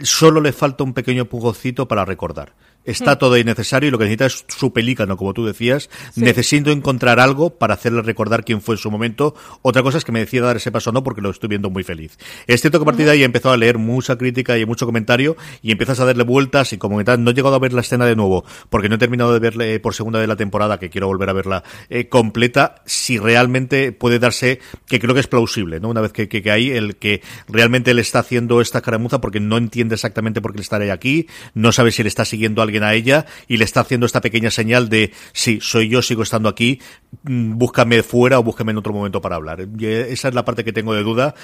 solo 0.00 0.40
le 0.40 0.52
falta 0.52 0.84
un 0.84 0.94
pequeño 0.94 1.26
pugocito 1.26 1.88
para 1.88 2.04
recordar. 2.04 2.54
Está 2.84 3.16
Hmm. 3.16 3.18
todo 3.18 3.34
ahí 3.34 3.44
necesario 3.44 3.88
y 3.88 3.90
lo 3.90 3.98
que 3.98 4.04
necesita 4.04 4.26
es 4.26 4.44
su 4.48 4.72
pelícano, 4.72 5.18
como 5.18 5.34
tú 5.34 5.44
decías. 5.44 5.90
Sí. 6.14 6.22
Necesito 6.22 6.70
encontrar 6.70 7.20
algo 7.20 7.50
para 7.50 7.74
hacerle 7.74 8.00
recordar 8.00 8.44
quién 8.44 8.62
fue 8.62 8.76
en 8.76 8.78
su 8.78 8.90
momento. 8.90 9.34
Otra 9.60 9.82
cosa 9.82 9.98
es 9.98 10.06
que 10.06 10.12
me 10.12 10.20
decida 10.20 10.46
dar 10.46 10.56
ese 10.56 10.72
paso 10.72 10.88
o 10.88 10.92
no, 10.94 11.02
porque 11.02 11.20
lo 11.20 11.28
estoy 11.28 11.50
viendo 11.50 11.68
muy 11.68 11.82
feliz. 11.84 12.16
Es 12.46 12.62
cierto 12.62 12.78
que 12.78 12.84
a 12.84 12.86
partir 12.86 13.04
de 13.04 13.12
ahí 13.12 13.22
he 13.22 13.24
empezado 13.26 13.52
a 13.52 13.58
leer 13.58 13.76
mucha 13.76 14.16
crítica 14.16 14.56
y 14.56 14.64
mucho 14.64 14.86
comentario 14.86 15.36
y 15.60 15.70
empiezas 15.72 16.00
a 16.00 16.06
darle 16.06 16.22
vueltas 16.22 16.72
y 16.72 16.78
como 16.78 17.02
tal, 17.04 17.22
no 17.22 17.32
he 17.32 17.34
llegado 17.34 17.56
a 17.56 17.58
ver 17.58 17.74
la 17.74 17.82
escena 17.82 18.06
de 18.06 18.16
nuevo, 18.16 18.44
porque 18.70 18.88
no 18.88 18.94
he 18.94 18.98
terminado 18.98 19.34
de 19.34 19.38
verle 19.40 19.80
por 19.80 19.94
segunda 19.94 20.20
vez 20.20 20.28
la 20.28 20.36
temporada, 20.36 20.78
que 20.78 20.88
quiero 20.88 21.08
volver 21.08 21.28
a 21.28 21.34
verla 21.34 21.64
eh, 21.90 22.08
completa, 22.08 22.76
si 22.86 23.18
realmente 23.18 23.92
puede 23.92 24.18
darse, 24.18 24.60
que 24.86 24.98
creo 24.98 25.12
que 25.12 25.20
es 25.20 25.26
plausible, 25.26 25.78
¿no? 25.78 25.90
Una 25.90 26.00
vez 26.00 26.12
que, 26.12 26.28
que, 26.28 26.40
que 26.40 26.50
hay 26.50 26.70
el 26.70 26.96
que 26.96 27.20
realmente 27.48 27.92
le 27.92 28.00
está 28.00 28.20
haciendo 28.20 28.62
esta 28.62 28.80
caramuza 28.80 29.20
porque 29.20 29.40
no 29.40 29.58
entiende 29.58 29.87
exactamente 29.94 30.40
por 30.40 30.54
qué 30.54 30.60
estaré 30.60 30.90
aquí, 30.90 31.26
no 31.54 31.72
sabe 31.72 31.92
si 31.92 32.02
le 32.02 32.08
está 32.08 32.24
siguiendo 32.24 32.62
alguien 32.62 32.82
a 32.82 32.94
ella 32.94 33.26
y 33.46 33.56
le 33.56 33.64
está 33.64 33.80
haciendo 33.80 34.06
esta 34.06 34.20
pequeña 34.20 34.50
señal 34.50 34.88
de 34.88 35.12
sí, 35.32 35.58
soy 35.60 35.88
yo, 35.88 36.02
sigo 36.02 36.22
estando 36.22 36.48
aquí, 36.48 36.80
mm, 37.24 37.58
búscame 37.58 38.02
fuera 38.02 38.38
o 38.38 38.42
búscame 38.42 38.72
en 38.72 38.78
otro 38.78 38.92
momento 38.92 39.20
para 39.20 39.36
hablar. 39.36 39.66
Y 39.78 39.86
esa 39.86 40.28
es 40.28 40.34
la 40.34 40.44
parte 40.44 40.64
que 40.64 40.72
tengo 40.72 40.94
de 40.94 41.02
duda. 41.02 41.34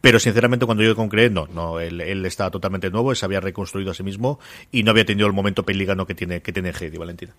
Pero 0.00 0.20
sinceramente 0.20 0.66
cuando 0.66 0.84
yo 0.84 0.94
concreé, 0.94 1.30
no, 1.30 1.46
no, 1.46 1.80
él, 1.80 1.98
él 2.02 2.26
está 2.26 2.50
totalmente 2.50 2.90
nuevo, 2.90 3.14
se 3.14 3.24
había 3.24 3.40
reconstruido 3.40 3.90
a 3.90 3.94
sí 3.94 4.02
mismo 4.02 4.38
y 4.70 4.82
no 4.82 4.90
había 4.90 5.06
tenido 5.06 5.26
el 5.26 5.32
momento 5.32 5.62
pelígano 5.62 6.06
que 6.06 6.14
tiene, 6.14 6.42
que 6.42 6.52
tiene 6.52 6.74
Heidi, 6.78 6.98
Valentina. 6.98 7.32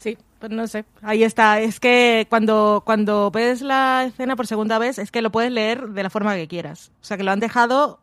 Sí, 0.00 0.16
pues 0.38 0.50
no 0.50 0.66
sé. 0.66 0.86
Ahí 1.02 1.22
está. 1.22 1.60
Es 1.60 1.78
que 1.78 2.26
cuando, 2.30 2.82
cuando 2.86 3.30
ves 3.30 3.60
la 3.60 4.04
escena 4.06 4.34
por 4.34 4.46
segunda 4.46 4.78
vez, 4.78 4.98
es 4.98 5.10
que 5.10 5.20
lo 5.20 5.30
puedes 5.30 5.52
leer 5.52 5.88
de 5.88 6.02
la 6.02 6.08
forma 6.08 6.34
que 6.36 6.48
quieras. 6.48 6.90
O 7.02 7.04
sea, 7.04 7.18
que 7.18 7.22
lo 7.22 7.30
han 7.30 7.40
dejado 7.40 8.00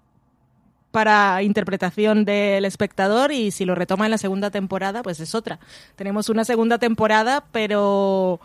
para 0.91 1.43
interpretación 1.43 2.25
del 2.25 2.65
espectador 2.65 3.31
y 3.31 3.51
si 3.51 3.65
lo 3.65 3.75
retoma 3.75 4.05
en 4.05 4.11
la 4.11 4.17
segunda 4.17 4.51
temporada, 4.51 5.03
pues 5.03 5.19
es 5.19 5.35
otra. 5.35 5.59
Tenemos 5.95 6.29
una 6.29 6.45
segunda 6.45 6.77
temporada, 6.77 7.43
pero 7.51 8.39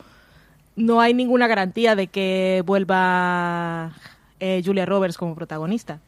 no 0.77 1.01
hay 1.01 1.15
ninguna 1.15 1.47
garantía 1.47 1.97
de 1.97 2.09
que 2.09 2.63
vuelva 2.67 3.93
eh, 4.41 4.63
Julia 4.65 4.87
Roberts 4.87 5.17
como 5.17 5.35
protagonista. 5.35 6.01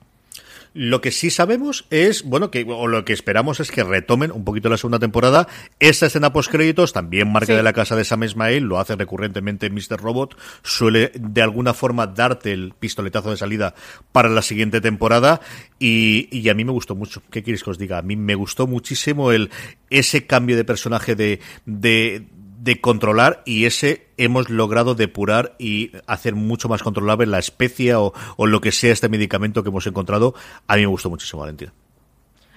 Lo 0.74 1.00
que 1.00 1.12
sí 1.12 1.30
sabemos 1.30 1.86
es, 1.90 2.24
bueno, 2.24 2.50
que 2.50 2.66
o 2.68 2.88
lo 2.88 3.04
que 3.04 3.12
esperamos 3.12 3.60
es 3.60 3.70
que 3.70 3.84
retomen 3.84 4.32
un 4.32 4.44
poquito 4.44 4.68
la 4.68 4.76
segunda 4.76 4.98
temporada. 4.98 5.46
Esta 5.78 6.06
escena 6.06 6.32
post 6.32 6.50
créditos, 6.50 6.92
también 6.92 7.30
marca 7.30 7.52
Sí. 7.52 7.52
de 7.52 7.62
la 7.62 7.72
casa 7.72 7.94
de 7.94 8.04
Sam 8.04 8.24
Ismail, 8.24 8.64
lo 8.64 8.80
hace 8.80 8.96
recurrentemente 8.96 9.70
Mr. 9.70 10.00
Robot, 10.00 10.36
suele 10.64 11.12
de 11.14 11.42
alguna 11.42 11.74
forma 11.74 12.08
darte 12.08 12.52
el 12.52 12.72
pistoletazo 12.78 13.30
de 13.30 13.36
salida 13.36 13.74
para 14.10 14.28
la 14.28 14.42
siguiente 14.42 14.80
temporada 14.80 15.40
y, 15.78 16.28
y 16.36 16.48
a 16.48 16.54
mí 16.54 16.64
me 16.64 16.72
gustó 16.72 16.96
mucho. 16.96 17.22
¿Qué 17.30 17.44
queréis 17.44 17.62
que 17.62 17.70
os 17.70 17.78
diga? 17.78 17.98
A 17.98 18.02
mí 18.02 18.16
me 18.16 18.34
gustó 18.34 18.66
muchísimo 18.66 19.30
el 19.30 19.50
ese 19.90 20.26
cambio 20.26 20.56
de 20.56 20.64
personaje 20.64 21.14
de, 21.14 21.38
de 21.66 22.26
de 22.64 22.80
controlar 22.80 23.42
y 23.44 23.66
ese 23.66 24.06
hemos 24.16 24.48
logrado 24.48 24.94
depurar 24.94 25.54
y 25.58 25.92
hacer 26.06 26.34
mucho 26.34 26.66
más 26.66 26.82
controlable 26.82 27.26
la 27.26 27.38
especie 27.38 27.94
o, 27.94 28.14
lo 28.38 28.60
que 28.62 28.72
sea 28.72 28.90
este 28.90 29.10
medicamento 29.10 29.62
que 29.62 29.68
hemos 29.68 29.86
encontrado. 29.86 30.34
A 30.66 30.76
mí 30.76 30.80
me 30.80 30.86
gustó 30.86 31.10
muchísimo, 31.10 31.42
Valentina. 31.42 31.74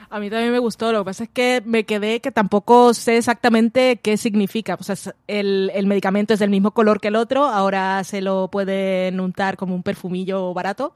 A 0.10 0.22
mí 0.22 0.30
también 0.30 0.53
me 0.53 0.60
gustó, 0.60 0.93
lo 0.93 0.99
que 0.99 1.05
pasa 1.05 1.24
es 1.26 1.30
que 1.30 1.62
me 1.66 1.84
quedé 1.84 2.22
que 2.22 2.32
tampoco 2.32 2.93
sé 2.93 3.18
exactamente 3.18 3.99
qué 4.01 4.16
significa. 4.16 4.78
O 4.80 4.84
sea, 4.84 4.95
el, 5.28 5.70
el 5.76 5.86
medicamento 5.88 6.34
es 6.34 6.39
del 6.39 6.51
mismo 6.51 6.72
color 6.72 7.01
que 7.01 7.10
el 7.10 7.18
otro, 7.18 7.43
ahora 7.43 8.01
se 8.05 8.22
lo 8.22 8.47
pueden 8.47 9.20
untar 9.20 9.58
como 9.58 9.76
un 9.76 9.84
perfumillo 9.84 10.53
barato, 10.53 10.93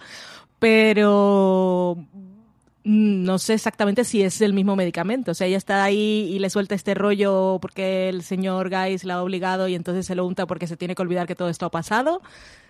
pero 0.60 1.98
no 2.84 3.38
sé 3.38 3.54
exactamente 3.54 4.04
si 4.04 4.24
es 4.24 4.42
el 4.42 4.54
mismo 4.54 4.76
medicamento. 4.76 5.32
O 5.32 5.34
sea, 5.34 5.48
ella 5.48 5.58
está 5.58 5.84
ahí 5.84 6.30
y 6.32 6.40
le 6.40 6.50
suelta 6.50 6.74
este 6.74 6.94
rollo 6.96 7.60
porque 7.62 8.10
el 8.10 8.24
señor 8.24 8.70
Guys 8.70 9.04
la 9.04 9.16
ha 9.16 9.24
obligado 9.24 9.68
y 9.68 9.76
entonces 9.76 10.06
se 10.06 10.16
lo 10.16 10.26
unta 10.26 10.48
porque 10.48 10.68
se 10.68 10.78
tiene 10.78 10.96
que 10.96 11.02
olvidar 11.02 11.28
que 11.28 11.36
todo 11.36 11.50
esto 11.50 11.68
ha 11.68 11.72
pasado. 11.72 12.22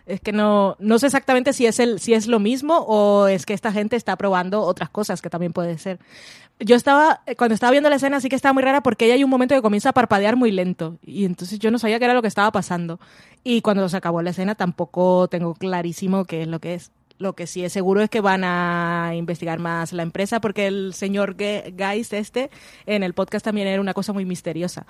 Es 0.05 0.19
que 0.19 0.33
no, 0.33 0.75
no 0.79 0.99
sé 0.99 1.05
exactamente 1.05 1.53
si 1.53 1.65
es, 1.65 1.79
el, 1.79 1.99
si 1.99 2.13
es 2.13 2.27
lo 2.27 2.39
mismo 2.39 2.79
o 2.79 3.27
es 3.27 3.45
que 3.45 3.53
esta 3.53 3.71
gente 3.71 3.95
está 3.95 4.17
probando 4.17 4.61
otras 4.61 4.89
cosas 4.89 5.21
que 5.21 5.29
también 5.29 5.53
puede 5.53 5.77
ser. 5.77 5.99
Yo 6.59 6.75
estaba, 6.75 7.21
eh, 7.25 7.35
cuando 7.35 7.53
estaba 7.53 7.71
viendo 7.71 7.89
la 7.89 7.95
escena 7.95 8.19
sí 8.19 8.27
que 8.27 8.35
estaba 8.35 8.53
muy 8.53 8.63
rara 8.63 8.81
porque 8.83 9.05
ella 9.05 9.13
hay 9.13 9.23
un 9.23 9.29
momento 9.29 9.55
que 9.55 9.61
comienza 9.61 9.89
a 9.89 9.93
parpadear 9.93 10.35
muy 10.35 10.51
lento 10.51 10.97
y 11.03 11.25
entonces 11.25 11.59
yo 11.59 11.71
no 11.71 11.79
sabía 11.79 11.99
qué 11.99 12.05
era 12.05 12.13
lo 12.13 12.21
que 12.21 12.27
estaba 12.27 12.51
pasando. 12.51 12.99
Y 13.43 13.61
cuando 13.61 13.87
se 13.87 13.95
acabó 13.97 14.21
la 14.21 14.31
escena 14.31 14.55
tampoco 14.55 15.27
tengo 15.29 15.53
clarísimo 15.53 16.25
qué 16.25 16.41
es 16.41 16.47
lo 16.47 16.59
que 16.59 16.73
es. 16.73 16.91
Lo 17.21 17.33
que 17.33 17.45
sí 17.45 17.63
es 17.63 17.71
seguro 17.71 18.01
es 18.01 18.09
que 18.09 18.19
van 18.19 18.43
a 18.43 19.11
investigar 19.15 19.59
más 19.59 19.93
la 19.93 20.01
empresa 20.03 20.41
porque 20.41 20.65
el 20.67 20.93
señor 20.95 21.35
Ge- 21.37 21.73
Geist 21.77 22.13
este 22.13 22.49
en 22.87 23.03
el 23.03 23.13
podcast 23.13 23.45
también 23.45 23.67
era 23.67 23.79
una 23.79 23.93
cosa 23.93 24.11
muy 24.11 24.25
misteriosa. 24.25 24.85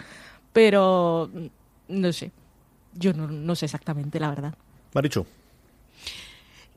Pero 0.54 1.30
mm, 1.34 1.46
no 1.90 2.14
sé. 2.14 2.32
Yo 2.94 3.14
no, 3.14 3.28
no 3.28 3.56
sé 3.56 3.66
exactamente, 3.66 4.20
la 4.20 4.30
verdad. 4.30 4.54
Marichu. 4.94 5.26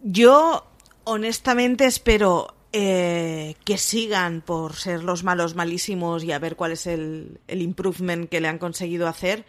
Yo, 0.03 0.65
honestamente, 1.05 1.87
espero 1.87 2.55
eh, 2.73 3.55
que 3.65 3.79
sigan 3.79 4.41
por 4.43 4.75
ser 4.75 5.03
los 5.03 5.25
malos 5.25 5.55
malísimos 5.55 6.25
y 6.25 6.33
a 6.33 6.39
ver 6.39 6.57
cuál 6.57 6.73
es 6.73 6.87
el, 6.87 7.41
el 7.49 7.63
improvement 7.63 8.29
que 8.29 8.41
le 8.41 8.49
han 8.49 8.59
conseguido 8.59 9.09
hacer. 9.09 9.45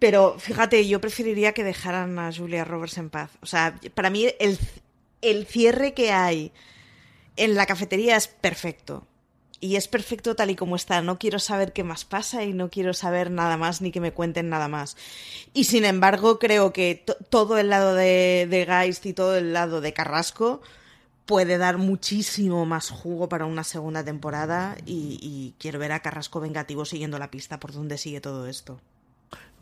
Pero 0.00 0.36
fíjate, 0.38 0.88
yo 0.88 1.00
preferiría 1.00 1.52
que 1.52 1.62
dejaran 1.62 2.18
a 2.18 2.32
Julia 2.32 2.64
Roberts 2.64 2.98
en 2.98 3.10
paz. 3.10 3.30
O 3.42 3.46
sea, 3.46 3.78
para 3.94 4.10
mí 4.10 4.26
el, 4.40 4.58
el 5.20 5.46
cierre 5.46 5.94
que 5.94 6.10
hay 6.10 6.50
en 7.36 7.54
la 7.54 7.66
cafetería 7.66 8.16
es 8.16 8.26
perfecto. 8.26 9.06
Y 9.62 9.76
es 9.76 9.88
perfecto 9.88 10.34
tal 10.34 10.48
y 10.50 10.56
como 10.56 10.74
está. 10.74 11.02
No 11.02 11.18
quiero 11.18 11.38
saber 11.38 11.74
qué 11.74 11.84
más 11.84 12.06
pasa 12.06 12.44
y 12.44 12.54
no 12.54 12.70
quiero 12.70 12.94
saber 12.94 13.30
nada 13.30 13.58
más 13.58 13.82
ni 13.82 13.92
que 13.92 14.00
me 14.00 14.12
cuenten 14.12 14.48
nada 14.48 14.68
más. 14.68 14.96
Y 15.52 15.64
sin 15.64 15.84
embargo, 15.84 16.38
creo 16.38 16.72
que 16.72 16.94
to- 17.06 17.18
todo 17.28 17.58
el 17.58 17.68
lado 17.68 17.94
de, 17.94 18.46
de 18.48 18.64
Geist 18.64 19.04
y 19.04 19.12
todo 19.12 19.36
el 19.36 19.52
lado 19.52 19.82
de 19.82 19.92
Carrasco 19.92 20.62
puede 21.26 21.58
dar 21.58 21.76
muchísimo 21.76 22.64
más 22.64 22.88
jugo 22.88 23.28
para 23.28 23.44
una 23.44 23.62
segunda 23.64 24.02
temporada 24.02 24.78
y, 24.86 25.18
y 25.20 25.54
quiero 25.58 25.78
ver 25.78 25.92
a 25.92 26.00
Carrasco 26.00 26.40
vengativo 26.40 26.86
siguiendo 26.86 27.18
la 27.18 27.30
pista 27.30 27.60
por 27.60 27.72
donde 27.72 27.98
sigue 27.98 28.22
todo 28.22 28.46
esto. 28.46 28.80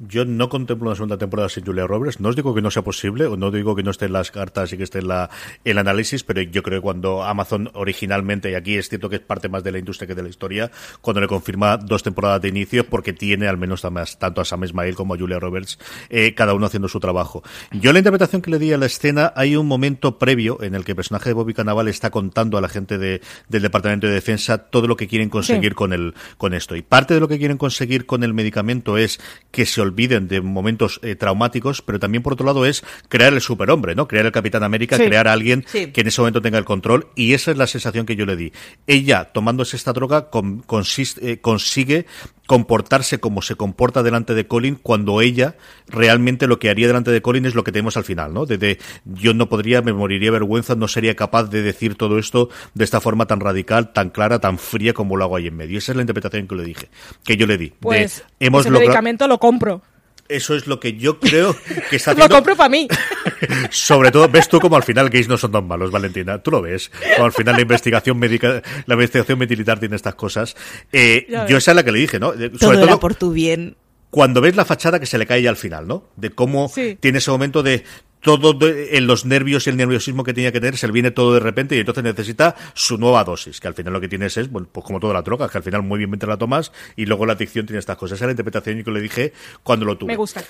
Yo 0.01 0.25
no 0.25 0.49
contemplo 0.49 0.87
una 0.89 0.95
segunda 0.95 1.19
temporada 1.19 1.49
sin 1.49 1.65
Julia 1.65 1.87
Roberts. 1.87 2.21
No 2.21 2.29
os 2.29 2.37
digo 2.37 2.55
que 2.55 2.63
no 2.63 2.71
sea 2.71 2.83
posible, 2.83 3.27
o 3.27 3.37
no 3.37 3.51
digo 3.51 3.75
que 3.75 3.83
no 3.83 3.91
esté 3.91 4.05
en 4.07 4.13
las 4.13 4.31
cartas 4.31 4.73
y 4.73 4.77
que 4.77 4.85
esté 4.85 5.01
en 5.01 5.09
la, 5.09 5.29
el 5.65 5.77
análisis, 5.77 6.23
pero 6.23 6.41
yo 6.41 6.63
creo 6.63 6.79
que 6.79 6.83
cuando 6.83 7.25
Amazon 7.25 7.69
originalmente, 7.75 8.51
y 8.51 8.55
aquí 8.55 8.77
es 8.77 8.89
cierto 8.89 9.09
que 9.09 9.17
es 9.17 9.23
parte 9.23 9.49
más 9.49 9.65
de 9.65 9.73
la 9.73 9.79
industria 9.79 10.07
que 10.07 10.15
de 10.15 10.23
la 10.23 10.29
historia, 10.29 10.71
cuando 11.01 11.21
le 11.21 11.27
confirma 11.27 11.77
dos 11.79 12.05
temporadas 12.05 12.41
de 12.43 12.49
inicio, 12.49 12.87
porque 12.89 13.13
tiene 13.13 13.49
al 13.49 13.57
menos 13.59 13.83
tanto 14.19 14.41
a 14.41 14.45
Sam 14.45 14.65
Ismail 14.65 14.95
como 14.95 15.15
a 15.15 15.19
Julia 15.19 15.41
Roberts, 15.41 15.79
eh, 16.11 16.33
cada 16.35 16.55
uno 16.55 16.67
haciendo 16.67 16.87
su 16.89 17.01
trabajo. 17.01 17.43
Yo 17.73 17.93
la 17.93 17.99
interpretación 17.99 18.41
que 18.41 18.51
le 18.53 18.61
di 18.61 18.73
a 18.73 18.79
la 18.79 18.87
escena, 18.87 19.33
hay 19.35 19.57
un 19.57 19.67
momento 19.67 20.17
previo 20.19 20.63
en 20.63 20.77
el 20.77 20.85
que 20.85 20.93
el 20.93 20.97
personaje 20.97 21.31
de 21.31 21.35
Bobby 21.35 21.55
Cannavale 21.55 21.91
está 21.91 22.11
contando 22.11 22.57
a 22.57 22.61
la 22.61 22.69
gente 22.69 22.99
de- 22.99 23.21
del 23.49 23.63
Departamento 23.63 24.07
de 24.07 24.13
Defensa 24.13 24.59
todo 24.59 24.87
lo 24.87 24.95
que 24.97 25.09
quieren 25.09 25.29
conseguir 25.29 25.73
Sí. 25.73 25.75
con 25.75 25.93
el 25.93 26.15
con 26.37 26.55
esto. 26.55 26.77
Y 26.77 26.83
parte 26.83 27.15
de 27.15 27.21
lo 27.21 27.27
que 27.27 27.39
quieren 27.39 27.59
conseguir 27.59 28.07
con 28.07 28.23
el 28.23 28.33
medicamento 28.33 28.97
es 28.97 29.19
que 29.51 29.67
se 29.67 29.88
olviden 29.89 30.29
de 30.29 30.41
momentos 30.41 31.01
eh, 31.03 31.15
traumáticos, 31.17 31.83
pero 31.83 31.99
también 31.99 32.23
por 32.23 32.35
otro 32.35 32.47
lado 32.47 32.65
es 32.65 32.85
crear 33.09 33.33
el 33.35 33.41
superhombre, 33.41 33.95
¿no? 33.95 34.07
Crear 34.09 34.27
el 34.27 34.33
Capitán 34.33 34.63
América, 34.63 34.97
Sí. 34.97 35.05
crear 35.05 35.29
a 35.29 35.33
alguien 35.33 35.65
Sí. 35.67 35.89
que 35.93 36.01
en 36.03 36.07
ese 36.07 36.21
momento 36.21 36.41
tenga 36.41 36.59
el 36.59 36.65
control 36.65 37.09
y 37.15 37.35
esa 37.35 37.51
es 37.51 37.57
la 37.57 37.67
sensación 37.67 38.07
que 38.07 38.17
yo 38.17 38.25
le 38.27 38.37
di. 38.37 38.53
Ella, 38.87 39.25
tomándose 39.33 39.77
esta 39.77 39.93
droga, 39.93 40.31
con- 40.31 40.61
consiste- 40.63 41.33
eh, 41.33 41.41
consigue 41.41 42.07
comportarse 42.49 43.21
como 43.21 43.43
se 43.43 43.57
comporta 43.57 44.03
delante 44.03 44.33
de 44.33 44.47
Colin 44.47 44.75
cuando 44.75 45.21
ella 45.21 45.57
realmente 45.87 46.47
lo 46.47 46.59
que 46.59 46.71
haría 46.71 46.87
delante 46.87 47.11
de 47.11 47.21
Colin 47.21 47.45
es 47.45 47.55
lo 47.55 47.63
que 47.63 47.73
tenemos 47.73 47.99
al 47.99 48.05
final, 48.05 48.33
¿no? 48.33 48.47
De, 48.47 48.57
de, 48.57 48.79
yo 49.05 49.35
no 49.35 49.51
podría, 49.51 49.83
me 49.83 49.93
moriría 49.93 50.29
de 50.29 50.39
vergüenza, 50.39 50.75
no 50.75 50.89
sería 50.89 51.15
capaz 51.15 51.51
de 51.51 51.61
decir 51.61 51.97
todo 51.97 52.19
esto 52.19 52.49
de 52.73 52.85
esta 52.85 53.03
forma 53.03 53.27
tan 53.27 53.41
radical, 53.41 53.93
tan 53.93 54.09
clara, 54.09 54.39
tan 54.39 54.57
fría 54.57 54.95
como 54.95 55.19
lo 55.19 55.25
hago 55.25 55.37
ahí 55.37 55.49
en 55.49 55.57
medio. 55.59 55.77
Esa 55.77 55.93
es 55.93 55.97
la 55.97 56.03
interpretación 56.03 56.49
que 56.49 56.55
le 56.55 56.65
dije, 56.65 56.89
que 57.23 57.37
yo 57.37 57.47
le 57.47 57.59
di. 57.59 57.69
De, 57.69 57.77
Pues 57.81 58.25
hemos 58.41 58.65
ese 58.65 58.71
medicamento 58.71 59.29
lo 59.29 59.39
compro. 59.39 59.83
Eso 60.29 60.55
es 60.55 60.67
lo 60.67 60.79
que 60.79 60.95
yo 60.97 61.19
creo 61.21 61.57
que 61.91 61.97
está 61.97 62.13
Lo 62.15 62.19
haciendo. 62.25 62.35
compro 62.37 62.57
para 62.57 62.69
mí. 62.69 62.87
Sobre 63.71 64.11
todo, 64.11 64.29
ves 64.29 64.49
tú 64.49 64.61
como 64.61 64.77
al 64.77 64.83
final 64.83 65.09
gays 65.11 65.29
no 65.29 65.37
son 65.37 65.53
tan 65.53 65.67
malos, 65.67 65.91
Valentina. 65.91 66.39
Tú 66.43 66.51
lo 66.51 66.63
ves. 66.63 66.91
Como 67.15 67.27
al 67.27 67.33
final 67.33 67.55
la 67.57 67.63
investigación 67.63 68.19
médica, 68.19 68.63
la 68.87 68.95
investigación 68.95 69.39
militar 69.39 69.79
tiene 69.81 69.97
estas 69.97 70.15
cosas. 70.15 70.57
Eh, 70.93 71.27
yo 71.49 71.57
esa 71.57 71.71
es 71.73 71.77
la 71.77 71.83
que 71.85 71.93
le 71.93 72.01
dije, 72.01 72.19
¿no? 72.19 72.33
Todo 72.33 72.59
Sobre 72.59 72.79
era 72.79 72.87
todo 72.89 73.01
por 73.01 73.15
tu 73.15 73.33
bien. 73.33 73.77
cuando 74.11 74.41
ves 74.41 74.57
la 74.57 74.65
fachada 74.65 74.99
que 75.01 75.07
se 75.07 75.19
le 75.19 75.27
cae 75.27 75.43
ya 75.43 75.51
al 75.51 75.57
final, 75.57 75.87
¿no? 75.87 76.09
De 76.17 76.31
cómo 76.31 76.69
Sí. 76.75 76.97
tiene 77.01 77.19
ese 77.19 77.31
momento 77.31 77.63
de 77.63 77.85
todo 78.21 78.53
de- 78.53 78.97
en 78.97 79.07
los 79.07 79.25
nervios 79.25 79.67
y 79.67 79.71
el 79.71 79.77
nerviosismo 79.77 80.25
que 80.25 80.35
tenía 80.35 80.53
que 80.53 80.61
tener, 80.61 80.77
se 80.77 80.87
le 80.87 80.93
viene 80.93 81.11
todo 81.11 81.35
de 81.35 81.41
repente 81.41 81.77
y 81.77 81.81
entonces 81.81 82.03
necesita 82.05 82.55
su 82.75 82.99
nueva 82.99 83.25
dosis, 83.25 83.61
que 83.61 83.69
al 83.69 83.75
final 83.75 83.93
lo 83.93 84.01
que 84.01 84.09
tienes 84.09 84.37
es, 84.37 84.51
bueno, 84.51 84.69
pues 84.71 84.85
como 84.85 84.99
toda 85.01 85.15
la 85.15 85.23
droga, 85.23 85.49
que 85.49 85.59
al 85.59 85.65
final 85.65 85.83
muy 85.83 85.99
bien 85.99 86.11
te 86.19 86.27
la 86.27 86.37
tomas 86.37 86.73
y 86.97 87.07
luego 87.07 87.27
la 87.27 87.35
adicción 87.35 87.67
tiene 87.67 87.79
estas 87.79 87.97
cosas. 87.97 88.17
Esa 88.17 88.25
es 88.25 88.29
la 88.29 88.33
interpretación 88.33 88.83
que 88.83 88.91
le 88.91 89.01
dije 89.01 89.33
cuando 89.63 89.85
lo 89.87 89.97
tuve. 89.97 90.13
Me 90.13 90.17
gusta. 90.17 90.43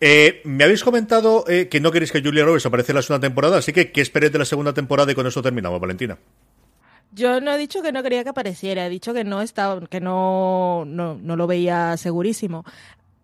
Eh, 0.00 0.40
me 0.44 0.62
habéis 0.64 0.84
comentado 0.84 1.44
eh, 1.48 1.68
que 1.68 1.80
no 1.80 1.90
queréis 1.90 2.12
que 2.12 2.22
Julia 2.22 2.44
Roberts 2.44 2.66
aparezca 2.66 2.92
en 2.92 2.96
la 2.96 3.02
segunda 3.02 3.26
temporada, 3.26 3.58
así 3.58 3.72
que 3.72 3.90
¿qué 3.90 4.00
esperéis 4.00 4.32
de 4.32 4.38
la 4.38 4.44
segunda 4.44 4.72
temporada 4.72 5.10
y 5.10 5.14
con 5.16 5.26
eso 5.26 5.42
terminamos, 5.42 5.80
Valentina? 5.80 6.16
Yo 7.10 7.40
no 7.40 7.52
he 7.52 7.58
dicho 7.58 7.82
que 7.82 7.90
no 7.90 8.02
quería 8.02 8.22
que 8.22 8.28
apareciera, 8.28 8.86
he 8.86 8.90
dicho 8.90 9.12
que 9.14 9.24
no 9.24 9.40
estaba, 9.42 9.80
que 9.86 9.98
no, 10.00 10.84
no, 10.86 11.14
no 11.20 11.36
lo 11.36 11.46
veía 11.46 11.96
segurísimo. 11.96 12.64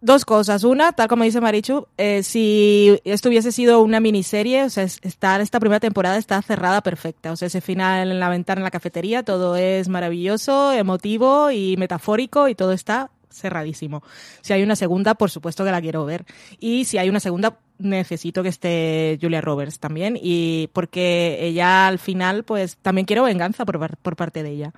Dos 0.06 0.26
cosas. 0.26 0.64
Una, 0.64 0.92
tal 0.92 1.08
como 1.08 1.24
dice 1.24 1.40
Marichu, 1.40 1.86
eh, 1.96 2.22
si 2.22 3.00
esto 3.04 3.30
hubiese 3.30 3.52
sido 3.52 3.80
una 3.80 4.00
miniserie, 4.00 4.64
o 4.64 4.68
sea, 4.68 4.84
es- 4.84 4.98
estar 5.02 5.40
esta 5.40 5.58
primera 5.58 5.80
temporada 5.80 6.18
está 6.18 6.42
cerrada 6.42 6.82
perfecta. 6.82 7.32
O 7.32 7.36
sea, 7.36 7.46
ese 7.46 7.62
final 7.62 8.10
en 8.10 8.20
la 8.20 8.28
ventana 8.28 8.58
en 8.60 8.64
la 8.64 8.70
cafetería, 8.70 9.22
todo 9.22 9.56
es 9.56 9.88
maravilloso, 9.88 10.72
emotivo 10.74 11.50
y 11.50 11.78
metafórico 11.78 12.48
y 12.48 12.54
todo 12.54 12.72
está 12.72 13.10
cerradísimo. 13.30 14.02
Si 14.42 14.52
hay 14.52 14.62
una 14.62 14.76
segunda, 14.76 15.14
por 15.14 15.30
supuesto 15.30 15.64
que 15.64 15.70
la 15.70 15.80
quiero 15.80 16.04
ver. 16.04 16.26
Y 16.60 16.84
si 16.84 16.98
hay 16.98 17.08
una 17.08 17.18
segunda, 17.20 17.56
necesito 17.78 18.42
que 18.42 18.50
esté 18.50 19.18
Julia 19.22 19.40
Roberts 19.40 19.78
también. 19.78 20.18
Y 20.20 20.68
porque 20.74 21.38
ella 21.40 21.86
al 21.86 21.98
final, 21.98 22.44
pues 22.44 22.76
también 22.76 23.06
quiero 23.06 23.22
venganza 23.22 23.64
por, 23.64 23.96
por 23.96 24.16
parte 24.16 24.42
de 24.42 24.50
ella. 24.50 24.72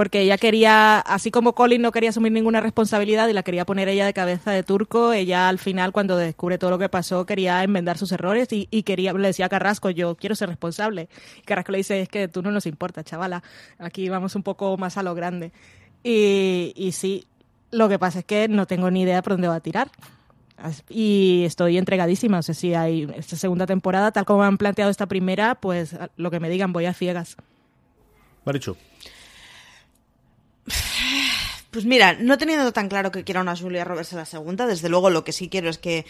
Porque 0.00 0.22
ella 0.22 0.38
quería, 0.38 0.98
así 0.98 1.30
como 1.30 1.54
Colin 1.54 1.82
no 1.82 1.92
quería 1.92 2.08
asumir 2.08 2.32
ninguna 2.32 2.62
responsabilidad 2.62 3.28
y 3.28 3.34
la 3.34 3.42
quería 3.42 3.66
poner 3.66 3.86
ella 3.90 4.06
de 4.06 4.14
cabeza 4.14 4.50
de 4.50 4.62
turco, 4.62 5.12
ella 5.12 5.50
al 5.50 5.58
final, 5.58 5.92
cuando 5.92 6.16
descubre 6.16 6.56
todo 6.56 6.70
lo 6.70 6.78
que 6.78 6.88
pasó, 6.88 7.26
quería 7.26 7.62
enmendar 7.62 7.98
sus 7.98 8.10
errores 8.10 8.50
y, 8.50 8.66
y 8.70 8.82
quería, 8.84 9.12
le 9.12 9.28
decía 9.28 9.44
a 9.44 9.48
Carrasco, 9.50 9.90
yo 9.90 10.14
quiero 10.14 10.34
ser 10.34 10.48
responsable. 10.48 11.10
Y 11.36 11.42
Carrasco 11.42 11.72
le 11.72 11.76
dice, 11.76 12.00
es 12.00 12.08
que 12.08 12.28
tú 12.28 12.40
no 12.40 12.50
nos 12.50 12.64
importa, 12.64 13.04
chavala, 13.04 13.42
aquí 13.78 14.08
vamos 14.08 14.34
un 14.36 14.42
poco 14.42 14.74
más 14.78 14.96
a 14.96 15.02
lo 15.02 15.14
grande. 15.14 15.52
Y, 16.02 16.72
y 16.76 16.92
sí, 16.92 17.26
lo 17.70 17.90
que 17.90 17.98
pasa 17.98 18.20
es 18.20 18.24
que 18.24 18.48
no 18.48 18.66
tengo 18.66 18.90
ni 18.90 19.02
idea 19.02 19.20
por 19.20 19.34
dónde 19.34 19.48
va 19.48 19.56
a 19.56 19.60
tirar. 19.60 19.90
Y 20.88 21.42
estoy 21.44 21.76
entregadísima. 21.76 22.38
O 22.38 22.42
sea, 22.42 22.54
si 22.54 22.72
hay 22.72 23.06
esta 23.16 23.36
segunda 23.36 23.66
temporada, 23.66 24.12
tal 24.12 24.24
como 24.24 24.44
han 24.44 24.56
planteado 24.56 24.90
esta 24.90 25.04
primera, 25.04 25.56
pues 25.56 25.94
lo 26.16 26.30
que 26.30 26.40
me 26.40 26.48
digan, 26.48 26.72
voy 26.72 26.86
a 26.86 26.94
ciegas. 26.94 27.36
Marichu. 28.46 28.78
Pues 31.70 31.84
mira, 31.84 32.14
no 32.14 32.36
teniendo 32.36 32.72
tan 32.72 32.88
claro 32.88 33.12
que 33.12 33.22
quiera 33.22 33.40
una 33.40 33.56
Julia 33.56 33.84
Roberts 33.84 34.12
en 34.12 34.18
la 34.18 34.24
segunda, 34.24 34.66
desde 34.66 34.88
luego 34.88 35.08
lo 35.08 35.22
que 35.22 35.32
sí 35.32 35.48
quiero 35.48 35.70
es 35.70 35.78
que 35.78 36.04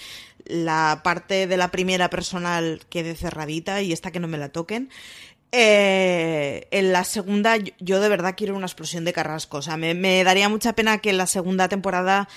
la 0.46 1.02
parte 1.04 1.46
de 1.46 1.56
la 1.58 1.70
primera 1.70 2.08
personal 2.08 2.80
quede 2.88 3.14
cerradita 3.14 3.82
y 3.82 3.92
esta 3.92 4.10
que 4.10 4.20
no 4.20 4.28
me 4.28 4.38
la 4.38 4.48
toquen. 4.48 4.88
Eh, 5.52 6.68
en 6.70 6.92
la 6.92 7.04
segunda, 7.04 7.56
yo 7.78 8.00
de 8.00 8.08
verdad 8.08 8.34
quiero 8.36 8.56
una 8.56 8.66
explosión 8.66 9.04
de 9.04 9.12
carrasco. 9.12 9.58
O 9.58 9.62
sea, 9.62 9.76
me, 9.76 10.24
daría 10.24 10.48
mucha 10.48 10.74
pena 10.74 10.98
que 10.98 11.10
en 11.10 11.18
la 11.18 11.26
segunda 11.26 11.68
temporada 11.68 12.28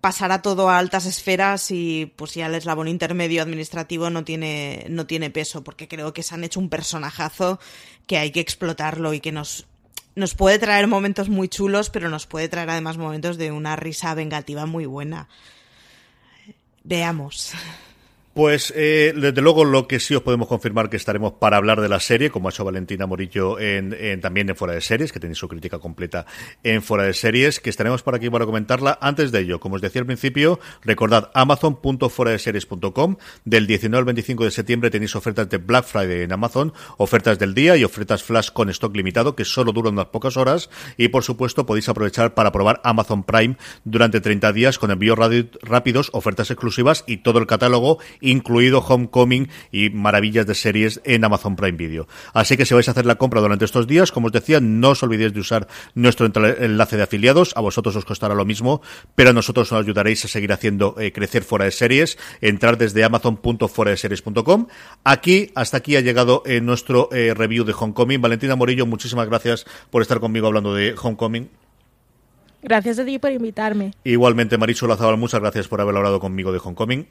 pasara 0.00 0.42
todo 0.42 0.68
a 0.68 0.78
altas 0.78 1.06
esferas 1.06 1.70
y 1.70 2.12
pues 2.16 2.34
ya 2.34 2.46
el 2.46 2.54
eslabón 2.54 2.86
intermedio 2.88 3.42
administrativo 3.42 4.10
no 4.10 4.24
tiene, 4.24 4.86
no 4.88 5.06
tiene 5.06 5.30
peso, 5.30 5.64
porque 5.64 5.88
creo 5.88 6.12
que 6.12 6.22
se 6.22 6.34
han 6.34 6.44
hecho 6.44 6.60
un 6.60 6.68
personajazo 6.68 7.58
que 8.06 8.18
hay 8.18 8.30
que 8.30 8.40
explotarlo 8.40 9.12
y 9.14 9.20
que 9.20 9.32
nos, 9.32 9.66
nos 10.18 10.34
puede 10.34 10.58
traer 10.58 10.88
momentos 10.88 11.28
muy 11.28 11.48
chulos, 11.48 11.90
pero 11.90 12.08
nos 12.10 12.26
puede 12.26 12.48
traer 12.48 12.68
además 12.70 12.98
momentos 12.98 13.38
de 13.38 13.52
una 13.52 13.76
risa 13.76 14.14
vengativa 14.14 14.66
muy 14.66 14.84
buena. 14.84 15.28
Veamos. 16.82 17.52
Pues 18.38 18.72
eh, 18.76 19.14
desde 19.16 19.42
luego 19.42 19.64
lo 19.64 19.88
que 19.88 19.98
sí 19.98 20.14
os 20.14 20.22
podemos 20.22 20.46
confirmar 20.46 20.88
que 20.88 20.96
estaremos 20.96 21.32
para 21.32 21.56
hablar 21.56 21.80
de 21.80 21.88
la 21.88 21.98
serie, 21.98 22.30
como 22.30 22.46
ha 22.46 22.52
hecho 22.52 22.64
Valentina 22.64 23.04
Morillo 23.04 23.58
en, 23.58 24.20
también 24.20 24.48
en 24.48 24.54
Fuera 24.54 24.74
de 24.74 24.80
Series, 24.80 25.10
que 25.10 25.18
tenéis 25.18 25.38
su 25.38 25.48
crítica 25.48 25.80
completa 25.80 26.24
en 26.62 26.80
Fuera 26.80 27.02
de 27.02 27.14
Series, 27.14 27.58
que 27.58 27.68
estaremos 27.68 28.04
por 28.04 28.14
aquí 28.14 28.30
para 28.30 28.46
comentarla. 28.46 28.96
Antes 29.00 29.32
de 29.32 29.40
ello, 29.40 29.58
como 29.58 29.74
os 29.74 29.82
decía 29.82 30.02
al 30.02 30.06
principio, 30.06 30.60
recordad 30.82 31.32
amazon.fueradeseries.com. 31.34 33.16
Del 33.44 33.66
19 33.66 33.98
al 33.98 34.04
25 34.04 34.44
de 34.44 34.52
septiembre 34.52 34.90
tenéis 34.92 35.16
ofertas 35.16 35.48
de 35.48 35.56
Black 35.56 35.86
Friday 35.86 36.22
en 36.22 36.30
Amazon, 36.30 36.72
ofertas 36.96 37.40
del 37.40 37.54
día 37.54 37.76
y 37.76 37.82
ofertas 37.82 38.22
flash 38.22 38.50
con 38.52 38.70
stock 38.70 38.94
limitado 38.94 39.34
que 39.34 39.44
solo 39.44 39.72
duran 39.72 39.94
unas 39.94 40.06
pocas 40.06 40.36
horas. 40.36 40.70
Y 40.96 41.08
por 41.08 41.24
supuesto 41.24 41.66
podéis 41.66 41.88
aprovechar 41.88 42.34
para 42.34 42.52
probar 42.52 42.80
Amazon 42.84 43.24
Prime 43.24 43.56
durante 43.82 44.20
30 44.20 44.52
días 44.52 44.78
con 44.78 44.92
envíos 44.92 45.18
rápidos, 45.60 46.10
ofertas 46.12 46.52
exclusivas 46.52 47.02
y 47.08 47.16
todo 47.16 47.40
el 47.40 47.48
catálogo 47.48 47.98
incluido 48.30 48.80
Homecoming 48.80 49.48
y 49.72 49.90
maravillas 49.90 50.46
de 50.46 50.54
series 50.54 51.00
en 51.04 51.24
Amazon 51.24 51.56
Prime 51.56 51.76
Video. 51.76 52.06
Así 52.32 52.56
que 52.56 52.66
si 52.66 52.74
vais 52.74 52.88
a 52.88 52.92
hacer 52.92 53.06
la 53.06 53.16
compra 53.16 53.40
durante 53.40 53.64
estos 53.64 53.86
días, 53.86 54.12
como 54.12 54.26
os 54.26 54.32
decía, 54.32 54.60
no 54.60 54.90
os 54.90 55.02
olvidéis 55.02 55.32
de 55.32 55.40
usar 55.40 55.68
nuestro 55.94 56.26
enlace 56.26 56.96
de 56.96 57.02
afiliados, 57.02 57.52
a 57.56 57.60
vosotros 57.60 57.96
os 57.96 58.04
costará 58.04 58.34
lo 58.34 58.44
mismo, 58.44 58.82
pero 59.14 59.30
a 59.30 59.32
nosotros 59.32 59.72
nos 59.72 59.82
ayudaréis 59.82 60.24
a 60.24 60.28
seguir 60.28 60.52
haciendo 60.52 60.94
eh, 60.98 61.12
crecer 61.12 61.42
fuera 61.42 61.64
de 61.64 61.70
series, 61.70 62.18
entrar 62.40 62.78
desde 62.78 63.04
amazon.foradeseries.com. 63.04 64.66
Aquí, 65.04 65.50
hasta 65.54 65.78
aquí 65.78 65.96
ha 65.96 66.00
llegado 66.00 66.42
eh, 66.46 66.60
nuestro 66.60 67.08
eh, 67.12 67.34
review 67.34 67.64
de 67.64 67.74
Homecoming. 67.78 68.20
Valentina 68.20 68.56
Morillo, 68.56 68.86
muchísimas 68.86 69.28
gracias 69.28 69.64
por 69.90 70.02
estar 70.02 70.20
conmigo 70.20 70.46
hablando 70.46 70.74
de 70.74 70.94
Homecoming. 71.00 71.48
Gracias 72.62 72.98
a 72.98 73.04
ti 73.04 73.18
por 73.18 73.30
invitarme. 73.30 73.92
Igualmente, 74.04 74.58
Marisol 74.58 74.88
Lazabal, 74.88 75.16
muchas 75.16 75.40
gracias 75.40 75.68
por 75.68 75.80
haber 75.80 75.96
hablado 75.96 76.18
conmigo 76.18 76.52
de 76.52 76.60
Homecoming. 76.62 77.06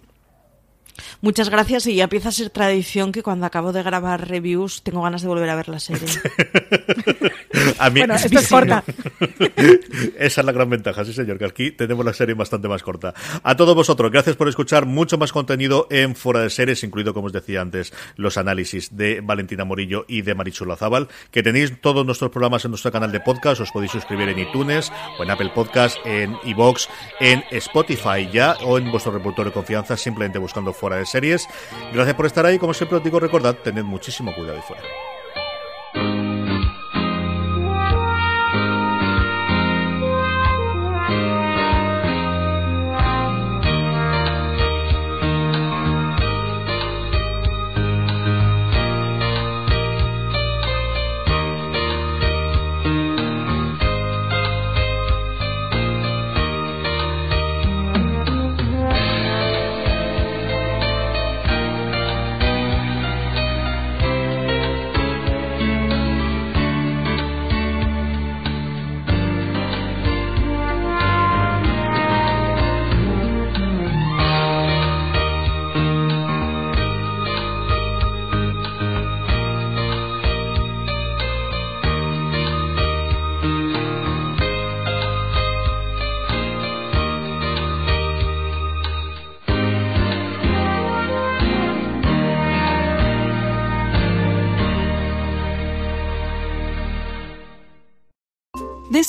Muchas 1.22 1.50
gracias 1.50 1.88
y 1.88 1.96
ya 1.96 2.06
empieza 2.06 2.30
a 2.30 2.32
ser 2.32 2.50
tradición 2.50 3.12
que 3.12 3.24
cuando 3.24 3.46
acabo 3.46 3.72
de 3.72 3.84
grabar 3.84 4.28
reviews 4.28 4.82
tengo 4.84 5.02
ganas 5.02 5.22
de 5.22 5.28
volver 5.28 5.50
a 5.50 5.56
ver 5.56 5.70
la 5.70 5.80
serie. 5.80 6.08
a 7.80 7.90
mí, 7.90 8.00
bueno, 8.00 8.16
esto 8.16 8.40
es 8.40 8.48
corta. 8.48 8.84
Esa 10.18 10.42
es 10.42 10.46
la 10.46 10.52
gran 10.52 10.70
ventaja, 10.70 11.06
sí 11.06 11.14
señor, 11.14 11.38
que 11.38 11.46
aquí 11.46 11.72
tenemos 11.72 12.06
la 12.06 12.14
serie 12.14 12.36
bastante 12.36 12.68
más 12.68 12.84
corta. 12.84 13.14
A 13.44 13.56
todos 13.56 13.76
vosotros, 13.76 14.12
gracias 14.12 14.36
por 14.36 14.48
escuchar 14.48 14.86
mucho 14.86 15.18
más 15.18 15.32
contenido 15.32 15.88
en 15.90 16.16
Fuera 16.16 16.42
de 16.42 16.50
Series, 16.50 16.84
incluido, 16.84 17.14
como 17.14 17.28
os 17.28 17.34
decía 17.34 17.62
antes, 17.62 17.94
los 18.16 18.38
análisis 18.38 18.96
de 18.96 19.22
Valentina 19.22 19.66
Morillo 19.66 20.06
y 20.08 20.22
de 20.22 20.36
Marichula 20.36 20.76
Zaval, 20.76 21.08
que 21.32 21.44
tenéis 21.44 21.80
todos 21.82 22.06
nuestros 22.06 22.32
programas 22.32 22.66
en 22.66 22.72
nuestro 22.72 22.92
canal 22.92 23.12
de 23.12 23.20
podcast, 23.20 23.62
os 23.62 23.72
podéis 23.72 23.92
suscribir 23.92 24.30
en 24.30 24.40
iTunes 24.40 24.92
o 25.20 25.24
en 25.24 25.32
Apple 25.32 25.52
Podcast, 25.54 25.98
en 26.06 26.36
iVoox, 26.46 26.88
en 27.20 27.44
Spotify 27.52 28.30
ya 28.32 28.56
o 28.64 28.78
en 28.78 28.92
vuestro 28.92 29.12
reportor 29.12 29.48
de 29.48 29.52
confianza, 29.52 29.98
simplemente 29.98 30.40
buscando 30.40 30.74
Fuera 30.74 30.87
de 30.96 31.06
Series. 31.06 31.48
Gracias 31.94 32.16
por 32.16 32.26
estar 32.26 32.46
ahí, 32.46 32.58
como 32.58 32.74
siempre 32.74 32.98
os 32.98 33.04
digo, 33.04 33.20
recordad, 33.20 33.56
tened 33.56 33.84
muchísimo 33.84 34.34
cuidado 34.34 34.58
ahí 34.58 34.64
fuera. 34.66 34.84